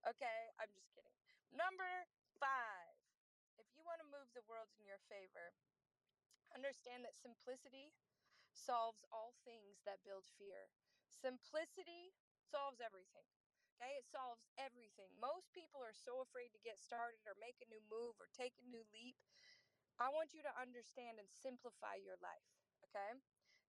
Okay, 0.06 0.54
I'm 0.62 0.70
just 0.70 0.94
kidding. 0.94 1.18
Number 1.50 2.06
five. 2.38 2.94
If 3.58 3.66
you 3.74 3.82
want 3.82 4.06
to 4.06 4.08
move 4.14 4.30
the 4.38 4.46
world 4.46 4.70
in 4.78 4.86
your 4.86 5.02
favor, 5.10 5.50
understand 6.56 7.04
that 7.04 7.18
simplicity 7.20 7.92
solves 8.54 9.04
all 9.10 9.34
things 9.44 9.82
that 9.84 10.06
build 10.06 10.26
fear. 10.38 10.70
Simplicity 11.10 12.14
solves 12.40 12.80
everything. 12.80 13.26
Okay, 13.76 13.98
it 13.98 14.06
solves 14.06 14.46
everything. 14.56 15.10
Most 15.18 15.50
people 15.52 15.82
are 15.82 15.98
so 15.98 16.22
afraid 16.22 16.54
to 16.54 16.62
get 16.62 16.78
started 16.78 17.26
or 17.26 17.34
make 17.42 17.58
a 17.60 17.68
new 17.68 17.82
move 17.90 18.16
or 18.22 18.30
take 18.32 18.54
a 18.62 18.70
new 18.70 18.86
leap. 18.94 19.18
I 19.98 20.14
want 20.14 20.34
you 20.34 20.42
to 20.46 20.54
understand 20.58 21.18
and 21.18 21.30
simplify 21.30 21.98
your 21.98 22.18
life. 22.22 22.46
Okay, 22.90 23.18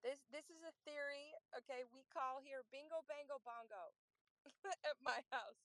this 0.05 0.21
this 0.29 0.49
is 0.53 0.61
a 0.65 0.75
theory. 0.85 1.33
Okay, 1.65 1.89
we 1.89 2.05
call 2.13 2.45
here 2.45 2.65
bingo, 2.69 3.01
bango, 3.09 3.41
bongo 3.45 3.97
at 4.89 4.97
my 5.01 5.25
house. 5.33 5.61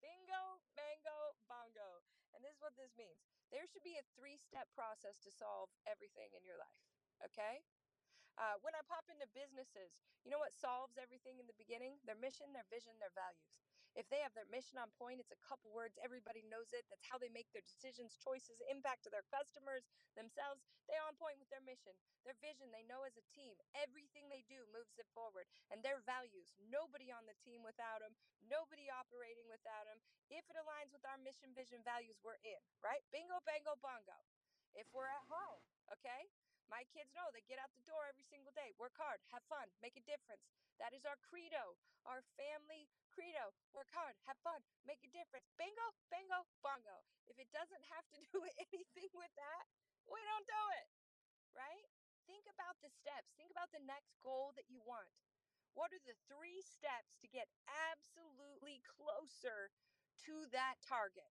Bingo, 0.00 0.60
bango, 0.76 1.36
bongo. 1.48 2.02
And 2.32 2.40
this 2.40 2.56
is 2.56 2.62
what 2.64 2.76
this 2.76 2.92
means. 2.96 3.20
There 3.52 3.64
should 3.68 3.84
be 3.84 4.00
a 4.00 4.04
three 4.16 4.40
step 4.40 4.68
process 4.72 5.20
to 5.24 5.30
solve 5.30 5.68
everything 5.84 6.32
in 6.32 6.42
your 6.44 6.56
life. 6.56 6.80
Okay? 7.24 7.60
Uh, 8.40 8.56
when 8.64 8.72
I 8.72 8.80
pop 8.88 9.04
into 9.12 9.28
businesses, 9.36 9.92
you 10.24 10.32
know 10.32 10.40
what 10.40 10.56
solves 10.56 10.96
everything 10.96 11.36
in 11.36 11.44
the 11.44 11.56
beginning? 11.60 12.00
Their 12.08 12.16
mission, 12.16 12.48
their 12.56 12.66
vision, 12.72 12.96
their 12.96 13.12
values. 13.12 13.52
If 13.92 14.08
they 14.08 14.24
have 14.24 14.32
their 14.32 14.48
mission 14.48 14.80
on 14.80 14.88
point, 14.96 15.20
it's 15.20 15.34
a 15.36 15.44
couple 15.44 15.68
words, 15.68 16.00
everybody 16.00 16.40
knows 16.48 16.72
it. 16.72 16.88
That's 16.88 17.04
how 17.04 17.20
they 17.20 17.28
make 17.28 17.52
their 17.52 17.64
decisions, 17.64 18.16
choices, 18.16 18.64
impact 18.72 19.04
to 19.04 19.12
their 19.12 19.26
customers, 19.28 19.84
themselves. 20.16 20.64
They're 20.88 21.04
on 21.04 21.16
point 21.20 21.36
with 21.36 21.52
their 21.52 21.64
mission, 21.64 21.92
their 22.24 22.36
vision. 22.40 22.72
They 22.72 22.88
know 22.88 23.04
as 23.04 23.20
a 23.20 23.24
team, 23.36 23.52
everything 23.76 24.32
they 24.32 24.44
do 24.48 24.64
moves 24.72 24.96
it 24.96 25.08
forward. 25.12 25.44
And 25.68 25.84
their 25.84 26.00
values, 26.08 26.56
nobody 26.72 27.12
on 27.12 27.28
the 27.28 27.36
team 27.44 27.60
without 27.60 28.00
them, 28.00 28.16
nobody 28.48 28.88
operating 28.88 29.46
without 29.52 29.84
them. 29.84 30.00
If 30.32 30.48
it 30.48 30.56
aligns 30.56 30.96
with 30.96 31.04
our 31.04 31.20
mission, 31.20 31.52
vision, 31.52 31.84
values, 31.84 32.16
we're 32.24 32.40
in, 32.40 32.60
right? 32.80 33.04
Bingo, 33.12 33.44
bango, 33.44 33.76
bongo. 33.84 34.16
If 34.72 34.88
we're 34.92 35.08
at 35.08 35.24
home, 35.28 35.62
okay? 35.92 36.28
My 36.72 36.88
kids 36.88 37.12
know 37.12 37.28
they 37.28 37.44
get 37.44 37.60
out 37.60 37.68
the 37.76 37.84
door 37.84 38.08
every 38.08 38.24
single 38.24 38.54
day, 38.56 38.72
work 38.80 38.96
hard, 38.96 39.20
have 39.28 39.44
fun, 39.44 39.68
make 39.84 39.92
a 40.00 40.04
difference. 40.08 40.48
That 40.80 40.96
is 40.96 41.04
our 41.04 41.20
credo, 41.20 41.76
our 42.08 42.24
family 42.40 42.88
credo. 43.12 43.52
Work 43.76 43.92
hard, 43.92 44.16
have 44.24 44.40
fun, 44.40 44.64
make 44.88 45.04
a 45.04 45.12
difference. 45.12 45.52
Bingo, 45.60 45.92
bingo, 46.08 46.48
bongo. 46.64 47.04
If 47.28 47.36
it 47.36 47.52
doesn't 47.52 47.84
have 47.92 48.08
to 48.16 48.18
do 48.32 48.40
anything 48.56 49.12
with 49.12 49.32
that, 49.36 49.64
we 50.08 50.16
don't 50.24 50.48
do 50.48 50.64
it, 50.80 50.88
right? 51.52 51.84
Think 52.24 52.48
about 52.48 52.80
the 52.80 52.88
steps. 52.88 53.36
Think 53.36 53.52
about 53.52 53.68
the 53.74 53.84
next 53.84 54.16
goal 54.24 54.56
that 54.56 54.70
you 54.72 54.80
want. 54.80 55.12
What 55.76 55.92
are 55.92 56.04
the 56.04 56.16
three 56.28 56.60
steps 56.64 57.16
to 57.20 57.28
get 57.28 57.48
absolutely 57.88 58.80
closer 58.84 59.72
to 60.28 60.34
that 60.52 60.80
target? 60.84 61.28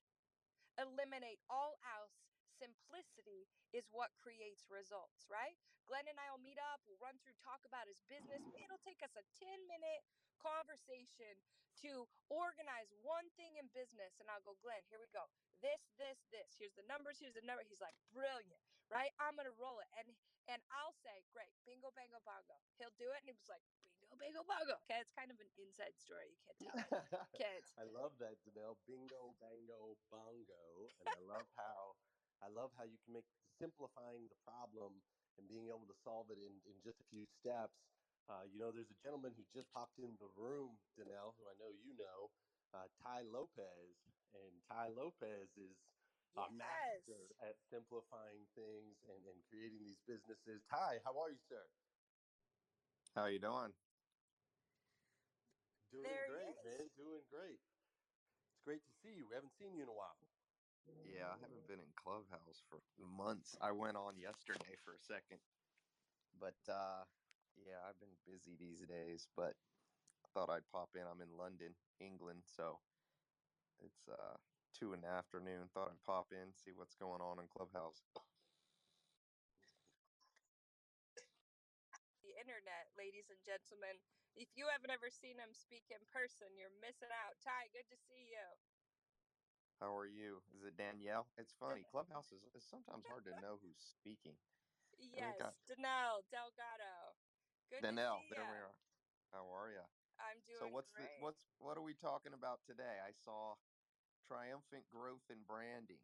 Eliminate 0.78 1.42
all 1.50 1.78
else 1.82 2.14
simplicity 2.58 3.46
is 3.70 3.86
what 3.94 4.10
creates 4.18 4.66
results, 4.66 5.30
right? 5.30 5.54
Glenn 5.86 6.10
and 6.10 6.18
I 6.18 6.28
will 6.34 6.42
meet 6.42 6.58
up, 6.58 6.82
we'll 6.84 7.00
run 7.00 7.16
through, 7.22 7.38
talk 7.40 7.62
about 7.64 7.86
his 7.88 8.02
business. 8.10 8.42
It'll 8.58 8.82
take 8.82 9.00
us 9.00 9.14
a 9.14 9.24
10 9.38 9.64
minute 9.70 10.02
conversation 10.36 11.38
to 11.82 12.10
organize 12.28 12.90
one 13.06 13.30
thing 13.38 13.54
in 13.56 13.70
business. 13.70 14.18
And 14.18 14.26
I'll 14.26 14.42
go, 14.42 14.58
Glenn, 14.58 14.82
here 14.90 14.98
we 14.98 15.08
go. 15.14 15.30
This, 15.62 15.90
this, 15.98 16.26
this. 16.30 16.58
Here's 16.58 16.74
the 16.74 16.86
numbers. 16.86 17.18
Here's 17.22 17.38
the 17.38 17.46
number. 17.46 17.62
He's 17.66 17.82
like, 17.82 17.94
brilliant, 18.10 18.62
right? 18.90 19.10
I'm 19.18 19.34
gonna 19.38 19.54
roll 19.58 19.78
it, 19.82 19.90
and 19.98 20.14
and 20.48 20.62
I'll 20.72 20.94
say, 21.04 21.26
great, 21.34 21.52
bingo, 21.66 21.92
bango, 21.92 22.22
bongo. 22.24 22.56
He'll 22.80 22.94
do 22.96 23.10
it, 23.12 23.20
and 23.20 23.28
he 23.28 23.36
was 23.36 23.50
like, 23.50 23.60
bingo, 23.98 24.16
bango, 24.16 24.40
bongo. 24.46 24.78
Okay, 24.86 25.02
it's 25.02 25.12
kind 25.12 25.28
of 25.34 25.38
an 25.42 25.50
inside 25.58 25.98
story. 25.98 26.30
You 26.30 26.38
can't 26.46 26.56
tell 27.10 27.28
kids. 27.42 27.74
I 27.76 27.84
love 27.90 28.16
that, 28.22 28.38
Danelle. 28.46 28.78
Bingo, 28.86 29.34
bango, 29.42 29.98
bongo, 30.08 30.88
and 31.02 31.06
I 31.10 31.20
love 31.26 31.46
how 31.58 31.98
I 32.42 32.48
love 32.48 32.70
how 32.78 32.84
you 32.84 32.98
can 33.04 33.14
make 33.14 33.26
simplifying 33.58 34.28
the 34.30 34.38
problem 34.46 35.02
and 35.38 35.48
being 35.50 35.68
able 35.68 35.86
to 35.86 35.98
solve 36.06 36.30
it 36.30 36.38
in, 36.38 36.62
in 36.66 36.76
just 36.82 36.98
a 37.02 37.06
few 37.10 37.26
steps. 37.42 37.74
Uh, 38.28 38.44
you 38.46 38.58
know, 38.60 38.70
there's 38.70 38.90
a 38.90 39.00
gentleman 39.02 39.34
who 39.34 39.42
just 39.56 39.70
popped 39.72 39.98
in 39.98 40.18
the 40.20 40.28
room, 40.36 40.78
Danelle, 40.94 41.34
who 41.38 41.48
I 41.48 41.54
know 41.58 41.72
you 41.72 41.96
know, 41.96 42.30
uh, 42.74 42.86
Tai 43.02 43.22
Lopez, 43.22 43.96
and 44.36 44.52
Tai 44.68 44.88
Lopez 44.94 45.48
is 45.56 45.74
a 46.36 46.50
master 46.52 47.32
Yes. 47.40 47.40
at 47.40 47.56
simplifying 47.72 48.46
things 48.54 48.94
and, 49.08 49.24
and 49.26 49.38
creating 49.48 49.80
these 49.82 49.98
businesses. 50.06 50.60
Tai, 50.70 51.00
how 51.02 51.16
are 51.18 51.30
you, 51.32 51.40
sir? 51.48 51.64
How 53.16 53.22
are 53.22 53.30
you 53.32 53.40
doing? 53.40 53.72
Doing 55.90 56.04
There 56.04 56.26
he 56.28 56.32
great, 56.32 56.56
is. 56.68 56.78
man. 56.78 56.88
Doing 57.00 57.24
great. 57.32 57.58
It's 58.52 58.60
great 58.64 58.84
to 58.84 58.92
see 59.02 59.16
you. 59.16 59.26
We 59.26 59.34
haven't 59.34 59.56
seen 59.56 59.72
you 59.74 59.82
in 59.82 59.88
a 59.88 59.96
while. 59.96 60.27
Yeah, 61.04 61.34
I 61.34 61.38
haven't 61.38 61.66
been 61.66 61.80
in 61.80 61.92
Clubhouse 61.94 62.60
for 62.60 62.82
months. 62.98 63.56
I 63.60 63.72
went 63.72 63.96
on 63.96 64.18
yesterday 64.18 64.76
for 64.76 64.94
a 64.94 65.00
second. 65.00 65.42
But 66.34 66.68
uh 66.68 67.06
yeah, 67.56 67.84
I've 67.84 68.00
been 68.00 68.18
busy 68.24 68.56
these 68.56 68.86
days, 68.86 69.28
but 69.36 69.56
I 70.24 70.28
thought 70.28 70.50
I'd 70.50 70.68
pop 70.68 70.96
in. 70.96 71.06
I'm 71.06 71.22
in 71.22 71.30
London, 71.30 71.76
England, 72.00 72.48
so 72.48 72.82
it's 73.78 74.08
uh 74.08 74.38
two 74.72 74.94
in 74.94 75.02
the 75.02 75.08
afternoon. 75.08 75.68
Thought 75.70 75.92
I'd 75.92 76.04
pop 76.04 76.32
in, 76.32 76.54
see 76.54 76.72
what's 76.72 76.96
going 76.96 77.22
on 77.22 77.40
in 77.40 77.48
Clubhouse. 77.48 78.04
the 82.22 82.36
internet, 82.38 82.88
ladies 82.96 83.30
and 83.30 83.42
gentlemen. 83.44 84.00
If 84.36 84.56
you 84.56 84.68
haven't 84.68 84.90
ever 84.90 85.10
seen 85.10 85.38
him 85.38 85.54
speak 85.54 85.90
in 85.90 86.06
person, 86.06 86.58
you're 86.58 86.70
missing 86.70 87.10
out. 87.12 87.40
Tai, 87.40 87.68
good 87.68 87.88
to 87.90 87.96
see 87.98 88.30
you. 88.32 88.48
How 89.78 89.94
are 89.94 90.06
you? 90.10 90.42
Is 90.58 90.64
it 90.66 90.76
Danielle? 90.76 91.30
It's 91.38 91.54
funny. 91.54 91.86
Clubhouse 91.86 92.32
is 92.34 92.42
it's 92.54 92.66
sometimes 92.66 93.06
hard 93.06 93.24
to 93.30 93.34
know 93.40 93.58
who's 93.62 93.78
speaking. 93.78 94.34
Yes, 94.98 95.38
got- 95.38 95.54
Danelle 95.70 96.26
Delgado. 96.30 97.14
Good 97.70 97.84
Danelle, 97.84 98.18
to 98.18 98.26
see 98.26 98.34
there 98.34 98.42
ya. 98.42 98.50
we 98.50 98.58
are. 98.58 98.74
How 99.30 99.46
are 99.54 99.70
you? 99.70 99.86
I'm 100.18 100.40
doing 100.42 100.58
So 100.58 100.66
what's 100.66 100.90
great. 100.90 101.06
the 101.06 101.22
what's 101.22 101.46
what 101.62 101.78
are 101.78 101.82
we 101.86 101.94
talking 101.94 102.34
about 102.34 102.64
today? 102.66 102.98
I 102.98 103.12
saw 103.12 103.54
triumphant 104.26 104.88
growth 104.90 105.30
in 105.30 105.44
branding. 105.44 106.02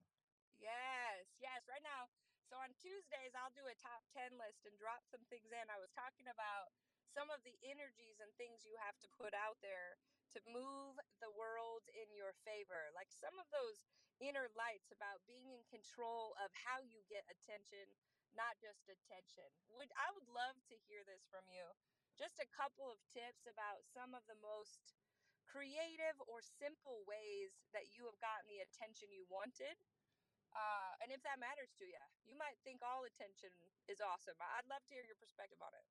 Yes, 0.62 1.26
yes. 1.42 1.66
Right 1.66 1.82
now, 1.82 2.06
so 2.46 2.56
on 2.62 2.70
Tuesdays, 2.78 3.34
I'll 3.34 3.50
do 3.50 3.66
a 3.66 3.74
top 3.74 4.06
10 4.14 4.38
list 4.38 4.62
and 4.66 4.78
drop 4.78 5.02
some 5.10 5.24
things 5.26 5.50
in. 5.50 5.66
I 5.68 5.78
was 5.82 5.90
talking 5.90 6.28
about 6.28 6.70
some 7.10 7.30
of 7.30 7.42
the 7.42 7.58
energies 7.66 8.20
and 8.20 8.30
things 8.38 8.62
you 8.64 8.76
have 8.78 8.94
to 9.02 9.08
put 9.08 9.34
out 9.34 9.58
there 9.60 9.98
to 10.34 10.40
move 10.50 10.98
the 11.22 11.32
world 11.32 11.86
in 11.94 12.10
your 12.12 12.34
favor. 12.42 12.90
Like 12.92 13.10
some 13.14 13.34
of 13.38 13.46
those 13.54 13.82
inner 14.18 14.50
lights 14.58 14.90
about 14.90 15.22
being 15.26 15.50
in 15.54 15.62
control 15.70 16.34
of 16.42 16.50
how 16.54 16.82
you 16.82 17.02
get 17.06 17.26
attention, 17.30 17.86
not 18.34 18.58
just 18.58 18.86
attention. 18.90 19.46
Would 19.74 19.90
I 19.94 20.10
would 20.14 20.28
love 20.30 20.58
to 20.70 20.76
hear 20.86 21.06
this 21.06 21.26
from 21.30 21.46
you. 21.50 21.64
Just 22.14 22.38
a 22.38 22.50
couple 22.50 22.90
of 22.90 23.02
tips 23.10 23.46
about 23.46 23.82
some 23.90 24.14
of 24.14 24.22
the 24.30 24.38
most 24.38 24.94
creative 25.46 26.18
or 26.26 26.42
simple 26.42 27.02
ways 27.06 27.54
that 27.74 27.94
you 27.94 28.06
have 28.06 28.18
gotten 28.22 28.46
the 28.50 28.62
attention 28.62 29.10
you 29.10 29.26
wanted 29.30 29.78
uh, 30.54 30.94
and 31.02 31.10
if 31.10 31.18
that 31.26 31.42
matters 31.42 31.74
to 31.82 31.84
you, 31.84 31.98
you 32.22 32.38
might 32.38 32.54
think 32.62 32.78
all 32.78 33.02
attention 33.02 33.50
is 33.90 33.98
awesome. 33.98 34.38
I'd 34.38 34.70
love 34.70 34.86
to 34.86 34.92
hear 34.94 35.02
your 35.02 35.18
perspective 35.18 35.58
on 35.58 35.74
it. 35.74 35.82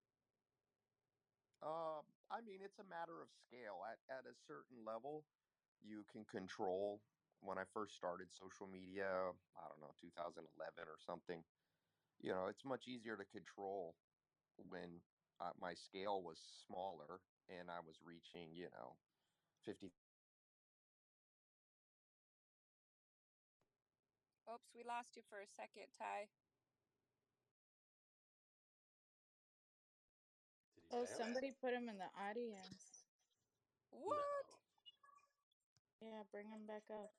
Uh, 1.64 2.04
I 2.30 2.42
mean, 2.44 2.60
it's 2.64 2.80
a 2.80 2.84
matter 2.92 3.22
of 3.24 3.30
scale. 3.32 3.80
At 3.88 4.00
at 4.12 4.26
a 4.28 4.36
certain 4.36 4.84
level, 4.84 5.24
you 5.82 6.04
can 6.12 6.26
control. 6.26 7.02
When 7.42 7.58
I 7.60 7.64
first 7.74 7.96
started 7.96 8.32
social 8.32 8.68
media, 8.68 9.32
I 9.56 9.64
don't 9.68 9.82
know, 9.82 9.92
2011 10.00 10.88
or 10.88 11.00
something. 11.06 11.44
You 12.22 12.32
know, 12.32 12.48
it's 12.48 12.66
much 12.66 12.88
easier 12.88 13.18
to 13.18 13.26
control 13.26 13.96
when 14.58 15.02
uh, 15.42 15.52
my 15.60 15.74
scale 15.74 16.22
was 16.24 16.40
smaller 16.68 17.22
and 17.50 17.70
I 17.70 17.80
was 17.86 18.00
reaching, 18.06 18.56
you 18.56 18.70
know, 18.74 18.96
50 19.66 19.92
Oops, 24.48 24.70
we 24.76 24.84
lost 24.84 25.16
you 25.18 25.24
for 25.30 25.40
a 25.40 25.48
second, 25.48 25.88
Tai. 25.98 26.28
Oh, 30.94 31.10
bounce? 31.10 31.18
somebody 31.18 31.52
put 31.52 31.74
him 31.74 31.90
in 31.90 31.98
the 31.98 32.10
audience. 32.14 33.10
What? 33.90 34.46
No. 36.00 36.10
Yeah, 36.10 36.24
bring 36.32 36.50
him 36.50 36.68
back 36.68 36.84
up. 36.92 37.10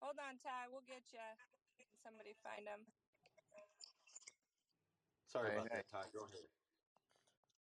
Hold 0.00 0.18
on, 0.18 0.38
Tai. 0.38 0.68
We'll 0.72 0.80
get 0.88 1.12
you. 1.12 1.20
Somebody 2.02 2.32
find 2.42 2.66
him. 2.66 2.86
Sorry 5.26 5.50
Hey, 5.50 5.56
about 5.56 5.68
hey. 5.68 5.76
that, 5.76 5.88
Tai. 5.88 6.08
Go 6.10 6.24
ahead. 6.24 6.48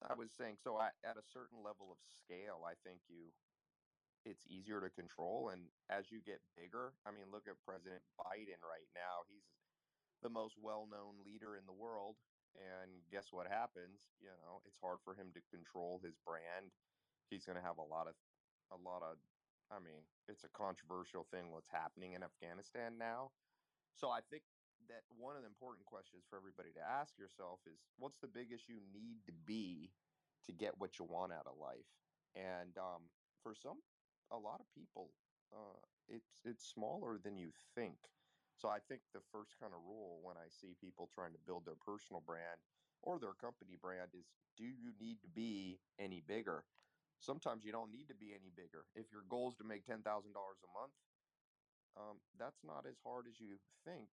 I 0.01 0.13
was 0.13 0.32
saying, 0.32 0.57
so 0.57 0.78
I, 0.78 0.91
at 1.03 1.18
a 1.18 1.24
certain 1.24 1.63
level 1.63 1.91
of 1.91 1.99
scale, 2.01 2.66
I 2.68 2.76
think 2.76 3.01
you, 3.07 3.32
it's 4.26 4.45
easier 4.47 4.82
to 4.82 4.89
control. 4.89 5.49
And 5.49 5.72
as 5.89 6.11
you 6.11 6.22
get 6.22 6.41
bigger, 6.55 6.93
I 7.05 7.11
mean, 7.11 7.32
look 7.32 7.47
at 7.47 7.61
President 7.66 8.03
Biden 8.20 8.61
right 8.61 8.89
now. 8.93 9.24
He's 9.30 9.47
the 10.22 10.30
most 10.30 10.57
well-known 10.57 11.24
leader 11.24 11.55
in 11.55 11.66
the 11.66 11.74
world, 11.74 12.18
and 12.58 12.91
guess 13.12 13.32
what 13.32 13.47
happens? 13.47 14.16
You 14.22 14.34
know, 14.43 14.62
it's 14.66 14.80
hard 14.80 14.99
for 15.03 15.14
him 15.14 15.32
to 15.36 15.41
control 15.51 16.01
his 16.03 16.16
brand. 16.26 16.72
He's 17.30 17.45
going 17.45 17.58
to 17.58 17.66
have 17.66 17.78
a 17.78 17.86
lot 17.86 18.08
of, 18.08 18.16
a 18.72 18.80
lot 18.80 19.03
of, 19.03 19.18
I 19.72 19.80
mean, 19.80 20.06
it's 20.28 20.43
a 20.43 20.51
controversial 20.53 21.26
thing 21.30 21.51
what's 21.51 21.70
happening 21.72 22.14
in 22.14 22.24
Afghanistan 22.24 22.97
now. 22.97 23.32
So 23.95 24.10
I 24.10 24.20
think 24.30 24.43
that 24.89 25.03
one 25.18 25.36
of 25.36 25.41
the 25.41 25.49
important 25.49 25.86
questions 25.86 26.24
for 26.30 26.38
everybody 26.38 26.70
to 26.76 26.84
ask 26.84 27.18
yourself 27.18 27.60
is 27.66 27.80
what's 27.97 28.20
the 28.20 28.28
biggest 28.30 28.70
you 28.70 28.78
need 28.93 29.18
to 29.26 29.34
be 29.45 29.89
to 30.45 30.53
get 30.53 30.78
what 30.78 30.99
you 30.99 31.06
want 31.06 31.34
out 31.34 31.47
of 31.47 31.58
life 31.58 31.89
and 32.36 32.78
um, 32.78 33.10
for 33.41 33.56
some 33.56 33.82
a 34.32 34.38
lot 34.38 34.60
of 34.60 34.68
people 34.76 35.10
uh, 35.53 35.80
it's 36.08 36.41
it's 36.45 36.66
smaller 36.66 37.18
than 37.18 37.38
you 37.38 37.49
think 37.74 37.97
so 38.56 38.70
i 38.70 38.80
think 38.80 39.01
the 39.14 39.22
first 39.32 39.56
kind 39.60 39.74
of 39.74 39.82
rule 39.86 40.20
when 40.24 40.38
i 40.38 40.47
see 40.49 40.76
people 40.80 41.10
trying 41.14 41.34
to 41.34 41.39
build 41.45 41.66
their 41.66 41.80
personal 41.80 42.22
brand 42.22 42.60
or 43.01 43.20
their 43.20 43.34
company 43.34 43.78
brand 43.80 44.12
is 44.18 44.26
do 44.58 44.64
you 44.64 44.93
need 44.99 45.22
to 45.22 45.28
be 45.28 45.80
any 45.99 46.22
bigger 46.22 46.64
sometimes 47.20 47.64
you 47.64 47.72
don't 47.72 47.91
need 47.91 48.08
to 48.08 48.16
be 48.16 48.34
any 48.34 48.51
bigger 48.56 48.86
if 48.95 49.12
your 49.12 49.24
goal 49.30 49.49
is 49.49 49.56
to 49.56 49.64
make 49.64 49.86
$10000 49.86 50.01
a 50.03 50.72
month 50.74 50.95
um, 51.97 52.20
that's 52.38 52.64
not 52.64 52.86
as 52.86 52.99
hard 53.03 53.28
as 53.28 53.39
you 53.39 53.56
think 53.86 54.10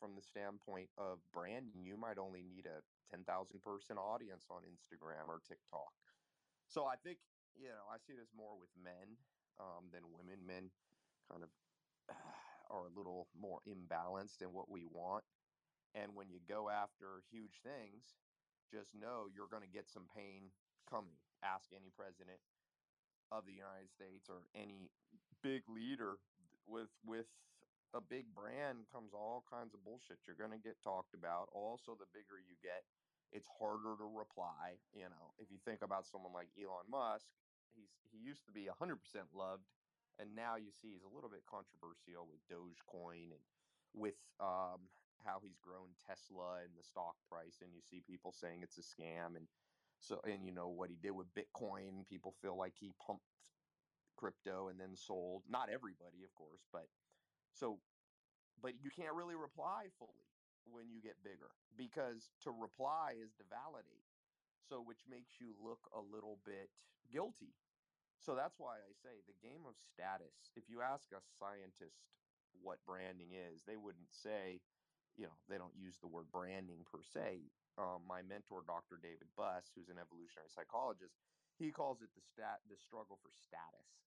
from 0.00 0.16
the 0.16 0.22
standpoint 0.22 0.88
of 0.96 1.20
branding, 1.30 1.84
you 1.84 1.96
might 1.96 2.18
only 2.18 2.42
need 2.42 2.64
a 2.66 2.80
10,000 3.12 3.60
person 3.62 3.98
audience 3.98 4.46
on 4.50 4.62
Instagram 4.64 5.28
or 5.28 5.40
TikTok. 5.46 5.92
So 6.66 6.86
I 6.86 6.96
think, 6.96 7.18
you 7.54 7.68
know, 7.68 7.84
I 7.92 7.98
see 7.98 8.14
this 8.14 8.32
more 8.34 8.56
with 8.58 8.70
men 8.82 9.18
um, 9.60 9.92
than 9.92 10.08
women. 10.10 10.40
Men 10.46 10.70
kind 11.30 11.44
of 11.44 11.50
are 12.70 12.86
a 12.86 12.96
little 12.96 13.28
more 13.34 13.60
imbalanced 13.66 14.40
in 14.40 14.54
what 14.54 14.70
we 14.70 14.86
want. 14.86 15.24
And 15.94 16.14
when 16.14 16.30
you 16.30 16.38
go 16.46 16.70
after 16.70 17.26
huge 17.30 17.58
things, 17.66 18.14
just 18.70 18.94
know 18.94 19.26
you're 19.26 19.50
going 19.50 19.66
to 19.66 19.74
get 19.74 19.90
some 19.90 20.06
pain 20.14 20.54
coming. 20.86 21.18
Ask 21.42 21.74
any 21.74 21.90
president 21.90 22.38
of 23.34 23.46
the 23.46 23.54
United 23.54 23.90
States 23.90 24.30
or 24.30 24.46
any 24.54 24.90
big 25.42 25.66
leader 25.66 26.22
with 26.66 26.90
with 27.02 27.26
a 27.90 27.98
big 27.98 28.30
brand 28.30 28.86
comes 28.94 29.10
all 29.10 29.42
kinds 29.50 29.74
of 29.74 29.82
bullshit. 29.82 30.22
You're 30.22 30.38
going 30.38 30.54
to 30.54 30.62
get 30.62 30.78
talked 30.78 31.10
about. 31.10 31.50
Also, 31.50 31.98
the 31.98 32.06
bigger 32.14 32.38
you 32.38 32.54
get, 32.62 32.86
it's 33.34 33.50
harder 33.50 33.98
to 33.98 34.06
reply. 34.06 34.78
You 34.94 35.10
know, 35.10 35.34
if 35.42 35.50
you 35.50 35.58
think 35.66 35.82
about 35.82 36.06
someone 36.06 36.30
like 36.30 36.54
Elon 36.54 36.86
Musk, 36.86 37.26
he's 37.74 37.90
he 38.10 38.18
used 38.22 38.46
to 38.46 38.54
be 38.54 38.70
100% 38.70 38.98
loved, 39.34 39.66
and 40.18 40.34
now 40.34 40.56
you 40.56 40.70
see 40.72 40.92
he's 40.92 41.02
a 41.02 41.08
little 41.08 41.30
bit 41.30 41.46
controversial 41.46 42.26
with 42.26 42.46
Dogecoin 42.48 43.32
and 43.32 43.44
with 43.92 44.16
um, 44.40 44.90
how 45.24 45.40
he's 45.40 45.58
grown 45.58 45.94
Tesla 46.06 46.62
and 46.62 46.76
the 46.76 46.82
stock 46.82 47.16
price, 47.28 47.60
and 47.60 47.74
you 47.74 47.80
see 47.80 48.00
people 48.00 48.32
saying 48.32 48.62
it's 48.62 48.78
a 48.78 48.82
scam, 48.82 49.36
and 49.36 49.48
so 49.98 50.20
and 50.24 50.44
you 50.44 50.52
know 50.52 50.68
what 50.68 50.90
he 50.90 50.96
did 50.96 51.12
with 51.12 51.34
Bitcoin. 51.34 52.06
People 52.08 52.32
feel 52.32 52.56
like 52.56 52.76
he 52.76 52.92
pumped 52.92 53.24
crypto 54.16 54.68
and 54.68 54.80
then 54.80 54.96
sold. 54.96 55.44
Not 55.48 55.70
everybody, 55.70 56.24
of 56.24 56.34
course, 56.34 56.66
but 56.72 56.88
so, 57.52 57.82
but 58.60 58.74
you 58.82 58.90
can't 58.90 59.14
really 59.14 59.36
reply 59.36 59.88
fully 59.98 60.26
when 60.64 60.90
you 60.90 61.00
get 61.00 61.22
bigger 61.22 61.50
because 61.76 62.30
to 62.40 62.50
reply 62.50 63.14
is 63.18 63.34
to 63.34 63.44
validate. 63.44 64.06
So, 64.62 64.80
which 64.82 65.06
makes 65.08 65.40
you 65.40 65.56
look 65.58 65.88
a 65.92 66.00
little 66.00 66.36
bit 66.44 66.70
guilty. 67.10 67.54
So 68.20 68.36
that's 68.36 68.58
why 68.58 68.82
I 68.82 68.92
say 68.92 69.22
the 69.22 69.34
game 69.34 69.66
of 69.66 69.78
status. 69.78 70.52
If 70.56 70.68
you 70.68 70.82
ask 70.82 71.12
a 71.12 71.22
scientist 71.22 72.04
what 72.52 72.84
branding 72.84 73.32
is. 73.32 73.64
They 73.64 73.78
wouldn't 73.78 74.12
say, 74.12 74.62
you 75.16 75.26
know, 75.26 75.40
they 75.48 75.58
don't 75.58 75.76
use 75.76 76.00
the 76.00 76.08
word 76.08 76.30
branding 76.30 76.84
per 76.84 77.02
se. 77.02 77.52
Um, 77.78 78.06
my 78.06 78.22
mentor, 78.22 78.62
Dr. 78.62 78.98
David 78.98 79.34
Buss, 79.36 79.72
who's 79.74 79.90
an 79.90 79.98
evolutionary 79.98 80.50
psychologist, 80.50 81.20
he 81.56 81.72
calls 81.72 82.02
it 82.02 82.14
the 82.14 82.22
stat, 82.22 82.62
the 82.66 82.76
struggle 82.76 83.16
for 83.16 83.32
status. 83.32 84.06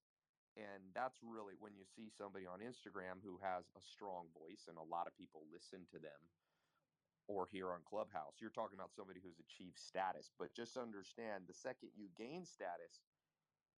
And 0.55 0.93
that's 0.93 1.23
really 1.23 1.55
when 1.55 1.75
you 1.75 1.85
see 1.85 2.09
somebody 2.09 2.45
on 2.45 2.59
Instagram 2.61 3.21
who 3.23 3.39
has 3.39 3.71
a 3.75 3.81
strong 3.81 4.31
voice 4.31 4.67
and 4.67 4.77
a 4.77 4.83
lot 4.83 5.07
of 5.07 5.15
people 5.15 5.49
listen 5.49 5.87
to 5.87 5.99
them 5.99 6.31
or 7.27 7.47
here 7.47 7.73
on 7.73 7.83
Clubhouse. 7.83 8.41
You're 8.41 8.51
talking 8.51 8.75
about 8.75 8.93
somebody 8.93 9.21
who's 9.21 9.39
achieved 9.39 9.79
status, 9.79 10.31
but 10.31 10.53
just 10.53 10.77
understand 10.77 11.47
the 11.47 11.53
second 11.53 11.93
you 11.95 12.09
gain 12.09 12.45
status 12.45 13.01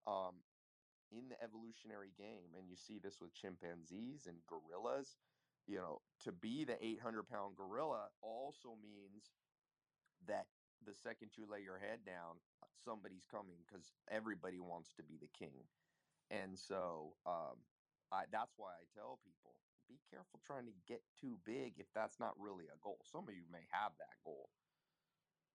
um, 0.08 0.42
in 1.12 1.30
the 1.30 1.38
evolutionary 1.42 2.12
game, 2.18 2.54
and 2.58 2.70
you 2.70 2.76
see 2.76 3.00
this 3.00 3.22
with 3.22 3.34
chimpanzees 3.34 4.26
and 4.26 4.38
gorillas, 4.50 5.18
you 5.68 5.78
know, 5.78 6.02
to 6.24 6.32
be 6.32 6.64
the 6.64 6.78
800 6.84 7.26
pound 7.28 7.58
gorilla 7.58 8.10
also 8.22 8.78
means 8.82 9.34
that 10.28 10.46
the 10.86 10.94
second 10.94 11.34
you 11.38 11.50
lay 11.50 11.62
your 11.66 11.82
head 11.82 12.06
down, 12.06 12.38
uh, 12.62 12.70
somebody's 12.84 13.26
coming 13.26 13.58
because 13.66 13.94
everybody 14.10 14.60
wants 14.60 14.94
to 14.98 15.04
be 15.04 15.18
the 15.18 15.32
king. 15.34 15.66
And 16.30 16.58
so 16.58 17.18
um, 17.26 17.58
I, 18.12 18.30
that's 18.30 18.54
why 18.58 18.78
I 18.78 18.86
tell 18.94 19.18
people 19.26 19.58
be 19.86 20.02
careful 20.10 20.42
trying 20.42 20.66
to 20.66 20.76
get 20.90 21.02
too 21.14 21.38
big 21.46 21.78
if 21.78 21.86
that's 21.94 22.18
not 22.18 22.34
really 22.42 22.66
a 22.70 22.78
goal. 22.82 22.98
Some 23.06 23.30
of 23.30 23.34
you 23.38 23.46
may 23.54 23.66
have 23.70 23.94
that 24.02 24.18
goal. 24.26 24.50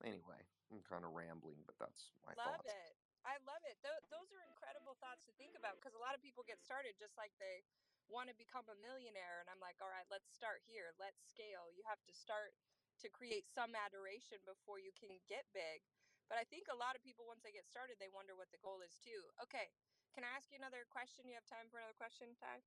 Anyway, 0.07 0.43
I'm 0.71 0.81
kind 0.87 1.05
of 1.05 1.13
rambling, 1.13 1.61
but 1.67 1.77
that's 1.83 2.15
my 2.25 2.33
love 2.39 2.63
thoughts. 2.63 2.71
it. 2.73 2.90
I 3.25 3.37
love 3.45 3.61
it. 3.69 3.77
Th- 3.85 4.05
those 4.09 4.33
are 4.33 4.43
incredible 4.45 4.97
thoughts 4.99 5.25
to 5.29 5.33
think 5.37 5.53
about 5.57 5.77
because 5.77 5.93
a 5.93 6.03
lot 6.03 6.17
of 6.17 6.25
people 6.25 6.45
get 6.47 6.61
started 6.61 6.97
just 6.97 7.17
like 7.21 7.33
they 7.37 7.65
want 8.09 8.33
to 8.33 8.37
become 8.37 8.67
a 8.73 8.77
millionaire. 8.81 9.45
And 9.45 9.49
I'm 9.53 9.61
like, 9.61 9.79
all 9.79 9.93
right, 9.93 10.09
let's 10.09 10.33
start 10.33 10.65
here. 10.65 10.97
Let's 10.97 11.21
scale. 11.21 11.69
You 11.71 11.85
have 11.85 12.01
to 12.09 12.13
start 12.17 12.57
to 13.05 13.09
create 13.09 13.49
some 13.49 13.73
adoration 13.73 14.41
before 14.45 14.81
you 14.81 14.93
can 14.97 15.21
get 15.29 15.49
big. 15.53 15.85
But 16.29 16.39
I 16.39 16.47
think 16.47 16.71
a 16.71 16.79
lot 16.79 16.95
of 16.95 17.03
people, 17.03 17.27
once 17.27 17.43
they 17.43 17.51
get 17.51 17.67
started, 17.67 17.99
they 17.99 18.13
wonder 18.13 18.39
what 18.39 18.55
the 18.55 18.63
goal 18.63 18.81
is 18.87 18.95
too. 19.03 19.31
Okay. 19.43 19.73
Can 20.15 20.23
I 20.23 20.31
ask 20.35 20.51
you 20.51 20.59
another 20.59 20.87
question? 20.87 21.27
You 21.27 21.35
have 21.39 21.47
time 21.47 21.71
for 21.71 21.79
another 21.79 21.97
question, 21.97 22.35
Tai? 22.39 22.63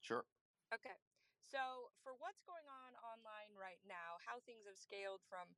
Sure. 0.00 0.24
Okay. 0.72 0.96
So, 1.44 1.92
for 2.00 2.16
what's 2.16 2.40
going 2.48 2.64
on 2.68 2.96
online 3.04 3.52
right 3.52 3.80
now, 3.84 4.16
how 4.24 4.40
things 4.44 4.64
have 4.64 4.80
scaled 4.80 5.20
from 5.28 5.52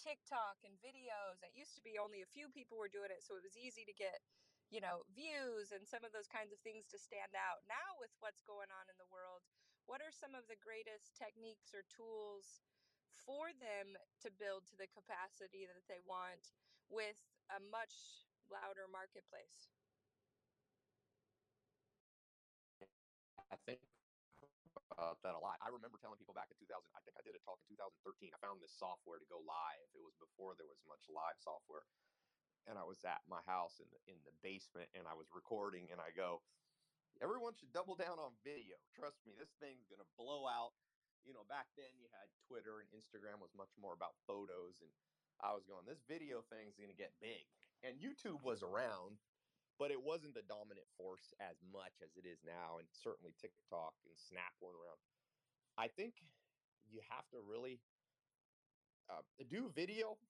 TikTok 0.00 0.64
and 0.64 0.72
videos, 0.80 1.44
it 1.44 1.52
used 1.52 1.76
to 1.76 1.84
be 1.84 2.00
only 2.00 2.24
a 2.24 2.28
few 2.32 2.48
people 2.48 2.80
were 2.80 2.90
doing 2.90 3.12
it, 3.12 3.20
so 3.20 3.36
it 3.36 3.44
was 3.44 3.60
easy 3.60 3.84
to 3.84 3.92
get, 3.92 4.24
you 4.72 4.80
know, 4.80 5.04
views 5.12 5.70
and 5.76 5.84
some 5.84 6.00
of 6.02 6.16
those 6.16 6.28
kinds 6.28 6.50
of 6.50 6.60
things 6.64 6.88
to 6.88 6.98
stand 6.98 7.36
out. 7.36 7.60
Now, 7.68 8.00
with 8.00 8.10
what's 8.24 8.40
going 8.40 8.72
on 8.72 8.88
in 8.88 8.96
the 8.96 9.12
world, 9.12 9.44
what 9.84 10.00
are 10.00 10.12
some 10.12 10.32
of 10.32 10.48
the 10.48 10.56
greatest 10.56 11.12
techniques 11.12 11.76
or 11.76 11.84
tools 11.92 12.64
for 13.12 13.52
them 13.60 14.00
to 14.24 14.28
build 14.40 14.64
to 14.72 14.76
the 14.80 14.88
capacity 14.88 15.68
that 15.68 15.84
they 15.84 16.00
want 16.08 16.56
with 16.88 17.20
a 17.52 17.60
much 17.68 18.24
louder 18.48 18.88
marketplace? 18.88 19.68
I 23.50 23.58
think 23.66 23.82
about 25.00 25.16
that 25.24 25.32
a 25.32 25.40
lot. 25.40 25.56
I 25.64 25.72
remember 25.72 25.96
telling 25.96 26.20
people 26.20 26.36
back 26.36 26.52
in 26.52 26.60
2000, 26.60 26.76
I 26.92 27.00
think 27.00 27.16
I 27.16 27.24
did 27.24 27.32
a 27.32 27.40
talk 27.40 27.56
in 27.64 27.72
2013. 27.72 28.36
I 28.36 28.38
found 28.44 28.60
this 28.60 28.76
software 28.76 29.16
to 29.16 29.24
go 29.32 29.40
live. 29.40 29.88
It 29.96 30.04
was 30.04 30.12
before 30.20 30.52
there 30.60 30.68
was 30.68 30.76
much 30.84 31.08
live 31.08 31.40
software. 31.40 31.88
And 32.68 32.76
I 32.76 32.84
was 32.84 33.00
at 33.08 33.24
my 33.24 33.40
house 33.48 33.80
in 33.80 33.88
the 33.88 33.96
in 34.04 34.20
the 34.28 34.36
basement 34.44 34.92
and 34.92 35.08
I 35.08 35.16
was 35.16 35.32
recording 35.32 35.88
and 35.88 35.96
I 35.96 36.12
go, 36.12 36.44
everyone 37.24 37.56
should 37.56 37.72
double 37.72 37.96
down 37.96 38.20
on 38.20 38.36
video. 38.44 38.76
Trust 38.92 39.24
me, 39.24 39.32
this 39.32 39.56
thing's 39.56 39.88
gonna 39.88 40.06
blow 40.20 40.44
out. 40.44 40.76
You 41.24 41.32
know, 41.32 41.48
back 41.48 41.72
then 41.80 41.88
you 41.96 42.12
had 42.12 42.28
Twitter 42.44 42.84
and 42.84 42.88
Instagram 42.92 43.40
was 43.40 43.56
much 43.56 43.72
more 43.80 43.96
about 43.96 44.12
photos 44.28 44.84
and 44.84 44.92
I 45.40 45.56
was 45.56 45.64
going, 45.64 45.88
this 45.88 46.04
video 46.04 46.44
thing's 46.52 46.76
gonna 46.76 46.92
get 46.92 47.16
big. 47.16 47.48
And 47.80 47.96
YouTube 47.96 48.44
was 48.44 48.60
around, 48.60 49.16
but 49.80 49.88
it 49.88 50.04
wasn't 50.04 50.36
the 50.36 50.44
dominant 50.44 50.84
force 51.00 51.32
as 51.40 51.56
much 51.72 52.04
as 52.04 52.12
it 52.20 52.28
is 52.28 52.44
now, 52.44 52.76
and 52.76 52.84
certainly 52.92 53.32
TikTok 53.40 53.96
and 54.04 54.12
Snap 54.12 54.52
weren't 54.60 54.76
around. 54.76 55.00
I 55.80 55.88
think 55.88 56.20
you 56.84 57.00
have 57.08 57.24
to 57.32 57.40
really 57.40 57.80
uh, 59.08 59.24
do 59.48 59.72
video 59.72 60.20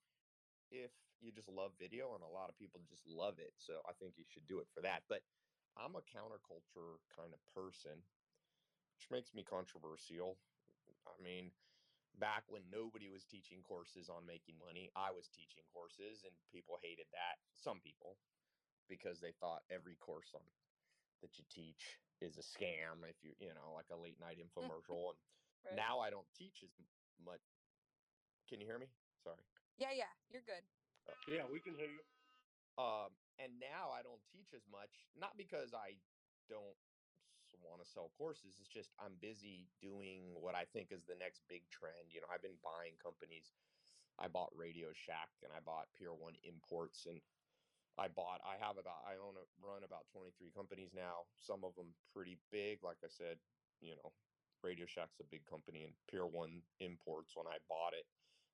if 0.71 0.95
you 1.19 1.35
just 1.35 1.51
love 1.51 1.75
video, 1.75 2.15
and 2.15 2.23
a 2.23 2.31
lot 2.31 2.47
of 2.47 2.55
people 2.55 2.79
just 2.87 3.03
love 3.03 3.43
it. 3.43 3.51
So 3.59 3.83
I 3.83 3.91
think 3.99 4.15
you 4.15 4.23
should 4.23 4.47
do 4.47 4.63
it 4.63 4.71
for 4.71 4.79
that. 4.87 5.03
But 5.11 5.19
I'm 5.75 5.99
a 5.99 6.07
counterculture 6.07 7.03
kind 7.11 7.35
of 7.35 7.43
person, 7.51 7.99
which 8.95 9.11
makes 9.11 9.35
me 9.35 9.43
controversial. 9.43 10.39
I 11.03 11.19
mean, 11.19 11.51
back 12.15 12.47
when 12.47 12.63
nobody 12.71 13.11
was 13.11 13.27
teaching 13.27 13.59
courses 13.67 14.07
on 14.07 14.23
making 14.23 14.55
money, 14.63 14.87
I 14.95 15.11
was 15.11 15.27
teaching 15.27 15.67
courses, 15.75 16.23
and 16.23 16.31
people 16.55 16.79
hated 16.79 17.11
that. 17.11 17.43
Some 17.51 17.83
people, 17.83 18.15
because 18.91 19.23
they 19.23 19.31
thought 19.31 19.63
every 19.71 19.95
course 19.95 20.35
on 20.35 20.43
that 21.23 21.39
you 21.39 21.45
teach 21.47 21.97
is 22.19 22.35
a 22.37 22.43
scam 22.43 23.07
if 23.07 23.23
you 23.23 23.31
you 23.39 23.55
know 23.55 23.71
like 23.73 23.87
a 23.91 23.97
late 23.97 24.19
night 24.19 24.37
infomercial 24.37 25.15
and 25.15 25.19
Right. 25.63 25.77
now 25.79 25.99
i 26.03 26.09
don't 26.11 26.27
teach 26.35 26.63
as 26.63 26.73
much 27.23 27.41
can 28.49 28.59
you 28.59 28.67
hear 28.67 28.79
me 28.79 28.91
sorry 29.23 29.45
Yeah, 29.79 29.93
yeah, 29.95 30.11
you're 30.29 30.43
good. 30.45 30.65
Yeah, 31.27 31.45
we 31.51 31.59
can 31.59 31.73
hear 31.73 31.89
you. 31.89 32.03
um 32.77 33.15
and 33.39 33.59
now 33.59 33.89
i 33.93 34.01
don't 34.03 34.21
teach 34.31 34.53
as 34.53 34.67
much 34.71 35.07
not 35.15 35.37
because 35.37 35.73
i 35.73 35.95
don't 36.49 36.77
want 37.63 37.81
to 37.83 37.87
sell 37.87 38.11
courses 38.17 38.57
it's 38.59 38.69
just 38.69 38.91
i'm 38.99 39.15
busy 39.19 39.69
doing 39.81 40.35
what 40.39 40.55
i 40.55 40.63
think 40.65 40.91
is 40.91 41.03
the 41.05 41.15
next 41.19 41.43
big 41.47 41.69
trend 41.69 42.11
you 42.13 42.21
know 42.21 42.27
i've 42.33 42.41
been 42.41 42.57
buying 42.63 42.95
companies 43.01 43.51
i 44.19 44.27
bought 44.27 44.51
radio 44.55 44.89
shack 44.93 45.29
and 45.43 45.51
i 45.55 45.59
bought 45.59 45.87
pier 45.97 46.13
one 46.13 46.35
imports 46.43 47.05
and 47.05 47.21
I 47.97 48.07
bought. 48.07 48.41
I 48.45 48.57
have 48.57 48.77
about. 48.77 49.03
I 49.05 49.15
own 49.17 49.35
a 49.37 49.45
run 49.59 49.83
about 49.83 50.07
twenty 50.07 50.31
three 50.37 50.51
companies 50.51 50.93
now. 50.93 51.27
Some 51.37 51.63
of 51.63 51.75
them 51.75 51.95
pretty 52.13 52.39
big. 52.51 52.83
Like 52.83 53.03
I 53.03 53.07
said, 53.07 53.37
you 53.81 53.95
know, 53.95 54.13
Radio 54.63 54.85
Shack's 54.85 55.19
a 55.19 55.23
big 55.23 55.45
company, 55.45 55.83
and 55.83 55.93
Pier 56.07 56.25
One 56.25 56.63
Imports 56.79 57.35
when 57.35 57.47
I 57.47 57.59
bought 57.67 57.93
it 57.93 58.05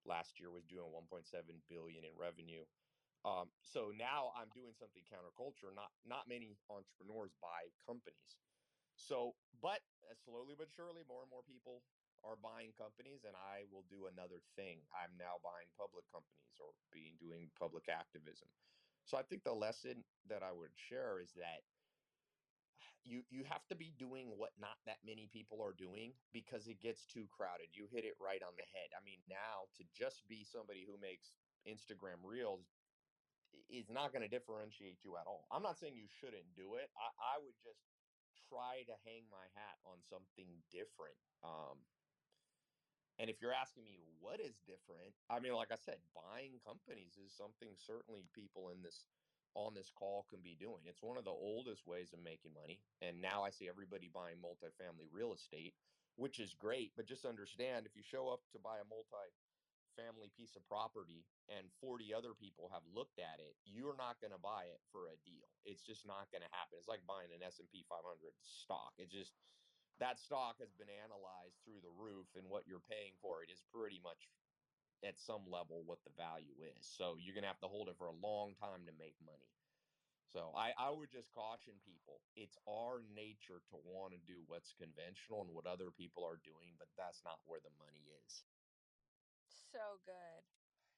last 0.06 0.40
year 0.40 0.52
was 0.52 0.66
doing 0.66 0.92
one 0.92 1.06
point 1.08 1.28
seven 1.28 1.62
billion 1.70 2.06
in 2.06 2.16
revenue. 2.16 2.66
Um, 3.26 3.52
so 3.62 3.92
now 3.92 4.32
I'm 4.36 4.50
doing 4.50 4.74
something 4.74 5.04
counterculture. 5.04 5.74
Not 5.74 5.92
not 6.06 6.28
many 6.28 6.58
entrepreneurs 6.70 7.34
buy 7.42 7.70
companies. 7.86 8.40
So, 8.96 9.38
but 9.62 9.82
uh, 10.10 10.16
slowly 10.16 10.56
but 10.58 10.70
surely, 10.72 11.04
more 11.08 11.22
and 11.22 11.30
more 11.30 11.44
people 11.44 11.84
are 12.24 12.36
buying 12.36 12.74
companies, 12.74 13.24
and 13.26 13.36
I 13.36 13.64
will 13.70 13.84
do 13.84 14.08
another 14.08 14.42
thing. 14.56 14.82
I'm 14.92 15.18
now 15.18 15.38
buying 15.44 15.70
public 15.78 16.06
companies 16.12 16.58
or 16.60 16.74
being 16.92 17.18
doing 17.20 17.52
public 17.60 17.90
activism. 17.90 18.50
So 19.08 19.18
I 19.18 19.24
think 19.24 19.44
the 19.44 19.56
lesson 19.56 20.04
that 20.28 20.44
I 20.44 20.52
would 20.52 20.76
share 20.76 21.24
is 21.24 21.32
that 21.40 21.64
you 23.08 23.24
you 23.32 23.48
have 23.48 23.64
to 23.72 23.76
be 23.76 23.96
doing 23.96 24.36
what 24.36 24.52
not 24.60 24.76
that 24.86 25.00
many 25.08 25.32
people 25.32 25.64
are 25.64 25.72
doing 25.72 26.12
because 26.34 26.68
it 26.68 26.84
gets 26.84 27.08
too 27.08 27.26
crowded. 27.32 27.72
You 27.72 27.88
hit 27.88 28.04
it 28.04 28.20
right 28.20 28.44
on 28.44 28.52
the 28.60 28.68
head. 28.68 28.92
I 28.92 29.02
mean, 29.04 29.24
now 29.32 29.72
to 29.80 29.84
just 29.96 30.28
be 30.28 30.44
somebody 30.44 30.84
who 30.84 31.00
makes 31.00 31.32
Instagram 31.64 32.20
reels 32.20 32.68
is 33.72 33.90
not 33.90 34.12
going 34.12 34.28
to 34.28 34.32
differentiate 34.32 35.00
you 35.08 35.16
at 35.16 35.26
all. 35.26 35.48
I'm 35.52 35.64
not 35.64 35.80
saying 35.80 35.96
you 35.96 36.12
shouldn't 36.20 36.52
do 36.54 36.76
it. 36.76 36.92
I, 37.00 37.40
I 37.40 37.40
would 37.40 37.56
just 37.64 37.80
try 38.52 38.84
to 38.88 38.96
hang 39.08 39.24
my 39.32 39.48
hat 39.56 39.80
on 39.88 40.04
something 40.04 40.52
different. 40.72 41.16
Um, 41.44 41.80
and 43.20 43.30
if 43.30 43.42
you're 43.42 43.56
asking 43.56 43.84
me 43.84 43.98
what 44.22 44.40
is 44.40 44.62
different, 44.66 45.14
I 45.30 45.40
mean, 45.40 45.54
like 45.54 45.74
I 45.74 45.80
said, 45.82 45.98
buying 46.14 46.62
companies 46.62 47.18
is 47.18 47.34
something 47.34 47.74
certainly 47.78 48.30
people 48.34 48.70
in 48.70 48.82
this 48.82 49.10
on 49.58 49.74
this 49.74 49.90
call 49.90 50.30
can 50.30 50.46
be 50.46 50.54
doing. 50.54 50.86
It's 50.86 51.02
one 51.02 51.18
of 51.18 51.26
the 51.26 51.34
oldest 51.34 51.90
ways 51.90 52.14
of 52.14 52.22
making 52.22 52.54
money. 52.54 52.78
And 53.02 53.18
now 53.18 53.42
I 53.42 53.50
see 53.50 53.66
everybody 53.66 54.06
buying 54.06 54.38
multifamily 54.38 55.10
real 55.10 55.34
estate, 55.34 55.74
which 56.14 56.38
is 56.38 56.54
great. 56.54 56.94
But 56.94 57.10
just 57.10 57.26
understand 57.26 57.90
if 57.90 57.98
you 57.98 58.06
show 58.06 58.30
up 58.30 58.46
to 58.54 58.62
buy 58.62 58.78
a 58.78 58.86
multi-family 58.86 60.30
piece 60.38 60.54
of 60.54 60.62
property 60.70 61.26
and 61.50 61.74
40 61.82 62.14
other 62.14 62.38
people 62.38 62.70
have 62.70 62.86
looked 62.86 63.18
at 63.18 63.42
it, 63.42 63.58
you're 63.66 63.98
not 63.98 64.22
going 64.22 64.36
to 64.36 64.38
buy 64.38 64.70
it 64.70 64.78
for 64.94 65.10
a 65.10 65.18
deal. 65.26 65.50
It's 65.66 65.82
just 65.82 66.06
not 66.06 66.30
going 66.30 66.46
to 66.46 66.54
happen. 66.54 66.78
It's 66.78 66.92
like 66.92 67.02
buying 67.10 67.34
an 67.34 67.42
S&P 67.42 67.82
500 67.90 68.06
stock. 68.46 68.94
It's 69.02 69.10
just 69.10 69.34
that 70.00 70.20
stock 70.20 70.62
has 70.62 70.74
been 70.78 70.92
analyzed 70.92 71.58
through 71.66 71.82
the 71.82 71.94
roof 71.94 72.30
and 72.38 72.46
what 72.46 72.70
you're 72.70 72.84
paying 72.86 73.18
for 73.22 73.42
it 73.42 73.50
is 73.50 73.62
pretty 73.74 74.00
much 74.02 74.30
at 75.06 75.18
some 75.18 75.46
level 75.46 75.86
what 75.86 76.02
the 76.06 76.14
value 76.18 76.58
is. 76.62 76.82
So 76.82 77.18
you're 77.22 77.38
gonna 77.38 77.50
have 77.50 77.62
to 77.66 77.70
hold 77.70 77.90
it 77.90 77.98
for 77.98 78.10
a 78.10 78.22
long 78.22 78.58
time 78.58 78.86
to 78.90 78.94
make 78.98 79.18
money. 79.22 79.54
So 80.28 80.52
I, 80.58 80.76
I 80.76 80.92
would 80.92 81.08
just 81.08 81.32
caution 81.32 81.80
people. 81.88 82.20
It's 82.36 82.60
our 82.68 83.00
nature 83.16 83.64
to 83.72 83.76
want 83.88 84.12
to 84.12 84.22
do 84.28 84.44
what's 84.52 84.76
conventional 84.76 85.46
and 85.48 85.56
what 85.56 85.64
other 85.64 85.88
people 85.88 86.28
are 86.28 86.42
doing, 86.44 86.76
but 86.76 86.92
that's 87.00 87.24
not 87.24 87.40
where 87.48 87.64
the 87.64 87.72
money 87.80 88.12
is. 88.26 88.44
So 89.72 90.04
good. 90.04 90.42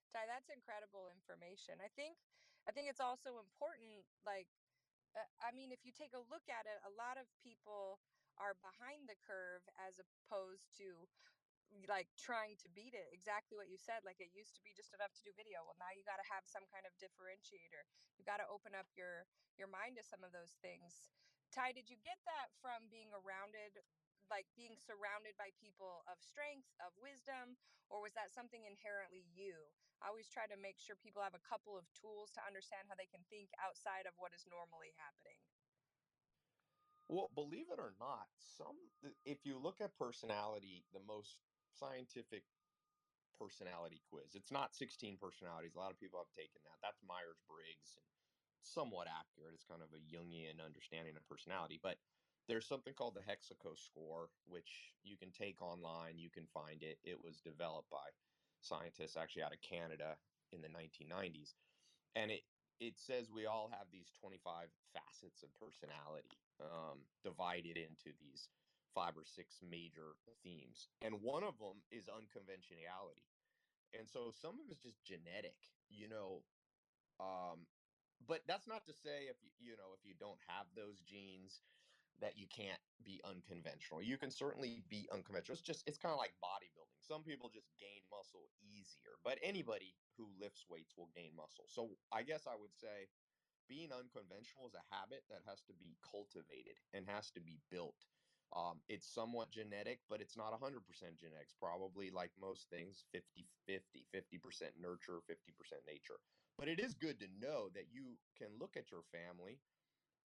Tai, 0.09 0.25
that's 0.25 0.49
incredible 0.49 1.13
information. 1.13 1.77
I 1.77 1.93
think 1.93 2.17
I 2.65 2.73
think 2.73 2.89
it's 2.89 3.03
also 3.03 3.37
important 3.37 4.01
like 4.25 4.49
uh, 5.13 5.29
I 5.45 5.53
mean 5.53 5.69
if 5.69 5.85
you 5.85 5.93
take 5.93 6.17
a 6.17 6.25
look 6.33 6.49
at 6.49 6.65
it, 6.65 6.81
a 6.81 6.93
lot 6.97 7.21
of 7.21 7.29
people 7.45 8.01
are 8.39 8.55
behind 8.63 9.05
the 9.05 9.19
curve 9.23 9.63
as 9.83 9.99
opposed 9.99 10.71
to 10.79 11.07
like 11.85 12.09
trying 12.17 12.57
to 12.57 12.65
beat 12.73 12.97
it 12.97 13.05
exactly 13.13 13.53
what 13.53 13.69
you 13.69 13.77
said 13.77 14.01
like 14.01 14.17
it 14.17 14.33
used 14.33 14.57
to 14.57 14.63
be 14.65 14.73
just 14.73 14.89
enough 14.89 15.13
to 15.13 15.21
do 15.21 15.29
video 15.37 15.61
well 15.61 15.77
now 15.77 15.93
you 15.93 16.01
got 16.01 16.17
to 16.17 16.25
have 16.25 16.41
some 16.49 16.65
kind 16.73 16.81
of 16.81 16.89
differentiator 16.97 17.85
you 18.17 18.25
got 18.25 18.41
to 18.41 18.47
open 18.49 18.73
up 18.73 18.89
your 18.97 19.29
your 19.59 19.67
mind 19.67 19.99
to 19.99 20.03
some 20.07 20.23
of 20.23 20.31
those 20.31 20.55
things. 20.63 21.11
Tai 21.51 21.75
did 21.75 21.91
you 21.91 21.99
get 21.99 22.15
that 22.23 22.55
from 22.63 22.87
being 22.87 23.11
surrounded 23.11 23.75
like 24.31 24.45
being 24.53 24.77
surrounded 24.77 25.33
by 25.41 25.49
people 25.57 26.05
of 26.05 26.21
strength 26.21 26.69
of 26.79 26.93
wisdom 27.01 27.57
or 27.89 27.97
was 27.99 28.13
that 28.13 28.29
something 28.29 28.61
inherently 28.63 29.25
you? 29.33 29.57
I 29.99 30.13
always 30.13 30.29
try 30.29 30.45
to 30.47 30.55
make 30.55 30.77
sure 30.77 30.95
people 30.95 31.25
have 31.25 31.35
a 31.35 31.41
couple 31.41 31.73
of 31.75 31.89
tools 31.97 32.29
to 32.37 32.45
understand 32.45 32.87
how 32.87 32.95
they 32.95 33.09
can 33.09 33.25
think 33.27 33.49
outside 33.57 34.05
of 34.05 34.15
what 34.21 34.31
is 34.31 34.45
normally 34.47 34.93
happening 34.95 35.41
Well, 37.09 37.29
believe 37.33 37.71
it 37.71 37.79
or 37.79 37.95
not, 37.99 38.29
some 38.37 38.91
if 39.25 39.45
you 39.45 39.57
look 39.59 39.81
at 39.81 39.95
personality, 39.97 40.85
the 40.93 41.01
most 41.01 41.43
scientific 41.71 42.45
personality 43.39 44.01
quiz. 44.09 44.35
It's 44.35 44.51
not 44.51 44.75
16 44.75 45.17
personalities. 45.17 45.75
A 45.75 45.79
lot 45.79 45.91
of 45.91 45.99
people 45.99 46.19
have 46.19 46.31
taken 46.31 46.61
that. 46.65 46.79
That's 46.81 47.03
Myers-Briggs 47.03 47.97
and 47.97 48.05
somewhat 48.61 49.07
accurate. 49.07 49.55
It's 49.55 49.65
kind 49.65 49.81
of 49.83 49.93
a 49.93 49.99
Jungian 49.99 50.63
understanding 50.63 51.17
of 51.17 51.25
personality, 51.25 51.79
but 51.81 51.99
there's 52.47 52.67
something 52.67 52.93
called 52.95 53.15
the 53.15 53.21
Hexaco 53.21 53.77
score, 53.77 54.31
which 54.45 54.95
you 55.03 55.17
can 55.17 55.31
take 55.31 55.61
online. 55.61 56.19
You 56.19 56.31
can 56.31 56.47
find 56.47 56.83
it. 56.83 56.99
It 57.03 57.21
was 57.23 57.41
developed 57.41 57.89
by 57.89 58.11
scientists 58.61 59.17
actually 59.17 59.43
out 59.43 59.53
of 59.53 59.61
Canada 59.61 60.19
in 60.51 60.61
the 60.61 60.69
1990s, 60.69 61.55
and 62.15 62.31
it 62.31 62.43
it 62.79 62.97
says 62.99 63.31
we 63.31 63.45
all 63.45 63.69
have 63.69 63.91
these 63.91 64.11
25 64.11 64.73
facets 64.93 65.43
of 65.43 65.53
personality 65.55 66.39
um, 66.61 66.99
divided 67.23 67.77
into 67.77 68.13
these 68.19 68.49
five 68.93 69.17
or 69.17 69.25
six 69.25 69.61
major 69.61 70.17
themes. 70.43 70.89
And 71.01 71.21
one 71.21 71.43
of 71.43 71.59
them 71.59 71.83
is 71.91 72.09
unconventionality. 72.09 73.27
And 73.97 74.09
so 74.09 74.31
some 74.31 74.59
of 74.59 74.69
it's 74.69 74.83
just 74.83 75.03
genetic, 75.03 75.55
you 75.89 76.07
know. 76.07 76.43
Um, 77.19 77.67
but 78.27 78.41
that's 78.47 78.67
not 78.67 78.85
to 78.85 78.93
say 78.93 79.27
if 79.29 79.37
you, 79.41 79.49
you 79.59 79.77
know, 79.77 79.93
if 79.97 80.05
you 80.05 80.13
don't 80.19 80.39
have 80.47 80.67
those 80.75 81.01
genes 81.01 81.61
that 82.19 82.37
you 82.37 82.47
can't 82.47 82.79
be 83.03 83.21
unconventional. 83.23 84.01
You 84.01 84.17
can 84.17 84.29
certainly 84.29 84.83
be 84.89 85.07
unconventional. 85.11 85.53
It's 85.53 85.63
just, 85.63 85.87
it's 85.87 85.97
kind 85.97 86.11
of 86.11 86.19
like 86.19 86.35
bodybuilding. 86.43 86.99
Some 86.99 87.23
people 87.23 87.49
just 87.49 87.71
gain 87.79 88.03
muscle 88.11 88.51
easier, 88.59 89.15
but 89.23 89.39
anybody 89.41 89.95
who 90.17 90.27
lifts 90.39 90.65
weights 90.69 90.97
will 90.97 91.09
gain 91.15 91.31
muscle. 91.35 91.65
So 91.67 91.95
I 92.11 92.23
guess 92.23 92.45
I 92.45 92.55
would 92.59 92.75
say 92.75 93.07
being 93.69 93.93
unconventional 93.93 94.67
is 94.67 94.75
a 94.75 94.95
habit 94.95 95.23
that 95.29 95.45
has 95.47 95.61
to 95.69 95.73
be 95.77 95.95
cultivated 96.03 96.75
and 96.93 97.05
has 97.07 97.31
to 97.31 97.41
be 97.41 97.59
built. 97.71 98.05
Um, 98.55 98.81
it's 98.89 99.05
somewhat 99.07 99.51
genetic, 99.51 100.01
but 100.09 100.21
it's 100.21 100.35
not 100.35 100.53
100% 100.53 100.81
genetics. 101.17 101.53
Probably 101.53 102.09
like 102.09 102.31
most 102.41 102.67
things, 102.69 103.05
50 103.13 103.47
50, 103.67 104.05
50% 104.13 104.73
nurture, 104.81 105.21
50% 105.29 105.85
nature. 105.87 106.19
But 106.57 106.67
it 106.67 106.79
is 106.79 106.95
good 106.95 107.19
to 107.21 107.27
know 107.39 107.69
that 107.75 107.93
you 107.93 108.17
can 108.37 108.49
look 108.59 108.75
at 108.75 108.91
your 108.91 109.03
family 109.13 109.61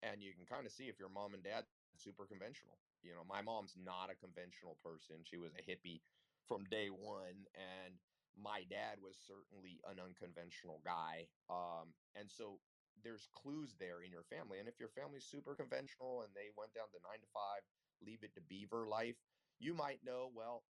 and 0.03 0.23
you 0.23 0.33
can 0.35 0.47
kind 0.47 0.67
of 0.67 0.73
see 0.73 0.89
if 0.89 0.99
your 0.99 1.09
mom 1.11 1.35
and 1.35 1.45
dad 1.45 1.65
super 1.97 2.27
conventional. 2.27 2.79
You 3.03 3.13
know, 3.13 3.25
my 3.29 3.43
mom's 3.43 3.75
not 3.77 4.11
a 4.11 4.17
conventional 4.17 4.77
person. 4.83 5.17
She 5.25 5.37
was 5.39 5.53
a 5.55 5.63
hippie 5.63 6.01
from 6.49 6.65
day 6.65 6.89
one, 6.89 7.47
and 7.55 7.95
my 8.37 8.65
dad 8.69 8.99
was 9.01 9.17
certainly 9.27 9.81
an 9.89 10.01
unconventional 10.01 10.81
guy. 10.85 11.29
Um, 11.49 11.95
and 12.17 12.31
so 12.31 12.61
there's 13.03 13.29
clues 13.35 13.75
there 13.79 14.03
in 14.05 14.13
your 14.13 14.25
family. 14.29 14.59
And 14.61 14.69
if 14.69 14.79
your 14.79 14.93
family's 14.93 15.25
super 15.27 15.55
conventional 15.55 16.23
and 16.23 16.31
they 16.35 16.55
went 16.55 16.75
down 16.75 16.89
to 16.95 17.01
nine 17.03 17.21
to 17.21 17.31
five, 17.35 17.63
leave 18.05 18.23
it 18.23 18.35
to 18.35 18.43
beaver 18.47 18.87
life, 18.87 19.19
you 19.59 19.75
might 19.75 20.05
know, 20.05 20.31
well, 20.35 20.65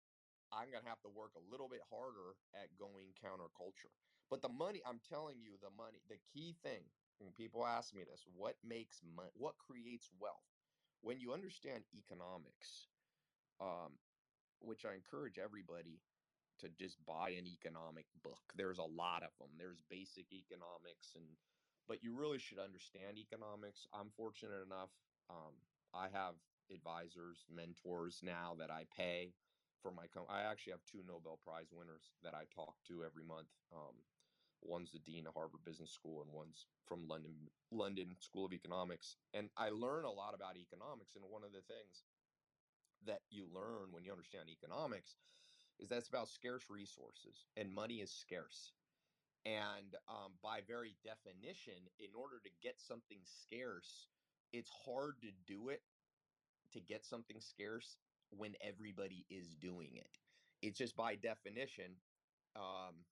I'm 0.52 0.70
going 0.70 0.82
to 0.82 0.88
have 0.88 1.02
to 1.02 1.12
work 1.12 1.34
a 1.36 1.46
little 1.50 1.68
bit 1.68 1.82
harder 1.90 2.38
at 2.54 2.72
going 2.78 3.12
counterculture. 3.18 3.92
But 4.30 4.40
the 4.40 4.48
money, 4.52 4.80
I'm 4.86 5.00
telling 5.02 5.40
you, 5.42 5.58
the 5.60 5.74
money, 5.76 6.00
the 6.08 6.20
key 6.32 6.56
thing, 6.62 6.88
when 7.18 7.32
people 7.32 7.66
ask 7.66 7.94
me 7.94 8.02
this, 8.04 8.24
what 8.34 8.56
makes 8.64 9.00
money, 9.04 9.30
what 9.34 9.54
creates 9.58 10.10
wealth? 10.20 10.48
When 11.02 11.20
you 11.20 11.32
understand 11.32 11.84
economics, 11.92 12.88
um, 13.60 13.98
which 14.60 14.84
I 14.84 14.94
encourage 14.94 15.38
everybody 15.38 16.00
to 16.60 16.68
just 16.78 16.96
buy 17.04 17.30
an 17.30 17.46
economic 17.46 18.06
book. 18.22 18.40
There's 18.56 18.78
a 18.78 18.86
lot 18.86 19.22
of 19.22 19.34
them. 19.38 19.50
There's 19.58 19.82
basic 19.90 20.32
economics 20.32 21.12
and 21.14 21.26
but 21.88 22.02
you 22.02 22.14
really 22.14 22.38
should 22.38 22.58
understand 22.58 23.18
economics. 23.18 23.86
I'm 23.92 24.10
fortunate 24.16 24.64
enough 24.64 24.90
um, 25.30 25.54
I 25.94 26.08
have 26.12 26.34
advisors, 26.72 27.44
mentors 27.48 28.20
now 28.22 28.56
that 28.58 28.70
I 28.70 28.84
pay 28.96 29.32
for 29.82 29.92
my 29.92 30.06
com- 30.12 30.28
I 30.28 30.42
actually 30.42 30.72
have 30.72 30.84
two 30.84 31.04
Nobel 31.06 31.38
Prize 31.44 31.68
winners 31.72 32.12
that 32.22 32.34
I 32.34 32.44
talk 32.54 32.74
to 32.88 33.04
every 33.04 33.24
month. 33.24 33.52
Um, 33.72 33.94
one's 34.62 34.92
the 34.92 34.98
dean 34.98 35.26
of 35.26 35.34
Harvard 35.34 35.64
Business 35.64 35.90
School 35.92 36.22
and 36.22 36.32
one's 36.32 36.66
from 36.86 37.06
London 37.08 37.34
London 37.70 38.16
School 38.20 38.46
of 38.46 38.52
Economics. 38.52 39.16
And 39.32 39.50
I 39.56 39.70
learn 39.70 40.04
a 40.04 40.10
lot 40.10 40.34
about 40.34 40.56
economics 40.56 41.16
and 41.16 41.24
one 41.28 41.44
of 41.44 41.52
the 41.52 41.64
things 41.68 42.04
that 43.06 43.20
you 43.30 43.46
learn 43.52 43.92
when 43.92 44.04
you 44.04 44.12
understand 44.12 44.48
economics 44.48 45.16
is 45.78 45.88
that's 45.88 46.08
about 46.08 46.28
scarce 46.28 46.64
resources 46.70 47.44
and 47.56 47.72
money 47.72 47.96
is 47.96 48.10
scarce 48.10 48.72
and 49.46 49.96
um, 50.08 50.32
by 50.42 50.60
very 50.66 50.96
definition 51.04 51.74
in 51.98 52.10
order 52.16 52.40
to 52.42 52.50
get 52.62 52.80
something 52.80 53.18
scarce 53.24 54.08
it's 54.52 54.70
hard 54.86 55.14
to 55.20 55.30
do 55.46 55.68
it 55.68 55.82
to 56.72 56.80
get 56.80 57.04
something 57.04 57.40
scarce 57.40 57.98
when 58.30 58.54
everybody 58.60 59.26
is 59.30 59.54
doing 59.56 59.96
it 59.96 60.18
it's 60.62 60.78
just 60.78 60.96
by 60.96 61.14
definition 61.14 61.92
um, 62.56 63.04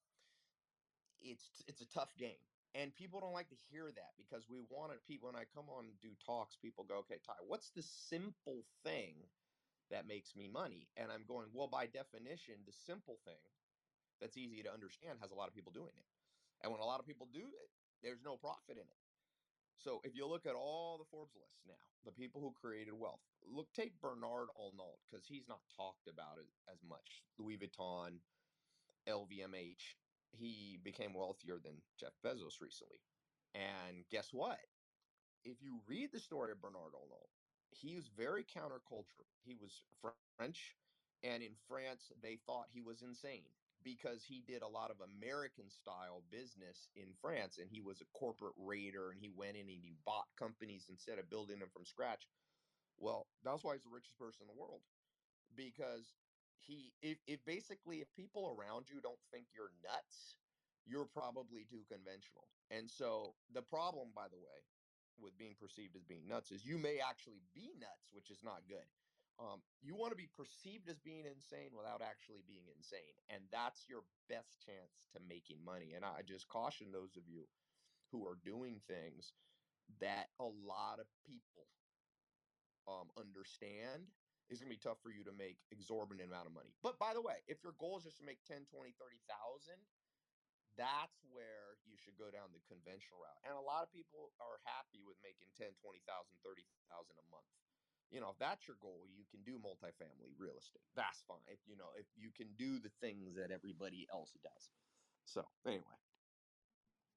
it's 1.20 1.62
it's 1.68 1.80
a 1.82 1.86
tough 1.88 2.14
game 2.18 2.40
and 2.74 2.94
people 2.94 3.20
don't 3.20 3.34
like 3.34 3.48
to 3.50 3.56
hear 3.70 3.86
that 3.94 4.12
because 4.16 4.48
we 4.48 4.58
wanted 4.70 4.96
people 5.06 5.28
when 5.28 5.36
i 5.36 5.44
come 5.54 5.66
on 5.68 5.86
and 5.86 6.00
do 6.00 6.10
talks 6.24 6.56
people 6.56 6.84
go 6.84 6.98
okay 6.98 7.18
tai 7.26 7.34
what's 7.46 7.70
the 7.70 7.82
simple 7.82 8.64
thing 8.84 9.14
that 9.90 10.08
makes 10.08 10.34
me 10.34 10.48
money. 10.48 10.88
And 10.96 11.12
I'm 11.12 11.24
going, 11.28 11.48
well, 11.52 11.68
by 11.68 11.86
definition, 11.86 12.54
the 12.66 12.72
simple 12.72 13.18
thing 13.24 13.44
that's 14.20 14.36
easy 14.38 14.62
to 14.62 14.72
understand 14.72 15.18
has 15.20 15.30
a 15.30 15.34
lot 15.34 15.48
of 15.48 15.54
people 15.54 15.72
doing 15.72 15.92
it. 15.96 16.06
And 16.62 16.72
when 16.72 16.80
a 16.80 16.84
lot 16.86 17.00
of 17.00 17.06
people 17.06 17.28
do 17.32 17.40
it, 17.40 17.70
there's 18.02 18.22
no 18.24 18.36
profit 18.36 18.76
in 18.76 18.82
it. 18.82 19.02
So 19.78 20.00
if 20.04 20.14
you 20.14 20.26
look 20.26 20.46
at 20.46 20.54
all 20.54 20.98
the 20.98 21.04
Forbes 21.10 21.34
lists 21.34 21.62
now, 21.66 21.74
the 22.04 22.12
people 22.12 22.40
who 22.40 22.52
created 22.52 22.94
wealth, 22.94 23.22
look, 23.44 23.72
take 23.72 24.00
Bernard 24.00 24.48
Arnault 24.56 24.98
because 25.10 25.26
he's 25.26 25.48
not 25.48 25.60
talked 25.76 26.06
about 26.08 26.38
it 26.38 26.46
as 26.72 26.78
much. 26.88 27.24
Louis 27.38 27.58
Vuitton, 27.58 28.20
LVMH, 29.08 29.96
he 30.30 30.78
became 30.82 31.14
wealthier 31.14 31.58
than 31.58 31.82
Jeff 31.98 32.12
Bezos 32.24 32.60
recently. 32.60 33.00
And 33.54 34.04
guess 34.10 34.32
what? 34.32 34.58
If 35.44 35.62
you 35.62 35.80
read 35.88 36.12
the 36.12 36.20
story 36.20 36.52
of 36.52 36.60
Bernard 36.62 36.94
Arnault, 36.94 37.30
he 37.70 37.96
was 37.96 38.08
very 38.08 38.44
counterculture. 38.44 39.26
He 39.44 39.56
was 39.56 39.82
French, 40.38 40.76
and 41.24 41.42
in 41.42 41.54
France, 41.68 42.12
they 42.22 42.36
thought 42.46 42.66
he 42.70 42.82
was 42.82 43.02
insane 43.02 43.50
because 43.84 44.24
he 44.24 44.42
did 44.42 44.62
a 44.62 44.68
lot 44.68 44.90
of 44.90 45.00
American 45.00 45.70
style 45.70 46.22
business 46.30 46.90
in 46.94 47.14
France 47.14 47.58
and 47.58 47.70
he 47.70 47.80
was 47.80 48.00
a 48.00 48.06
corporate 48.06 48.54
raider 48.56 49.10
and 49.10 49.20
he 49.20 49.30
went 49.30 49.56
in 49.56 49.68
and 49.68 49.84
he 49.84 49.94
bought 50.04 50.28
companies 50.36 50.88
instead 50.88 51.18
of 51.18 51.30
building 51.30 51.60
them 51.60 51.70
from 51.70 51.86
scratch. 51.86 52.28
Well, 52.98 53.28
that's 53.42 53.64
why 53.64 53.74
he's 53.74 53.84
the 53.84 53.90
richest 53.90 54.18
person 54.18 54.44
in 54.44 54.48
the 54.48 54.60
world 54.60 54.82
because 55.54 56.16
he 56.58 56.94
if, 57.02 57.18
if 57.26 57.44
basically 57.44 58.00
if 58.00 58.12
people 58.14 58.48
around 58.48 58.88
you 58.90 59.00
don't 59.00 59.20
think 59.32 59.48
you're 59.54 59.72
nuts, 59.82 60.38
you're 60.84 61.06
probably 61.06 61.64
too 61.64 61.84
conventional. 61.84 62.50
And 62.70 62.90
so 62.90 63.36
the 63.50 63.62
problem 63.62 64.12
by 64.14 64.28
the 64.28 64.38
way 64.38 64.66
with 65.18 65.36
being 65.38 65.56
perceived 65.56 65.96
as 65.96 66.04
being 66.04 66.26
nuts 66.28 66.52
is 66.52 66.64
you 66.64 66.78
may 66.78 67.00
actually 67.00 67.42
be 67.54 67.74
nuts, 67.76 68.12
which 68.12 68.30
is 68.30 68.42
not 68.42 68.66
good. 68.68 68.86
Um, 69.40 69.64
you 69.80 69.96
want 69.96 70.12
to 70.12 70.20
be 70.20 70.28
perceived 70.28 70.88
as 70.88 71.00
being 71.00 71.24
insane 71.24 71.72
without 71.74 72.04
actually 72.04 72.44
being 72.46 72.68
insane. 72.68 73.16
And 73.32 73.42
that's 73.50 73.88
your 73.88 74.04
best 74.28 74.60
chance 74.62 75.02
to 75.16 75.20
making 75.24 75.64
money. 75.64 75.92
And 75.96 76.04
I 76.04 76.22
just 76.22 76.48
caution 76.48 76.92
those 76.92 77.16
of 77.16 77.26
you 77.26 77.48
who 78.12 78.26
are 78.28 78.38
doing 78.44 78.80
things 78.86 79.32
that 80.00 80.30
a 80.38 80.46
lot 80.46 81.00
of 81.00 81.08
people 81.24 81.66
um, 82.86 83.08
understand 83.16 84.06
is 84.50 84.60
going 84.60 84.68
to 84.68 84.76
be 84.76 84.84
tough 84.84 85.00
for 85.00 85.08
you 85.08 85.24
to 85.24 85.32
make 85.32 85.56
exorbitant 85.72 86.28
amount 86.28 86.44
of 86.44 86.52
money. 86.52 86.76
But 86.84 87.00
by 87.00 87.16
the 87.16 87.24
way, 87.24 87.40
if 87.48 87.64
your 87.64 87.72
goal 87.80 87.96
is 87.96 88.04
just 88.04 88.20
to 88.20 88.28
make 88.28 88.44
10, 88.44 88.68
20, 88.68 88.92
30,000, 89.00 89.80
that's 90.76 91.20
where 91.28 91.80
you 91.84 91.96
should 92.00 92.16
go 92.16 92.32
down 92.32 92.52
the 92.52 92.64
conventional 92.68 93.20
route. 93.20 93.40
And 93.44 93.56
a 93.56 93.64
lot 93.64 93.84
of 93.84 93.92
people 93.92 94.32
are 94.40 94.60
happy 94.64 95.04
with 95.04 95.20
making 95.24 95.52
10, 95.56 95.72
20,000, 95.80 96.04
30,000 96.44 97.16
a 97.16 97.26
month. 97.32 97.48
You 98.12 98.20
know, 98.20 98.28
if 98.28 98.38
that's 98.38 98.68
your 98.68 98.76
goal, 98.76 99.08
you 99.08 99.24
can 99.32 99.40
do 99.40 99.56
multifamily 99.56 100.36
real 100.36 100.60
estate. 100.60 100.84
That's 100.94 101.24
fine. 101.24 101.40
If, 101.48 101.64
you 101.64 101.80
know, 101.80 101.88
if 101.96 102.04
you 102.12 102.28
can 102.30 102.52
do 102.60 102.78
the 102.78 102.92
things 103.00 103.34
that 103.40 103.50
everybody 103.50 104.04
else 104.12 104.36
does. 104.44 104.68
So, 105.24 105.48
anyway. 105.64 105.96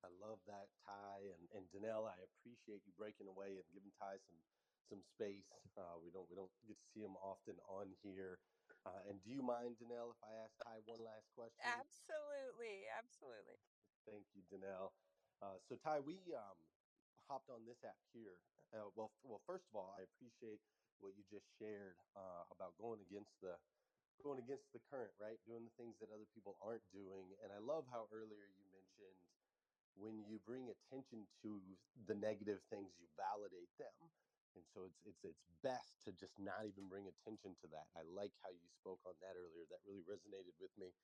I 0.04 0.08
love 0.24 0.40
that, 0.48 0.72
Tai. 0.88 1.20
And, 1.36 1.50
and 1.52 1.64
Danelle, 1.74 2.08
I 2.08 2.16
appreciate 2.24 2.86
you 2.88 2.94
breaking 2.96 3.28
away 3.28 3.60
and 3.60 3.68
giving 3.74 3.92
Tai 4.00 4.16
some 4.24 4.40
some 4.86 5.02
space. 5.02 5.50
Uh, 5.76 5.98
we 5.98 6.14
don't 6.14 6.30
we 6.30 6.38
don't 6.38 6.54
get 6.70 6.78
to 6.78 6.88
see 6.94 7.02
him 7.02 7.18
often 7.18 7.58
on 7.68 7.92
here. 8.06 8.38
Uh, 8.86 9.02
and 9.10 9.18
do 9.26 9.34
you 9.34 9.42
mind, 9.42 9.82
Danelle, 9.82 10.14
if 10.14 10.22
I 10.22 10.46
ask 10.46 10.54
Tai 10.62 10.78
one 10.86 11.02
last 11.02 11.26
question? 11.34 11.58
Absolutely, 11.66 12.86
absolutely. 12.86 13.58
Thank 14.06 14.30
you, 14.38 14.46
Danelle. 14.46 14.94
Uh, 15.42 15.58
so 15.68 15.76
Tai, 15.76 16.06
we 16.06 16.22
um, 16.38 16.58
hopped 17.28 17.50
on 17.50 17.66
this 17.66 17.82
app 17.84 17.98
here. 18.14 18.38
Uh, 18.70 18.94
well, 18.94 19.10
well, 19.26 19.42
first 19.50 19.66
of 19.66 19.76
all, 19.76 19.90
I 19.98 20.06
appreciate 20.06 20.62
what 21.06 21.18
you 21.18 21.26
just 21.26 21.48
shared 21.60 22.00
uh, 22.16 22.46
about 22.52 22.78
going 22.78 23.02
against 23.02 23.40
the 23.42 23.62
going 24.24 24.40
against 24.40 24.72
the 24.74 24.80
current, 24.82 25.16
right? 25.20 25.44
Doing 25.46 25.66
the 25.66 25.72
things 25.72 26.00
that 26.00 26.12
other 26.12 26.28
people 26.28 26.58
aren't 26.62 26.90
doing. 26.92 27.38
And 27.42 27.54
I 27.54 27.60
love 27.60 27.88
how 27.88 28.08
earlier 28.12 28.48
you 28.48 28.66
mentioned 28.66 29.22
when 29.96 30.26
you 30.26 30.40
bring 30.40 30.70
attention 30.70 31.28
to 31.42 31.78
the 31.96 32.16
negative 32.16 32.64
things, 32.70 33.00
you 33.00 33.10
validate 33.16 33.78
them. 33.78 34.14
And 34.56 34.68
so 34.68 34.86
it's 34.86 35.02
it's 35.06 35.24
it's 35.24 35.46
best 35.62 36.02
to 36.04 36.14
just 36.14 36.40
not 36.40 36.66
even 36.66 36.90
bring 36.90 37.08
attention 37.08 37.56
to 37.58 37.68
that. 37.70 37.88
I 37.96 38.04
like 38.04 38.36
how 38.44 38.50
you 38.52 38.70
spoke 38.70 39.06
on 39.06 39.20
that 39.22 39.38
earlier. 39.38 39.66
That 39.68 39.86
really 39.86 40.04
resonated 40.04 40.58
with 40.60 40.78
me. 40.78 40.96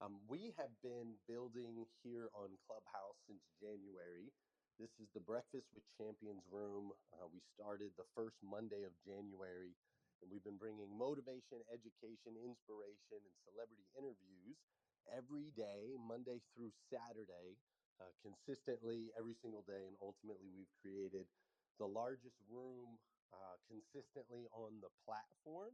Um, 0.00 0.26
we 0.28 0.52
have 0.52 0.80
been 0.82 1.18
building 1.26 1.86
here 2.02 2.30
on 2.34 2.58
Clubhouse 2.58 3.20
since 3.26 3.48
January. 3.50 4.34
This 4.78 4.90
is 5.00 5.08
the 5.14 5.20
Breakfast 5.20 5.70
with 5.74 5.84
Champions 5.96 6.44
room. 6.50 6.92
Uh, 7.14 7.28
we 7.32 7.40
started 7.40 7.96
the 7.96 8.04
first 8.14 8.42
Monday 8.42 8.84
of 8.84 8.92
January, 9.06 9.78
and 10.20 10.30
we've 10.30 10.44
been 10.44 10.58
bringing 10.58 10.90
motivation, 10.98 11.62
education, 11.72 12.36
inspiration, 12.36 13.22
and 13.24 13.36
celebrity 13.48 13.86
interviews 13.96 14.58
every 15.06 15.52
day, 15.52 15.94
Monday 15.96 16.42
through 16.52 16.72
Saturday, 16.92 17.56
uh, 18.00 18.12
consistently 18.20 19.12
every 19.16 19.34
single 19.34 19.62
day. 19.62 19.86
And 19.86 19.96
ultimately, 20.02 20.50
we've 20.50 20.74
created 20.82 21.30
the 21.78 21.86
largest 21.86 22.36
room 22.50 22.98
uh, 23.32 23.56
consistently 23.70 24.48
on 24.52 24.80
the 24.82 24.90
platform. 25.06 25.72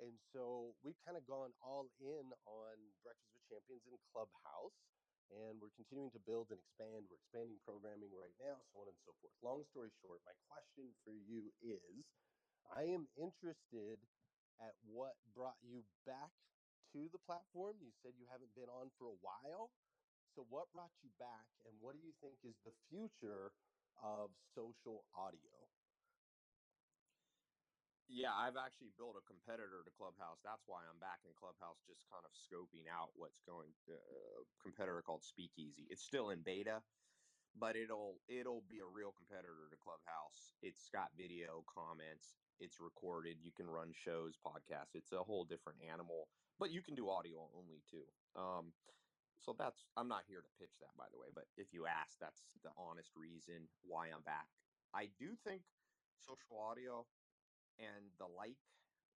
And 0.00 0.18
so 0.34 0.76
we've 0.82 0.98
kind 1.06 1.16
of 1.16 1.26
gone 1.26 1.54
all 1.62 1.88
in 2.00 2.32
on 2.46 2.76
Breakfast 3.02 3.30
with 3.32 3.46
Champions 3.48 3.82
in 3.86 3.98
Clubhouse, 4.12 4.74
and 5.30 5.60
we're 5.60 5.74
continuing 5.76 6.10
to 6.12 6.20
build 6.20 6.50
and 6.50 6.60
expand. 6.60 7.06
We're 7.08 7.20
expanding 7.20 7.60
programming 7.64 8.12
right 8.12 8.36
now, 8.40 8.60
so 8.72 8.82
on 8.84 8.88
and 8.88 9.00
so 9.04 9.12
forth. 9.20 9.32
Long 9.42 9.64
story 9.64 9.90
short, 10.02 10.20
my 10.24 10.34
question 10.48 10.94
for 11.04 11.14
you 11.14 11.52
is 11.62 12.04
I 12.68 12.84
am 12.84 13.08
interested 13.16 13.98
at 14.60 14.74
what 14.82 15.16
brought 15.34 15.58
you 15.62 15.84
back 16.06 16.32
to 16.92 17.08
the 17.10 17.18
platform. 17.18 17.76
You 17.80 17.92
said 18.02 18.14
you 18.16 18.26
haven't 18.30 18.54
been 18.54 18.68
on 18.68 18.90
for 18.98 19.06
a 19.08 19.18
while. 19.20 19.72
So, 20.34 20.44
what 20.48 20.72
brought 20.72 20.92
you 21.02 21.10
back, 21.18 21.46
and 21.64 21.80
what 21.80 21.94
do 21.94 22.00
you 22.02 22.12
think 22.20 22.38
is 22.42 22.54
the 22.64 22.74
future 22.90 23.52
of 24.02 24.30
social 24.54 25.06
audio? 25.14 25.63
Yeah, 28.14 28.30
I've 28.30 28.54
actually 28.54 28.94
built 28.96 29.18
a 29.18 29.26
competitor 29.26 29.82
to 29.82 29.90
Clubhouse. 29.90 30.38
That's 30.46 30.62
why 30.70 30.86
I'm 30.86 31.02
back 31.02 31.26
in 31.26 31.34
Clubhouse, 31.34 31.82
just 31.82 32.06
kind 32.06 32.22
of 32.22 32.30
scoping 32.30 32.86
out 32.86 33.10
what's 33.18 33.42
going. 33.42 33.74
A 33.90 33.94
uh, 33.98 34.44
competitor 34.62 35.02
called 35.02 35.24
Speakeasy. 35.24 35.88
It's 35.90 36.04
still 36.06 36.30
in 36.30 36.42
beta, 36.46 36.78
but 37.58 37.74
it'll 37.74 38.22
it'll 38.28 38.62
be 38.62 38.78
a 38.78 38.86
real 38.86 39.10
competitor 39.10 39.66
to 39.68 39.76
Clubhouse. 39.82 40.54
It's 40.62 40.88
got 40.94 41.10
video 41.18 41.64
comments. 41.66 42.38
It's 42.60 42.78
recorded. 42.78 43.42
You 43.42 43.50
can 43.50 43.66
run 43.66 43.90
shows, 43.92 44.38
podcasts. 44.38 44.94
It's 44.94 45.10
a 45.10 45.24
whole 45.24 45.44
different 45.44 45.82
animal, 45.82 46.30
but 46.60 46.70
you 46.70 46.82
can 46.82 46.94
do 46.94 47.10
audio 47.10 47.50
only 47.58 47.82
too. 47.90 48.06
Um, 48.38 48.74
so 49.40 49.56
that's 49.58 49.90
I'm 49.96 50.08
not 50.08 50.22
here 50.30 50.40
to 50.40 50.48
pitch 50.60 50.78
that, 50.78 50.94
by 50.96 51.06
the 51.10 51.18
way. 51.18 51.28
But 51.34 51.46
if 51.56 51.72
you 51.74 51.86
ask, 51.86 52.14
that's 52.20 52.46
the 52.62 52.70
honest 52.78 53.10
reason 53.16 53.66
why 53.82 54.06
I'm 54.14 54.22
back. 54.22 54.46
I 54.94 55.06
do 55.18 55.34
think 55.34 55.62
social 56.20 56.60
audio 56.60 57.08
and 57.78 58.10
the 58.18 58.26
like 58.26 58.60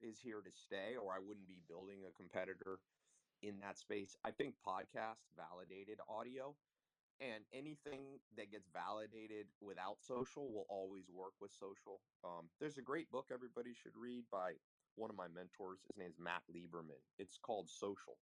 is 0.01 0.21
here 0.21 0.41
to 0.43 0.53
stay, 0.55 0.95
or 0.95 1.13
I 1.13 1.19
wouldn't 1.19 1.49
be 1.49 1.61
building 1.69 2.07
a 2.07 2.15
competitor 2.15 2.79
in 3.43 3.59
that 3.61 3.79
space. 3.79 4.17
I 4.25 4.31
think 4.31 4.55
podcast 4.67 5.27
validated 5.35 5.99
audio 6.09 6.55
and 7.19 7.43
anything 7.51 8.23
that 8.39 8.51
gets 8.51 8.71
validated 8.71 9.51
without 9.59 9.99
social 9.99 10.47
will 10.55 10.71
always 10.71 11.11
work 11.11 11.35
with 11.43 11.51
social. 11.51 11.99
Um, 12.23 12.47
there's 12.63 12.79
a 12.79 12.87
great 12.87 13.11
book 13.11 13.31
everybody 13.35 13.75
should 13.75 13.99
read 13.99 14.23
by 14.31 14.55
one 14.95 15.11
of 15.11 15.19
my 15.19 15.27
mentors. 15.27 15.83
His 15.83 15.99
name's 15.99 16.19
Matt 16.23 16.47
Lieberman. 16.47 17.03
It's 17.19 17.39
called 17.39 17.67
Social. 17.67 18.19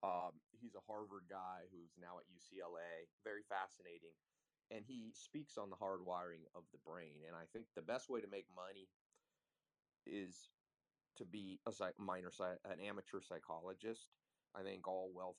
Um, 0.00 0.36
he's 0.56 0.76
a 0.76 0.84
Harvard 0.88 1.28
guy 1.28 1.68
who's 1.68 1.96
now 2.00 2.20
at 2.20 2.28
UCLA. 2.32 3.08
Very 3.24 3.44
fascinating. 3.48 4.16
And 4.72 4.84
he 4.84 5.12
speaks 5.12 5.60
on 5.60 5.68
the 5.68 5.80
hardwiring 5.80 6.48
of 6.56 6.64
the 6.72 6.80
brain. 6.80 7.24
And 7.28 7.36
I 7.36 7.44
think 7.52 7.68
the 7.76 7.84
best 7.84 8.08
way 8.08 8.24
to 8.24 8.28
make 8.28 8.48
money 8.56 8.88
is 10.06 10.48
to 11.16 11.24
be 11.24 11.60
a 11.66 11.72
minor 11.98 12.30
an 12.64 12.80
amateur 12.80 13.20
psychologist. 13.20 14.08
I 14.54 14.62
think 14.62 14.86
all 14.86 15.10
wealth, 15.14 15.38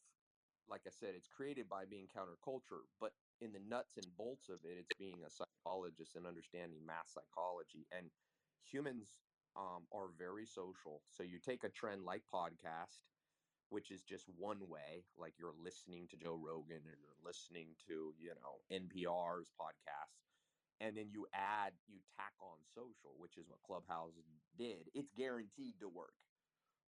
like 0.69 0.81
I 0.87 0.91
said, 0.91 1.13
it's 1.15 1.27
created 1.27 1.69
by 1.69 1.85
being 1.85 2.07
counterculture, 2.07 2.83
but 2.99 3.11
in 3.41 3.51
the 3.51 3.61
nuts 3.67 3.97
and 3.97 4.07
bolts 4.17 4.49
of 4.49 4.59
it, 4.63 4.77
it's 4.79 4.93
being 4.99 5.23
a 5.25 5.29
psychologist 5.31 6.15
and 6.15 6.25
understanding 6.25 6.85
mass 6.85 7.13
psychology. 7.13 7.87
And 7.91 8.07
humans 8.63 9.13
um, 9.55 9.87
are 9.93 10.09
very 10.17 10.45
social. 10.45 11.01
So 11.11 11.23
you 11.23 11.39
take 11.39 11.63
a 11.63 11.69
trend 11.69 12.03
like 12.03 12.23
podcast, 12.33 13.03
which 13.69 13.91
is 13.91 14.01
just 14.03 14.25
one 14.37 14.59
way, 14.67 15.03
like 15.17 15.33
you're 15.39 15.55
listening 15.61 16.07
to 16.11 16.17
Joe 16.17 16.39
Rogan 16.39 16.83
or 16.87 16.97
you're 16.99 17.21
listening 17.25 17.75
to, 17.87 18.13
you 18.19 18.33
know, 18.41 18.61
NPR's 18.71 19.51
podcast 19.59 20.24
and 20.79 20.97
then 20.97 21.09
you 21.09 21.25
add 21.33 21.73
you 21.87 21.99
tack 22.17 22.33
on 22.41 22.57
social 22.73 23.15
which 23.17 23.37
is 23.37 23.47
what 23.47 23.61
clubhouse 23.63 24.13
did 24.57 24.89
it's 24.93 25.11
guaranteed 25.11 25.79
to 25.79 25.89
work. 25.89 26.13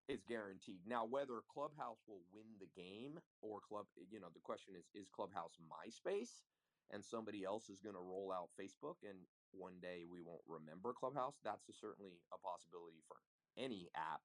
It's 0.09 0.24
guaranteed. 0.24 0.87
Now 0.87 1.05
whether 1.05 1.41
clubhouse 1.51 1.99
will 2.07 2.22
win 2.32 2.59
the 2.61 2.68
game 2.80 3.18
or 3.43 3.61
club 3.61 3.87
you 4.11 4.20
know 4.20 4.30
the 4.32 4.41
question 4.41 4.74
is 4.76 4.87
is 4.95 5.09
clubhouse 5.11 5.57
myspace? 5.61 6.43
And 6.91 7.05
somebody 7.05 7.45
else 7.45 7.68
is 7.68 7.80
going 7.80 7.97
to 7.97 8.01
roll 8.01 8.30
out 8.32 8.51
facebook 8.59 9.03
and 9.03 9.26
one 9.51 9.80
day 9.80 10.05
we 10.09 10.20
won't 10.20 10.43
remember 10.47 10.93
clubhouse? 10.95 11.41
That's 11.43 11.68
a, 11.68 11.72
certainly 11.72 12.20
a 12.32 12.39
possibility 12.39 13.03
for 13.09 13.16
any 13.57 13.91
app. 13.97 14.22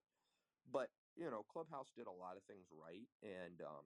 But 0.71 0.89
you 1.15 1.29
know 1.31 1.43
clubhouse 1.43 1.91
did 1.95 2.07
a 2.07 2.11
lot 2.11 2.37
of 2.37 2.43
things 2.43 2.67
right 2.71 3.09
and 3.23 3.61
um, 3.61 3.85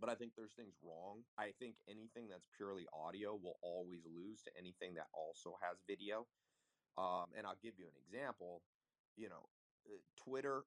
but 0.00 0.08
I 0.08 0.14
think 0.14 0.32
there's 0.34 0.54
things 0.54 0.74
wrong. 0.82 1.26
I 1.36 1.50
think 1.58 1.74
anything 1.88 2.30
that's 2.30 2.46
purely 2.56 2.86
audio 2.94 3.34
will 3.34 3.58
always 3.62 4.06
lose 4.06 4.42
to 4.46 4.50
anything 4.58 4.94
that 4.94 5.10
also 5.12 5.58
has 5.62 5.82
video. 5.86 6.26
Um, 6.96 7.30
and 7.36 7.46
I'll 7.46 7.60
give 7.62 7.78
you 7.78 7.86
an 7.86 7.98
example. 7.98 8.62
You 9.16 9.28
know, 9.28 9.50
uh, 9.86 10.02
Twitter 10.18 10.62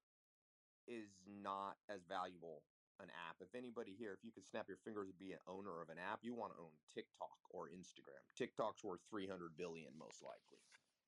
is 0.87 1.15
not 1.27 1.79
as 1.87 2.03
valuable 2.07 2.63
an 2.99 3.09
app. 3.27 3.41
If 3.41 3.57
anybody 3.57 3.97
here, 3.97 4.13
if 4.13 4.21
you 4.21 4.31
could 4.31 4.45
snap 4.45 4.69
your 4.69 4.77
fingers 4.85 5.09
and 5.09 5.17
be 5.17 5.33
an 5.33 5.41
owner 5.49 5.81
of 5.81 5.89
an 5.89 5.97
app, 5.97 6.21
you 6.21 6.37
want 6.37 6.53
to 6.53 6.61
own 6.61 6.75
TikTok 6.93 7.39
or 7.49 7.67
Instagram. 7.73 8.21
TikTok's 8.37 8.83
worth 8.83 9.01
300 9.09 9.57
billion 9.57 9.89
most 9.97 10.21
likely. 10.21 10.61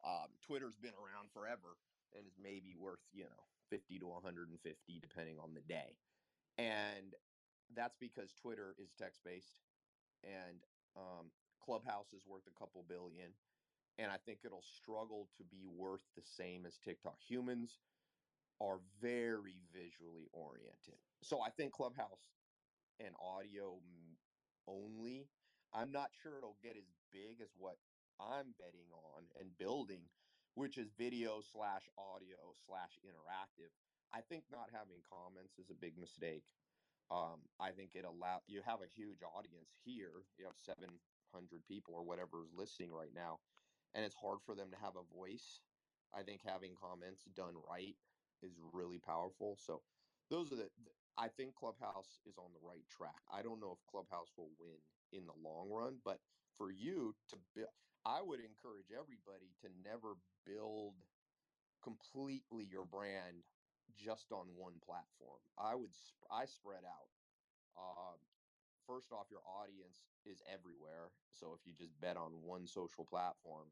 Um, 0.04 0.34
Twitter's 0.42 0.76
been 0.76 0.98
around 0.98 1.32
forever 1.32 1.78
and 2.18 2.26
is 2.26 2.36
maybe 2.42 2.76
worth, 2.76 3.04
you 3.14 3.24
know, 3.30 3.44
50 3.70 4.00
to 4.00 4.08
150 4.08 4.52
depending 5.00 5.38
on 5.40 5.54
the 5.54 5.64
day. 5.64 5.96
And 6.58 7.16
that's 7.76 7.98
because 7.98 8.34
Twitter 8.34 8.76
is 8.78 8.94
text 8.94 9.24
based 9.24 9.58
and 10.24 10.64
um, 10.96 11.32
Clubhouse 11.60 12.14
is 12.14 12.26
worth 12.26 12.48
a 12.48 12.52
couple 12.52 12.84
billion. 12.84 13.34
And 13.98 14.12
I 14.12 14.18
think 14.18 14.40
it'll 14.44 14.64
struggle 14.64 15.30
to 15.38 15.44
be 15.44 15.66
worth 15.66 16.04
the 16.16 16.24
same 16.24 16.66
as 16.66 16.80
TikTok. 16.80 17.22
Humans 17.22 17.80
are 18.62 18.80
very 19.02 19.62
visually 19.72 20.28
oriented. 20.34 21.00
So 21.22 21.42
I 21.42 21.50
think 21.52 21.74
Clubhouse 21.74 22.34
and 23.00 23.16
audio 23.20 23.82
only, 24.68 25.30
I'm 25.74 25.92
not 25.92 26.14
sure 26.14 26.38
it'll 26.38 26.58
get 26.62 26.78
as 26.78 26.92
big 27.12 27.42
as 27.42 27.54
what 27.56 27.78
I'm 28.20 28.54
betting 28.58 28.90
on 28.92 29.24
and 29.40 29.58
building, 29.58 30.10
which 30.56 30.78
is 30.78 30.92
video 30.92 31.42
slash 31.42 31.90
audio 31.98 32.54
slash 32.66 32.98
interactive. 33.06 33.70
I 34.14 34.22
think 34.22 34.46
not 34.52 34.70
having 34.72 35.02
comments 35.02 35.60
is 35.60 35.70
a 35.70 35.76
big 35.76 35.98
mistake. 35.98 36.46
Um, 37.12 37.50
I 37.60 37.74
think 37.74 37.96
it 37.96 38.06
allow 38.06 38.44
you 38.48 38.62
have 38.64 38.82
a 38.82 38.88
huge 38.88 39.24
audience 39.24 39.76
here. 39.84 40.28
You 40.38 40.46
have 40.46 40.58
700 40.58 41.66
people 41.66 41.96
or 41.96 42.04
whatever 42.04 42.44
is 42.46 42.54
listening 42.54 42.92
right 42.94 43.14
now, 43.14 43.42
and 43.94 44.06
it's 44.06 44.16
hard 44.16 44.42
for 44.44 44.56
them 44.56 44.72
to 44.72 44.78
have 44.78 44.98
a 44.98 45.04
voice. 45.04 45.64
I 46.14 46.24
think 46.24 46.42
having 46.44 46.76
comments 46.76 47.26
done 47.26 47.58
right 47.58 47.98
is 48.42 48.60
really 48.60 49.00
powerful. 49.00 49.56
So 49.58 49.86
those 50.30 50.52
are 50.54 50.58
the. 50.58 50.72
I 51.18 51.30
think 51.30 51.56
Clubhouse 51.56 52.20
is 52.26 52.38
on 52.38 52.54
the 52.54 52.60
right 52.60 52.88
track. 52.90 53.24
I 53.30 53.44
don't 53.44 53.60
know 53.62 53.72
if 53.74 53.86
Clubhouse 53.88 54.38
will 54.38 54.52
win 54.52 54.84
in 55.12 55.28
the 55.28 55.34
long 55.34 55.70
run, 55.72 56.00
but 56.00 56.22
for 56.58 56.72
you 56.72 57.16
to 57.30 57.38
build, 57.38 57.72
I 58.06 58.22
would 58.22 58.42
encourage 58.42 58.92
everybody 58.92 59.54
to 59.60 59.70
never 59.70 60.16
build 60.46 61.06
completely 61.82 62.66
your 62.66 62.86
brand 62.86 63.53
just 63.96 64.32
on 64.32 64.48
one 64.56 64.80
platform. 64.84 65.40
I 65.58 65.76
would 65.76 65.94
sp- 65.96 66.30
I 66.32 66.46
spread 66.46 66.84
out. 66.86 67.10
Um, 67.78 68.20
first 68.86 69.12
off, 69.12 69.28
your 69.32 69.44
audience 69.46 70.06
is 70.26 70.42
everywhere. 70.52 71.12
So 71.30 71.54
if 71.58 71.66
you 71.66 71.74
just 71.74 72.00
bet 72.00 72.18
on 72.18 72.42
one 72.44 72.68
social 72.68 73.06
platform, 73.06 73.70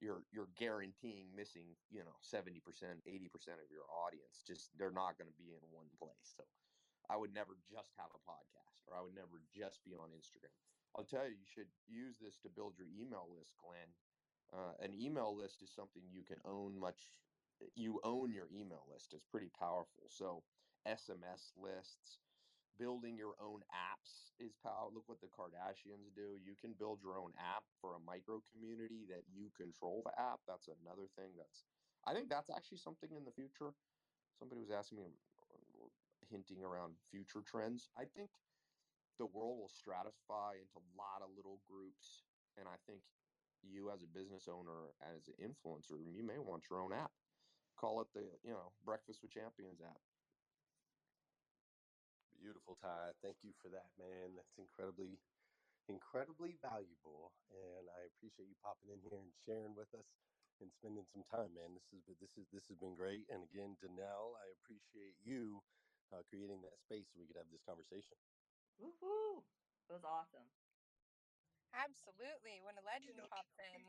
you're 0.00 0.22
you're 0.30 0.50
guaranteeing 0.56 1.34
missing 1.34 1.74
you 1.90 2.04
know 2.04 2.16
70% 2.22 3.02
80% 3.06 3.58
of 3.62 3.70
your 3.70 3.84
audience 3.90 4.42
just 4.46 4.70
they're 4.78 4.94
not 4.94 5.18
going 5.18 5.28
to 5.30 5.36
be 5.38 5.50
in 5.54 5.62
one 5.74 5.90
place 5.98 6.34
so 6.36 6.44
i 7.10 7.16
would 7.16 7.34
never 7.34 7.58
just 7.66 7.92
have 7.98 8.10
a 8.14 8.22
podcast 8.22 8.86
or 8.86 8.96
i 8.96 9.02
would 9.02 9.14
never 9.14 9.42
just 9.50 9.82
be 9.84 9.94
on 9.94 10.10
instagram 10.14 10.54
i'll 10.96 11.04
tell 11.04 11.26
you 11.26 11.34
you 11.34 11.46
should 11.46 11.70
use 11.86 12.16
this 12.18 12.38
to 12.38 12.48
build 12.48 12.78
your 12.78 12.86
email 12.94 13.26
list 13.34 13.54
glenn 13.58 13.90
uh, 14.54 14.72
an 14.80 14.94
email 14.94 15.36
list 15.36 15.62
is 15.62 15.70
something 15.74 16.02
you 16.08 16.22
can 16.22 16.38
own 16.44 16.78
much 16.78 17.12
you 17.74 18.00
own 18.04 18.32
your 18.32 18.48
email 18.52 18.84
list 18.90 19.12
it's 19.12 19.24
pretty 19.24 19.50
powerful 19.58 20.04
so 20.08 20.42
sms 20.86 21.52
lists 21.56 22.18
building 22.78 23.18
your 23.18 23.34
own 23.42 23.60
apps 23.74 24.30
is 24.38 24.54
power. 24.62 24.88
Look 24.94 25.08
what 25.08 25.20
the 25.20 25.26
Kardashians 25.26 26.14
do. 26.14 26.38
You 26.38 26.54
can 26.54 26.72
build 26.78 27.02
your 27.02 27.18
own 27.18 27.34
app 27.36 27.64
for 27.80 27.96
a 27.96 28.00
micro 28.00 28.40
community 28.54 29.04
that 29.10 29.26
you 29.28 29.50
control 29.58 30.02
the 30.06 30.14
app. 30.18 30.40
That's 30.46 30.68
another 30.68 31.10
thing 31.18 31.34
that's 31.36 31.66
I 32.06 32.14
think 32.14 32.30
that's 32.30 32.48
actually 32.48 32.78
something 32.78 33.10
in 33.12 33.24
the 33.24 33.34
future. 33.34 33.74
Somebody 34.38 34.60
was 34.60 34.70
asking 34.70 34.98
me 34.98 35.10
uh, 35.52 35.90
hinting 36.30 36.62
around 36.62 36.94
future 37.10 37.42
trends. 37.42 37.90
I 37.98 38.04
think 38.06 38.30
the 39.18 39.26
world 39.26 39.58
will 39.58 39.68
stratify 39.74 40.62
into 40.62 40.78
a 40.78 40.86
lot 40.96 41.22
of 41.22 41.34
little 41.34 41.60
groups 41.68 42.22
and 42.56 42.68
I 42.68 42.78
think 42.86 43.02
you 43.62 43.90
as 43.90 44.02
a 44.04 44.06
business 44.06 44.46
owner 44.46 44.94
as 45.02 45.26
an 45.26 45.34
influencer, 45.42 45.98
you 46.14 46.22
may 46.22 46.38
want 46.38 46.70
your 46.70 46.80
own 46.80 46.92
app. 46.92 47.17
Call 47.78 48.02
it 48.02 48.08
the, 48.14 48.38
you 48.44 48.52
know, 48.52 48.74
Breakfast 48.84 49.22
with 49.22 49.32
Champions 49.32 49.80
app 49.82 50.02
Beautiful, 52.38 52.76
Tai. 52.76 53.12
Thank 53.22 53.38
you 53.42 53.52
for 53.62 53.70
that, 53.70 53.90
man. 53.98 54.36
That's 54.36 54.58
incredibly, 54.58 55.20
incredibly 55.88 56.56
valuable, 56.62 57.32
and 57.50 57.90
I 57.90 58.06
appreciate 58.06 58.48
you 58.48 58.56
popping 58.62 58.90
in 58.90 59.00
here 59.00 59.18
and 59.18 59.32
sharing 59.46 59.74
with 59.74 59.94
us 59.94 60.06
and 60.60 60.72
spending 60.72 61.06
some 61.06 61.24
time, 61.24 61.54
man. 61.54 61.74
This 61.74 61.92
is 61.92 62.04
this 62.20 62.38
is 62.38 62.46
this 62.52 62.68
has 62.68 62.78
been 62.78 62.96
great. 62.96 63.26
And 63.30 63.44
again, 63.44 63.76
Danelle, 63.82 64.36
I 64.38 64.52
appreciate 64.62 65.16
you 65.20 65.62
uh, 66.12 66.22
creating 66.28 66.62
that 66.62 66.78
space 66.78 67.10
so 67.12 67.20
we 67.20 67.26
could 67.26 67.36
have 67.36 67.50
this 67.50 67.62
conversation. 67.62 68.18
Woohoo! 68.80 69.44
It 69.88 69.92
was 69.92 70.04
awesome. 70.04 70.48
Absolutely. 71.74 72.60
When 72.62 72.78
a 72.78 72.82
legend 72.82 73.20
pops 73.30 73.58
in, 73.58 73.82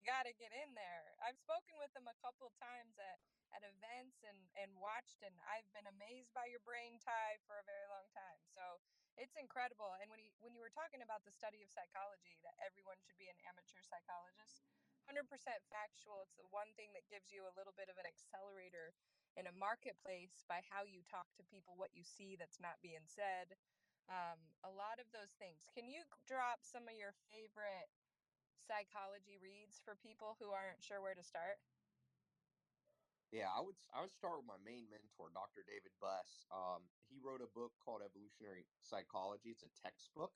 you 0.00 0.08
got 0.08 0.24
to 0.24 0.32
get 0.40 0.48
in 0.56 0.72
there. 0.72 1.12
I've 1.20 1.36
spoken 1.36 1.76
with 1.76 1.92
him 1.92 2.08
a 2.08 2.16
couple 2.24 2.48
times 2.56 2.96
at 2.96 3.20
at 3.52 3.60
events 3.66 4.24
and 4.24 4.38
and 4.56 4.72
watched 4.80 5.20
and 5.20 5.36
I've 5.44 5.68
been 5.76 5.84
amazed 5.84 6.32
by 6.32 6.48
your 6.48 6.64
brain 6.64 6.96
Tai 7.04 7.36
for 7.44 7.60
a 7.60 7.68
very 7.68 7.84
long 7.92 8.08
time. 8.16 8.40
So 8.48 8.80
it's 9.20 9.36
incredible. 9.36 9.92
And 10.00 10.08
when 10.08 10.24
you 10.24 10.32
when 10.40 10.56
you 10.56 10.64
were 10.64 10.72
talking 10.72 11.04
about 11.04 11.28
the 11.28 11.34
study 11.36 11.60
of 11.60 11.68
psychology 11.68 12.40
that 12.40 12.56
everyone 12.64 12.96
should 13.04 13.20
be 13.20 13.28
an 13.28 13.36
amateur 13.44 13.84
psychologist, 13.84 14.64
100% 15.04 15.28
factual. 15.68 16.24
It's 16.24 16.38
the 16.40 16.48
one 16.48 16.72
thing 16.80 16.96
that 16.96 17.04
gives 17.12 17.28
you 17.28 17.44
a 17.44 17.52
little 17.52 17.76
bit 17.76 17.92
of 17.92 18.00
an 18.00 18.08
accelerator 18.08 18.96
in 19.36 19.50
a 19.50 19.54
marketplace 19.58 20.46
by 20.48 20.64
how 20.64 20.88
you 20.88 21.04
talk 21.04 21.28
to 21.36 21.44
people, 21.50 21.76
what 21.76 21.92
you 21.92 22.06
see 22.06 22.40
that's 22.40 22.62
not 22.62 22.80
being 22.80 23.04
said. 23.04 23.52
Um, 24.08 24.38
a 24.64 24.72
lot 24.72 25.02
of 25.02 25.06
those 25.12 25.34
things. 25.38 25.66
Can 25.70 25.86
you 25.86 26.02
drop 26.26 26.62
some 26.64 26.88
of 26.88 26.94
your 26.94 27.14
favorite 27.30 27.90
psychology 28.70 29.34
reads 29.42 29.82
for 29.82 29.96
people 29.96 30.36
who 30.38 30.54
aren't 30.54 30.78
sure 30.86 31.02
where 31.02 31.18
to 31.18 31.24
start? 31.26 31.58
Yeah, 33.32 33.50
I 33.50 33.60
would 33.60 33.74
I 33.94 34.00
would 34.02 34.10
start 34.14 34.38
with 34.38 34.46
my 34.46 34.58
main 34.58 34.86
mentor, 34.90 35.30
Dr. 35.34 35.62
David 35.66 35.92
Buss. 35.98 36.46
Um, 36.54 36.86
he 37.10 37.18
wrote 37.18 37.42
a 37.42 37.50
book 37.50 37.74
called 37.82 38.02
Evolutionary 38.02 38.66
Psychology. 38.82 39.50
It's 39.50 39.62
a 39.62 39.70
textbook, 39.70 40.34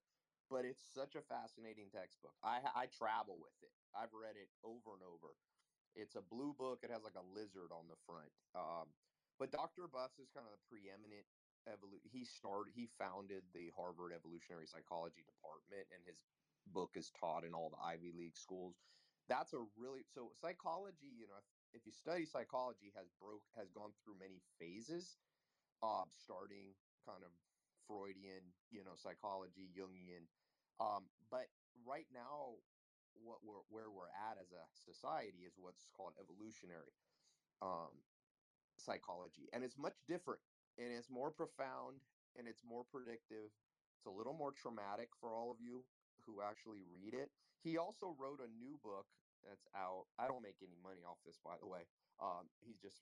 but 0.51 0.65
it's 0.65 0.83
such 0.83 1.15
a 1.15 1.23
fascinating 1.23 1.91
textbook. 1.91 2.35
I 2.43 2.63
I 2.75 2.87
travel 2.87 3.39
with 3.39 3.55
it. 3.63 3.71
I've 3.95 4.15
read 4.15 4.37
it 4.37 4.51
over 4.63 4.95
and 4.95 5.03
over. 5.03 5.39
It's 5.95 6.15
a 6.17 6.23
blue 6.23 6.55
book. 6.55 6.83
It 6.83 6.91
has 6.91 7.03
like 7.05 7.15
a 7.15 7.23
lizard 7.23 7.71
on 7.71 7.87
the 7.87 7.97
front. 8.07 8.33
Um, 8.55 8.95
but 9.39 9.51
Dr. 9.51 9.87
Buss 9.87 10.19
is 10.19 10.31
kind 10.31 10.47
of 10.47 10.53
the 10.53 10.67
preeminent 10.67 11.27
evolu- 11.69 12.03
he 12.07 12.25
started 12.25 12.75
he 12.75 12.87
founded 12.87 13.45
the 13.55 13.71
Harvard 13.71 14.13
Evolutionary 14.13 14.67
Psychology 14.67 15.23
department 15.23 15.87
and 15.91 16.03
his 16.05 16.19
book 16.67 16.93
is 16.97 17.11
taught 17.11 17.45
in 17.45 17.55
all 17.55 17.71
the 17.71 17.83
Ivy 17.85 18.13
League 18.17 18.37
schools. 18.37 18.77
That's 19.29 19.53
a 19.55 19.65
really 19.77 20.03
so 20.05 20.31
psychology, 20.35 21.09
you 21.19 21.27
know, 21.27 21.41
if 21.75 21.85
you 21.87 21.93
study 21.93 22.25
psychology 22.25 22.93
has 22.97 23.11
broke 23.21 23.43
has 23.57 23.71
gone 23.71 23.93
through 24.03 24.15
many 24.19 24.41
phases 24.59 25.19
uh, 25.83 26.05
starting 26.09 26.75
kind 27.05 27.23
of 27.25 27.33
freudian 27.87 28.55
you 28.71 28.83
know 28.85 28.95
psychology 28.95 29.69
jungian 29.69 30.25
um, 30.81 31.05
but 31.31 31.47
right 31.85 32.07
now 32.15 32.55
what 33.13 33.39
we're 33.45 33.61
where 33.69 33.91
we're 33.91 34.09
at 34.31 34.39
as 34.41 34.53
a 34.53 34.65
society 34.73 35.45
is 35.45 35.55
what's 35.59 35.87
called 35.95 36.15
evolutionary 36.19 36.95
um, 37.61 38.01
psychology 38.79 39.49
and 39.53 39.63
it's 39.63 39.77
much 39.77 39.99
different 40.09 40.41
and 40.79 40.89
it's 40.93 41.11
more 41.11 41.31
profound 41.31 42.01
and 42.39 42.49
it's 42.49 42.65
more 42.65 42.85
predictive 42.85 43.53
it's 43.99 44.07
a 44.07 44.11
little 44.11 44.35
more 44.35 44.53
traumatic 44.53 45.11
for 45.21 45.35
all 45.35 45.51
of 45.51 45.61
you 45.61 45.85
who 46.27 46.41
actually 46.43 46.83
read 46.91 47.15
it 47.15 47.31
he 47.65 47.81
also 47.81 48.13
wrote 48.21 48.45
a 48.45 48.53
new 48.61 48.77
book 48.85 49.09
that's 49.41 49.65
out. 49.73 50.05
I 50.21 50.29
don't 50.29 50.45
make 50.45 50.61
any 50.61 50.77
money 50.85 51.01
off 51.09 51.17
this, 51.25 51.41
by 51.41 51.57
the 51.57 51.67
way. 51.67 51.89
Um, 52.21 52.53
he's 52.61 52.77
just 52.77 53.01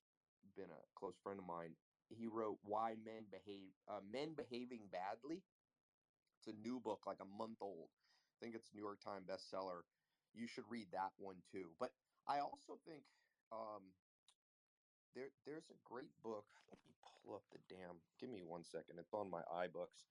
been 0.55 0.71
a 0.71 0.83
close 0.95 1.19
friend 1.19 1.43
of 1.43 1.45
mine. 1.45 1.75
He 2.09 2.31
wrote 2.31 2.63
"Why 2.63 2.95
Men 2.95 3.27
Behave 3.27 3.75
uh, 3.91 4.01
Men 4.07 4.39
Behaving 4.39 4.87
Badly." 4.95 5.43
It's 6.39 6.47
a 6.47 6.59
new 6.63 6.79
book, 6.79 7.03
like 7.07 7.19
a 7.23 7.27
month 7.39 7.59
old. 7.61 7.91
I 7.91 8.35
think 8.39 8.55
it's 8.55 8.71
New 8.75 8.83
York 8.83 9.03
Times 9.03 9.27
bestseller. 9.27 9.83
You 10.35 10.47
should 10.47 10.67
read 10.71 10.87
that 10.95 11.11
one 11.19 11.43
too. 11.51 11.75
But 11.79 11.91
I 12.27 12.39
also 12.39 12.79
think 12.87 13.03
um, 13.51 13.95
there 15.15 15.35
there's 15.47 15.71
a 15.71 15.79
great 15.83 16.15
book. 16.23 16.47
Let 16.71 16.79
me 16.87 16.95
pull 17.03 17.35
up 17.35 17.47
the 17.51 17.59
damn. 17.67 17.99
Give 18.21 18.31
me 18.31 18.43
one 18.47 18.63
second. 18.63 18.99
It's 18.99 19.15
on 19.15 19.31
my 19.31 19.43
iBooks. 19.67 20.07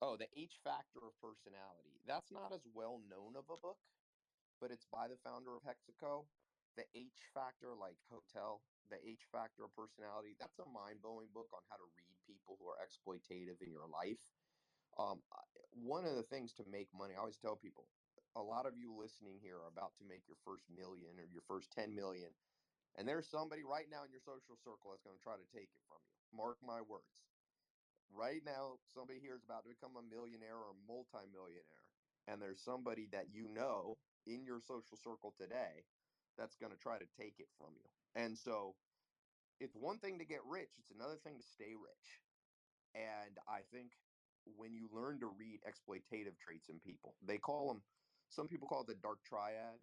Oh, 0.00 0.16
the 0.16 0.28
H 0.38 0.58
Factor 0.64 1.06
of 1.06 1.18
Personality. 1.20 2.00
That's 2.06 2.30
not 2.30 2.52
as 2.52 2.66
well 2.66 2.98
known 2.98 3.36
of 3.36 3.50
a 3.50 3.56
book 3.56 3.78
but 4.60 4.70
it's 4.70 4.86
by 4.86 5.08
the 5.08 5.16
founder 5.16 5.56
of 5.56 5.62
Hexaco. 5.64 6.28
The 6.76 6.86
H 6.94 7.24
Factor, 7.34 7.74
like 7.74 7.98
hotel, 8.10 8.64
the 8.90 8.98
H 9.06 9.24
Factor 9.24 9.64
of 9.64 9.74
personality. 9.74 10.36
That's 10.38 10.58
a 10.58 10.66
mind 10.66 11.02
blowing 11.02 11.28
book 11.32 11.50
on 11.54 11.62
how 11.70 11.76
to 11.76 11.84
read 11.96 12.16
people 12.26 12.56
who 12.58 12.68
are 12.68 12.78
exploitative 12.78 13.62
in 13.62 13.70
your 13.72 13.88
life. 13.88 14.34
Um, 14.98 15.24
one 15.72 16.04
of 16.06 16.16
the 16.16 16.24
things 16.24 16.54
to 16.54 16.64
make 16.64 16.94
money, 16.94 17.14
I 17.14 17.18
always 17.18 17.38
tell 17.38 17.56
people, 17.56 17.90
a 18.36 18.42
lot 18.42 18.66
of 18.66 18.76
you 18.76 18.94
listening 18.94 19.40
here 19.40 19.58
are 19.58 19.68
about 19.68 19.96
to 19.96 20.04
make 20.04 20.28
your 20.28 20.36
first 20.36 20.70
million 20.70 21.20
or 21.20 21.24
your 21.26 21.42
first 21.42 21.72
10 21.72 21.94
million. 21.94 22.36
And 22.96 23.08
there's 23.08 23.28
somebody 23.28 23.64
right 23.64 23.88
now 23.88 24.04
in 24.04 24.12
your 24.12 24.20
social 24.20 24.56
circle 24.56 24.92
that's 24.92 25.02
going 25.02 25.18
to 25.18 25.22
try 25.22 25.38
to 25.38 25.46
take 25.46 25.74
it 25.74 25.82
from 25.88 25.98
you. 26.06 26.36
Mark 26.36 26.62
my 26.62 26.82
words. 26.82 27.27
Right 28.10 28.42
now, 28.44 28.78
somebody 28.86 29.20
here 29.20 29.36
is 29.36 29.44
about 29.44 29.64
to 29.64 29.70
become 29.70 29.96
a 29.96 30.02
millionaire 30.02 30.56
or 30.56 30.74
multimillionaire. 30.86 31.84
And 32.26 32.42
there's 32.42 32.62
somebody 32.62 33.06
that 33.12 33.30
you 33.30 33.48
know 33.48 33.98
in 34.26 34.44
your 34.44 34.60
social 34.60 34.96
circle 34.96 35.32
today 35.32 35.86
that's 36.36 36.56
going 36.56 36.72
to 36.72 36.78
try 36.78 36.98
to 36.98 37.06
take 37.06 37.40
it 37.40 37.48
from 37.58 37.74
you. 37.76 37.90
And 38.14 38.38
so 38.38 38.76
it's 39.60 39.74
one 39.74 39.98
thing 39.98 40.18
to 40.18 40.24
get 40.24 40.44
rich, 40.44 40.78
it's 40.78 40.90
another 40.90 41.16
thing 41.18 41.38
to 41.38 41.44
stay 41.44 41.74
rich. 41.74 42.22
And 42.94 43.38
I 43.48 43.62
think 43.62 43.92
when 44.44 44.74
you 44.74 44.88
learn 44.92 45.20
to 45.20 45.26
read 45.26 45.60
exploitative 45.62 46.38
traits 46.38 46.68
in 46.68 46.80
people, 46.80 47.16
they 47.22 47.38
call 47.38 47.68
them, 47.68 47.82
some 48.28 48.48
people 48.48 48.68
call 48.68 48.82
it 48.82 48.86
the 48.86 48.94
dark 48.94 49.24
triad. 49.24 49.80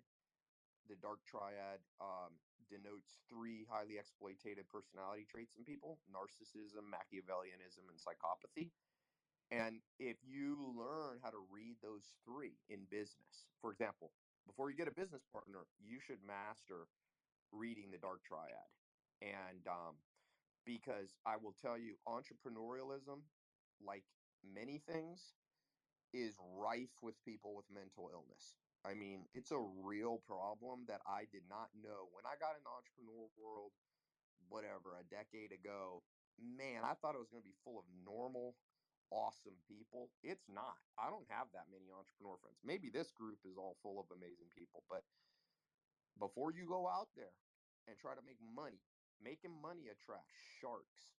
The 0.88 0.96
dark 0.96 1.26
triad 1.26 1.82
um, 2.00 2.42
denotes 2.68 3.22
three 3.30 3.66
highly 3.66 3.96
exploitative 3.96 4.70
personality 4.70 5.26
traits 5.26 5.56
in 5.58 5.66
people 5.66 6.02
narcissism, 6.10 6.92
Machiavellianism, 6.92 7.90
and 7.90 8.00
psychopathy. 8.00 8.74
And 9.52 9.84
if 10.00 10.24
you 10.24 10.56
learn 10.74 11.20
how 11.20 11.32
to 11.32 11.40
read 11.40 11.82
those 11.82 12.18
three 12.26 12.64
in 12.68 12.86
business, 12.86 13.50
for 13.62 13.72
example, 13.72 14.14
before 14.46 14.70
you 14.70 14.78
get 14.78 14.88
a 14.88 14.94
business 14.94 15.24
partner, 15.24 15.68
you 15.80 16.00
should 16.00 16.22
master 16.24 16.90
reading 17.52 17.92
the 17.92 18.00
dark 18.00 18.24
triad. 18.24 18.68
And 19.22 19.68
um, 19.68 20.04
because 20.66 21.18
I 21.26 21.38
will 21.38 21.54
tell 21.54 21.78
you, 21.78 22.00
entrepreneurialism, 22.08 23.24
like 23.80 24.06
many 24.44 24.80
things, 24.80 25.36
is 26.14 26.38
rife 26.40 27.02
with 27.02 27.22
people 27.24 27.56
with 27.56 27.70
mental 27.70 28.10
illness. 28.12 28.65
I 28.86 28.94
mean, 28.94 29.26
it's 29.34 29.50
a 29.50 29.58
real 29.82 30.22
problem 30.30 30.86
that 30.86 31.02
I 31.10 31.26
did 31.34 31.50
not 31.50 31.74
know 31.74 32.06
when 32.14 32.22
I 32.30 32.38
got 32.38 32.54
in 32.54 32.62
the 32.62 32.70
entrepreneur 32.70 33.26
world, 33.34 33.74
whatever, 34.46 34.94
a 34.94 35.06
decade 35.10 35.50
ago. 35.50 36.06
Man, 36.38 36.86
I 36.86 36.94
thought 36.94 37.18
it 37.18 37.24
was 37.24 37.34
going 37.34 37.42
to 37.42 37.50
be 37.50 37.58
full 37.66 37.82
of 37.82 37.88
normal, 38.06 38.54
awesome 39.10 39.58
people. 39.66 40.14
It's 40.22 40.46
not. 40.46 40.78
I 41.02 41.10
don't 41.10 41.26
have 41.34 41.50
that 41.58 41.66
many 41.74 41.90
entrepreneur 41.90 42.38
friends. 42.38 42.62
Maybe 42.62 42.94
this 42.94 43.10
group 43.10 43.42
is 43.42 43.58
all 43.58 43.82
full 43.82 43.98
of 43.98 44.06
amazing 44.14 44.54
people, 44.54 44.86
but 44.86 45.02
before 46.22 46.54
you 46.54 46.70
go 46.70 46.86
out 46.86 47.10
there 47.18 47.34
and 47.90 47.98
try 47.98 48.14
to 48.14 48.22
make 48.22 48.38
money, 48.42 48.86
making 49.18 49.56
money 49.66 49.90
attracts 49.90 50.38
sharks. 50.62 51.18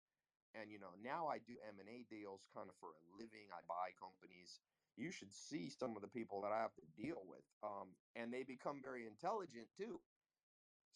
And 0.55 0.71
you 0.71 0.79
know, 0.79 0.95
now 1.03 1.27
I 1.27 1.43
do 1.43 1.59
M&A 1.75 2.07
deals 2.07 2.47
kind 2.55 2.71
of 2.71 2.75
for 2.79 2.95
a 2.95 3.01
living. 3.19 3.51
I 3.51 3.59
buy 3.67 3.91
companies. 3.99 4.63
You 4.97 5.11
should 5.11 5.31
see 5.31 5.69
some 5.69 5.95
of 5.95 6.01
the 6.01 6.09
people 6.09 6.41
that 6.41 6.51
I 6.51 6.59
have 6.61 6.73
to 6.75 7.01
deal 7.01 7.21
with. 7.29 7.45
Um, 7.63 7.93
and 8.15 8.33
they 8.33 8.41
become 8.43 8.81
very 8.81 9.05
intelligent 9.05 9.69
too. 9.77 10.01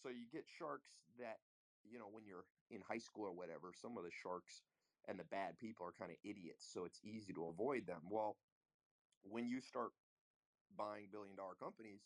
So 0.01 0.09
you 0.09 0.25
get 0.33 0.45
sharks 0.49 0.89
that, 1.19 1.37
you 1.85 1.99
know, 1.99 2.09
when 2.09 2.25
you're 2.25 2.45
in 2.73 2.81
high 2.81 2.97
school 2.97 3.25
or 3.29 3.35
whatever, 3.37 3.71
some 3.77 3.97
of 3.97 4.03
the 4.03 4.09
sharks 4.11 4.63
and 5.07 5.19
the 5.19 5.29
bad 5.29 5.57
people 5.61 5.85
are 5.85 5.93
kind 5.97 6.11
of 6.11 6.17
idiots, 6.23 6.65
so 6.65 6.85
it's 6.85 7.01
easy 7.03 7.33
to 7.33 7.45
avoid 7.45 7.85
them. 7.85 8.01
Well, 8.09 8.37
when 9.23 9.47
you 9.47 9.61
start 9.61 9.93
buying 10.77 11.09
billion 11.11 11.35
dollar 11.35 11.57
companies, 11.57 12.01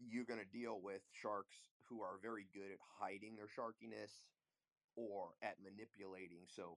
you're 0.00 0.24
going 0.24 0.40
to 0.40 0.48
deal 0.56 0.80
with 0.80 1.00
sharks 1.12 1.56
who 1.88 2.00
are 2.00 2.16
very 2.22 2.46
good 2.54 2.72
at 2.72 2.80
hiding 3.00 3.36
their 3.36 3.48
sharkiness 3.48 4.24
or 4.96 5.36
at 5.42 5.56
manipulating. 5.60 6.48
So 6.48 6.76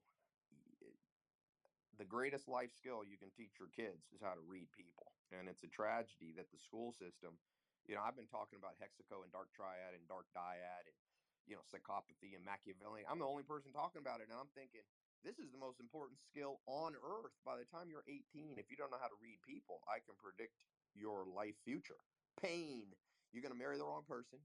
the 1.97 2.07
greatest 2.07 2.49
life 2.49 2.73
skill 2.73 3.05
you 3.05 3.17
can 3.21 3.29
teach 3.33 3.57
your 3.61 3.69
kids 3.69 4.09
is 4.13 4.21
how 4.21 4.33
to 4.33 4.43
read 4.43 4.69
people. 4.73 5.13
And 5.29 5.45
it's 5.49 5.65
a 5.65 5.71
tragedy 5.71 6.33
that 6.37 6.49
the 6.49 6.61
school 6.61 6.93
system, 6.93 7.37
you 7.85 7.93
know, 7.93 8.01
I've 8.01 8.17
been 8.17 8.29
talking 8.29 8.57
about 8.57 8.77
Hexaco 8.81 9.21
and 9.21 9.31
Dark 9.33 9.53
Triad 9.53 9.93
and 9.93 10.05
Dark 10.09 10.29
Dyad 10.33 10.89
and, 10.89 10.97
you 11.45 11.53
know, 11.57 11.65
psychopathy 11.65 12.33
and 12.33 12.45
Machiavelli. 12.45 13.05
I'm 13.05 13.21
the 13.21 13.29
only 13.29 13.45
person 13.45 13.73
talking 13.73 14.01
about 14.01 14.21
it. 14.21 14.29
And 14.29 14.37
I'm 14.37 14.49
thinking, 14.57 14.85
this 15.21 15.39
is 15.39 15.53
the 15.53 15.61
most 15.61 15.79
important 15.79 16.19
skill 16.19 16.59
on 16.67 16.97
earth. 16.99 17.33
By 17.45 17.55
the 17.55 17.67
time 17.69 17.87
you're 17.87 18.07
18, 18.07 18.59
if 18.59 18.67
you 18.67 18.77
don't 18.77 18.91
know 18.91 19.01
how 19.01 19.11
to 19.11 19.19
read 19.23 19.39
people, 19.45 19.79
I 19.87 20.03
can 20.03 20.17
predict 20.19 20.65
your 20.97 21.25
life 21.29 21.55
future. 21.63 21.99
Pain. 22.41 22.91
You're 23.31 23.45
going 23.45 23.55
to 23.55 23.59
marry 23.59 23.77
the 23.77 23.87
wrong 23.87 24.05
person. 24.05 24.41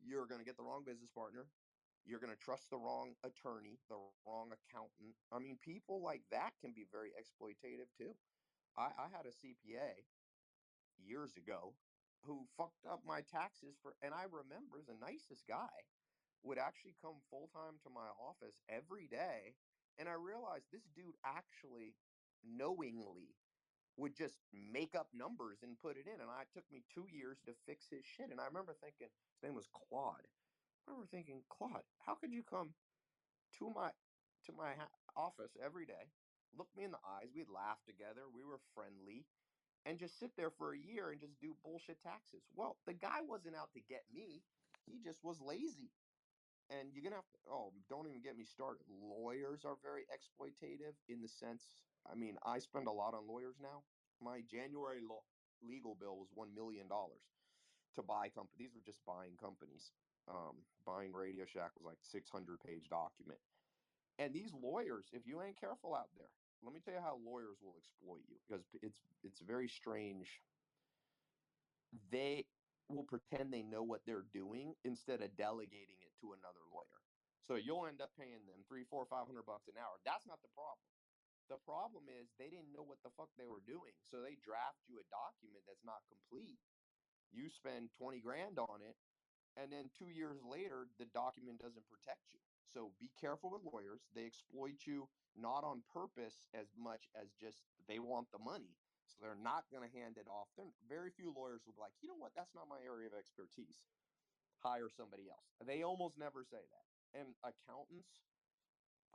You're 0.00 0.28
going 0.28 0.40
to 0.40 0.46
get 0.46 0.56
the 0.56 0.66
wrong 0.66 0.84
business 0.84 1.10
partner. 1.12 1.48
You're 2.06 2.22
going 2.22 2.32
to 2.32 2.38
trust 2.38 2.70
the 2.70 2.78
wrong 2.78 3.18
attorney, 3.26 3.82
the 3.90 3.98
wrong 4.22 4.54
accountant. 4.54 5.18
I 5.34 5.42
mean, 5.42 5.58
people 5.58 6.00
like 6.00 6.22
that 6.30 6.54
can 6.62 6.70
be 6.70 6.86
very 6.86 7.10
exploitative 7.18 7.90
too. 7.98 8.14
I, 8.78 8.94
I 8.94 9.10
had 9.10 9.26
a 9.26 9.34
CPA 9.34 10.06
years 11.02 11.36
ago 11.36 11.74
who 12.22 12.46
fucked 12.56 12.86
up 12.86 13.02
my 13.06 13.20
taxes 13.26 13.74
for, 13.82 13.94
and 14.02 14.14
I 14.14 14.30
remember 14.30 14.78
the 14.86 14.98
nicest 15.02 15.46
guy 15.50 15.90
would 16.42 16.58
actually 16.58 16.94
come 17.02 17.18
full 17.28 17.50
time 17.50 17.82
to 17.82 17.90
my 17.90 18.14
office 18.22 18.54
every 18.70 19.10
day. 19.10 19.58
And 19.98 20.08
I 20.08 20.14
realized 20.14 20.70
this 20.70 20.86
dude 20.94 21.18
actually 21.24 21.96
knowingly 22.44 23.34
would 23.96 24.14
just 24.14 24.38
make 24.52 24.94
up 24.94 25.08
numbers 25.14 25.64
and 25.64 25.80
put 25.80 25.96
it 25.96 26.06
in. 26.06 26.20
And 26.20 26.30
I, 26.30 26.42
it 26.42 26.52
took 26.52 26.68
me 26.70 26.84
two 26.92 27.08
years 27.10 27.40
to 27.46 27.52
fix 27.66 27.88
his 27.90 28.04
shit. 28.04 28.30
And 28.30 28.40
I 28.40 28.46
remember 28.46 28.76
thinking, 28.78 29.08
his 29.08 29.42
name 29.42 29.56
was 29.56 29.66
Claude. 29.72 30.28
I 30.86 30.92
remember 30.92 31.08
thinking, 31.10 31.42
Claude, 31.48 31.82
how 31.98 32.14
could 32.14 32.32
you 32.32 32.42
come 32.42 32.74
to 33.58 33.70
my 33.70 33.90
to 34.44 34.52
my 34.52 34.74
office 35.16 35.56
every 35.62 35.86
day, 35.86 36.12
look 36.56 36.68
me 36.76 36.84
in 36.84 36.92
the 36.92 37.02
eyes, 37.04 37.32
we'd 37.34 37.48
laugh 37.48 37.78
together, 37.84 38.22
we 38.32 38.44
were 38.44 38.60
friendly, 38.74 39.26
and 39.84 39.98
just 39.98 40.18
sit 40.18 40.36
there 40.36 40.50
for 40.50 40.72
a 40.72 40.78
year 40.78 41.10
and 41.10 41.20
just 41.20 41.40
do 41.40 41.56
bullshit 41.64 42.00
taxes? 42.02 42.44
Well, 42.54 42.76
the 42.86 42.94
guy 42.94 43.20
wasn't 43.22 43.56
out 43.56 43.72
to 43.74 43.80
get 43.80 44.04
me; 44.12 44.44
he 44.86 45.00
just 45.00 45.24
was 45.24 45.40
lazy. 45.40 45.90
And 46.70 46.92
you're 46.92 47.02
gonna 47.04 47.16
have 47.16 47.30
to. 47.30 47.38
Oh, 47.50 47.72
don't 47.88 48.06
even 48.08 48.22
get 48.22 48.36
me 48.36 48.44
started. 48.44 48.86
Lawyers 48.88 49.64
are 49.64 49.76
very 49.82 50.04
exploitative 50.12 50.94
in 51.08 51.20
the 51.22 51.28
sense. 51.28 51.66
I 52.10 52.14
mean, 52.14 52.38
I 52.44 52.58
spend 52.60 52.86
a 52.88 52.92
lot 52.92 53.14
on 53.14 53.26
lawyers 53.26 53.56
now. 53.60 53.82
My 54.20 54.42
January 54.42 55.00
lo- 55.00 55.24
legal 55.62 55.94
bill 55.94 56.16
was 56.18 56.28
one 56.34 56.54
million 56.54 56.88
dollars 56.88 57.22
to 57.94 58.02
buy 58.02 58.28
companies. 58.28 58.58
These 58.58 58.74
were 58.74 58.82
just 58.84 59.04
buying 59.04 59.36
companies 59.36 59.92
um, 60.28 60.66
buying 60.84 61.12
Radio 61.12 61.44
Shack 61.44 61.72
was 61.76 61.84
like 61.84 61.98
600 62.02 62.60
page 62.60 62.88
document. 62.88 63.40
And 64.18 64.34
these 64.34 64.52
lawyers, 64.52 65.10
if 65.12 65.26
you 65.26 65.42
ain't 65.42 65.60
careful 65.60 65.94
out 65.94 66.10
there, 66.16 66.30
let 66.62 66.72
me 66.72 66.80
tell 66.80 66.94
you 66.94 67.00
how 67.00 67.16
lawyers 67.16 67.58
will 67.62 67.76
exploit 67.76 68.22
you 68.28 68.36
because 68.46 68.64
it's 68.82 69.00
it's 69.22 69.40
very 69.40 69.68
strange. 69.68 70.42
They 72.10 72.46
will 72.88 73.04
pretend 73.04 73.52
they 73.52 73.62
know 73.62 73.82
what 73.82 74.04
they're 74.06 74.22
doing 74.22 74.74
instead 74.84 75.22
of 75.22 75.36
delegating 75.36 76.00
it 76.00 76.14
to 76.20 76.32
another 76.32 76.64
lawyer. 76.72 77.02
So 77.42 77.56
you'll 77.56 77.86
end 77.86 78.00
up 78.00 78.10
paying 78.18 78.46
them 78.46 78.64
three, 78.68 78.84
four, 78.84 79.06
five 79.06 79.26
hundred 79.26 79.44
bucks 79.44 79.68
an 79.68 79.76
hour. 79.78 80.00
That's 80.04 80.26
not 80.26 80.42
the 80.42 80.48
problem. 80.54 80.88
The 81.48 81.58
problem 81.58 82.08
is 82.10 82.32
they 82.38 82.50
didn't 82.50 82.72
know 82.72 82.82
what 82.82 82.98
the 83.04 83.10
fuck 83.16 83.30
they 83.38 83.46
were 83.46 83.62
doing. 83.62 83.94
So 84.10 84.20
they 84.22 84.34
draft 84.42 84.82
you 84.88 84.98
a 84.98 85.06
document 85.06 85.62
that's 85.66 85.84
not 85.84 86.02
complete. 86.08 86.58
You 87.30 87.50
spend 87.50 87.90
20 87.92 88.20
grand 88.20 88.58
on 88.58 88.82
it 88.82 88.96
and 89.56 89.72
then 89.72 89.90
two 89.96 90.08
years 90.08 90.38
later 90.44 90.88
the 90.98 91.08
document 91.10 91.58
doesn't 91.60 91.88
protect 91.88 92.32
you. 92.32 92.40
So 92.68 92.92
be 93.00 93.10
careful 93.20 93.50
with 93.50 93.64
lawyers. 93.64 94.04
They 94.14 94.26
exploit 94.26 94.84
you 94.84 95.08
not 95.34 95.64
on 95.64 95.82
purpose 95.92 96.48
as 96.52 96.68
much 96.76 97.08
as 97.16 97.32
just 97.40 97.64
they 97.88 97.98
want 97.98 98.28
the 98.32 98.42
money. 98.42 98.76
So 99.06 99.22
they're 99.22 99.38
not 99.38 99.64
going 99.70 99.86
to 99.86 99.92
hand 99.96 100.18
it 100.18 100.26
off. 100.28 100.50
They're, 100.58 100.68
very 100.88 101.10
few 101.14 101.32
lawyers 101.32 101.62
will 101.64 101.72
be 101.72 101.80
like 101.80 101.96
you 102.02 102.08
know 102.08 102.18
what? 102.18 102.34
That's 102.36 102.54
not 102.54 102.68
my 102.68 102.82
area 102.84 103.08
of 103.08 103.14
expertise. 103.16 103.86
Hire 104.60 104.88
somebody 104.90 105.28
else. 105.30 105.46
They 105.64 105.82
almost 105.82 106.18
never 106.18 106.44
say 106.44 106.60
that. 106.60 106.86
And 107.16 107.32
accountants 107.44 108.26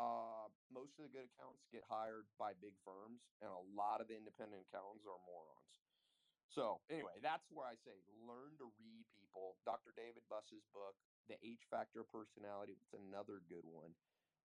uh, 0.02 0.50
most 0.74 0.98
of 0.98 1.06
the 1.06 1.14
good 1.14 1.30
accountants 1.30 1.70
get 1.70 1.86
hired 1.86 2.26
by 2.42 2.58
big 2.58 2.74
firms 2.82 3.22
and 3.38 3.54
a 3.54 3.64
lot 3.78 4.02
of 4.02 4.10
the 4.10 4.18
independent 4.18 4.66
accountants 4.66 5.06
are 5.06 5.22
morons. 5.30 5.78
So 6.50 6.82
anyway, 6.90 7.22
that's 7.22 7.46
where 7.54 7.70
I 7.70 7.78
say 7.78 8.02
learn 8.26 8.58
to 8.58 8.68
read 8.82 9.06
people. 9.14 9.21
Dr. 9.66 9.94
David 9.96 10.26
Buss's 10.28 10.66
book, 10.74 10.96
The 11.30 11.38
H 11.46 11.64
Factor 11.70 12.04
Personality, 12.04 12.76
it's 12.76 12.98
another 12.98 13.42
good 13.48 13.64
one. 13.64 13.94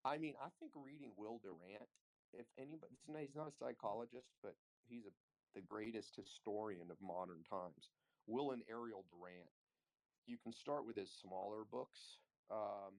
I 0.04 0.18
mean, 0.18 0.38
I 0.38 0.52
think 0.60 0.72
reading 0.76 1.10
Will 1.16 1.40
Durant, 1.42 1.90
if 2.32 2.46
anybody, 2.58 2.94
he's 2.94 3.34
not 3.34 3.50
a 3.50 3.58
psychologist, 3.58 4.30
but 4.42 4.54
he's 4.86 5.06
a, 5.08 5.14
the 5.54 5.64
greatest 5.64 6.14
historian 6.14 6.90
of 6.90 7.00
modern 7.00 7.42
times. 7.48 7.90
Will 8.26 8.52
and 8.52 8.62
Ariel 8.70 9.06
Durant. 9.10 9.50
You 10.26 10.36
can 10.38 10.52
start 10.52 10.86
with 10.86 10.96
his 10.98 11.10
smaller 11.10 11.62
books. 11.66 12.18
Um, 12.50 12.98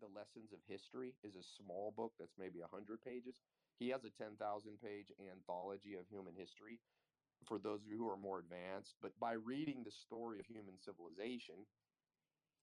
the 0.00 0.08
Lessons 0.08 0.52
of 0.52 0.60
History 0.68 1.14
is 1.24 1.36
a 1.36 1.44
small 1.44 1.92
book 1.96 2.12
that's 2.18 2.36
maybe 2.38 2.60
100 2.60 3.00
pages. 3.02 3.40
He 3.78 3.88
has 3.90 4.04
a 4.04 4.12
10,000 4.14 4.36
page 4.80 5.12
anthology 5.20 5.94
of 5.96 6.08
human 6.08 6.34
history 6.36 6.78
for 7.46 7.58
those 7.58 7.82
of 7.82 7.88
you 7.88 7.98
who 7.98 8.08
are 8.10 8.16
more 8.16 8.38
advanced. 8.38 8.96
But 9.00 9.18
by 9.18 9.32
reading 9.32 9.82
the 9.84 9.90
story 9.90 10.38
of 10.40 10.46
human 10.46 10.78
civilization, 10.78 11.66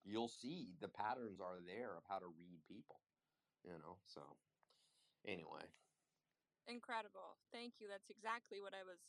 you'll 0.04 0.30
see 0.30 0.74
the 0.80 0.90
patterns 0.90 1.40
are 1.40 1.60
there 1.66 1.98
of 1.98 2.04
how 2.08 2.20
to 2.20 2.28
read 2.28 2.60
people. 2.68 3.02
You 3.64 3.78
know, 3.84 4.00
so 4.06 4.22
anyway. 5.28 5.68
Incredible. 6.68 7.40
Thank 7.52 7.82
you. 7.82 7.88
That's 7.90 8.10
exactly 8.10 8.62
what 8.62 8.74
I 8.74 8.84
was 8.86 9.02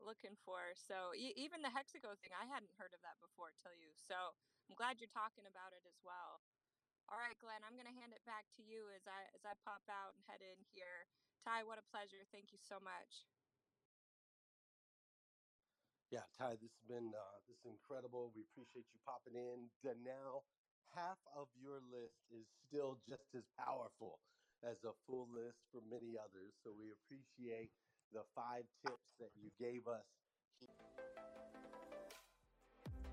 looking 0.00 0.34
for. 0.42 0.74
So 0.74 1.14
e- 1.14 1.36
even 1.36 1.62
the 1.62 1.70
Hexaco 1.70 2.16
thing, 2.18 2.34
I 2.34 2.48
hadn't 2.48 2.74
heard 2.74 2.90
of 2.96 3.02
that 3.06 3.20
before, 3.22 3.54
tell 3.62 3.76
you. 3.76 3.92
So 3.94 4.34
I'm 4.66 4.74
glad 4.74 4.98
you're 4.98 5.12
talking 5.12 5.46
about 5.46 5.76
it 5.76 5.84
as 5.86 6.00
well. 6.02 6.42
All 7.12 7.20
right, 7.20 7.36
Glenn, 7.36 7.60
I'm 7.62 7.76
going 7.76 7.88
to 7.88 8.00
hand 8.00 8.16
it 8.16 8.24
back 8.24 8.48
to 8.56 8.64
you 8.64 8.88
as 8.96 9.04
I 9.04 9.28
as 9.36 9.44
I 9.44 9.52
pop 9.60 9.84
out 9.92 10.16
and 10.16 10.24
head 10.24 10.40
in 10.40 10.64
here. 10.72 11.04
Tai, 11.44 11.68
what 11.68 11.76
a 11.76 11.84
pleasure. 11.84 12.24
Thank 12.32 12.48
you 12.50 12.58
so 12.58 12.80
much. 12.80 13.28
Yeah, 16.14 16.26
Tai, 16.38 16.56
this 16.58 16.70
has 16.78 16.86
been 16.88 17.12
uh, 17.16 17.40
this 17.48 17.58
is 17.58 17.66
incredible. 17.66 18.32
We 18.32 18.44
appreciate 18.44 18.86
you 18.94 19.00
popping 19.00 19.34
in. 19.36 19.72
Danelle, 19.84 20.44
half 20.94 21.18
of 21.26 21.56
your 21.56 21.82
list 21.82 22.14
is 22.30 22.46
still 22.68 22.96
just 22.96 23.34
as 23.34 23.44
powerful 23.58 24.22
as 24.62 24.84
a 24.84 24.94
full 24.94 25.28
list 25.28 25.58
for 25.72 25.82
many 25.82 26.16
others. 26.16 26.54
So 26.62 26.72
we 26.72 26.92
appreciate 26.92 27.74
the 28.12 28.24
five 28.36 28.66
tips 28.86 29.16
that 29.18 29.36
you 29.36 29.50
gave 29.58 29.88
us. 29.88 30.23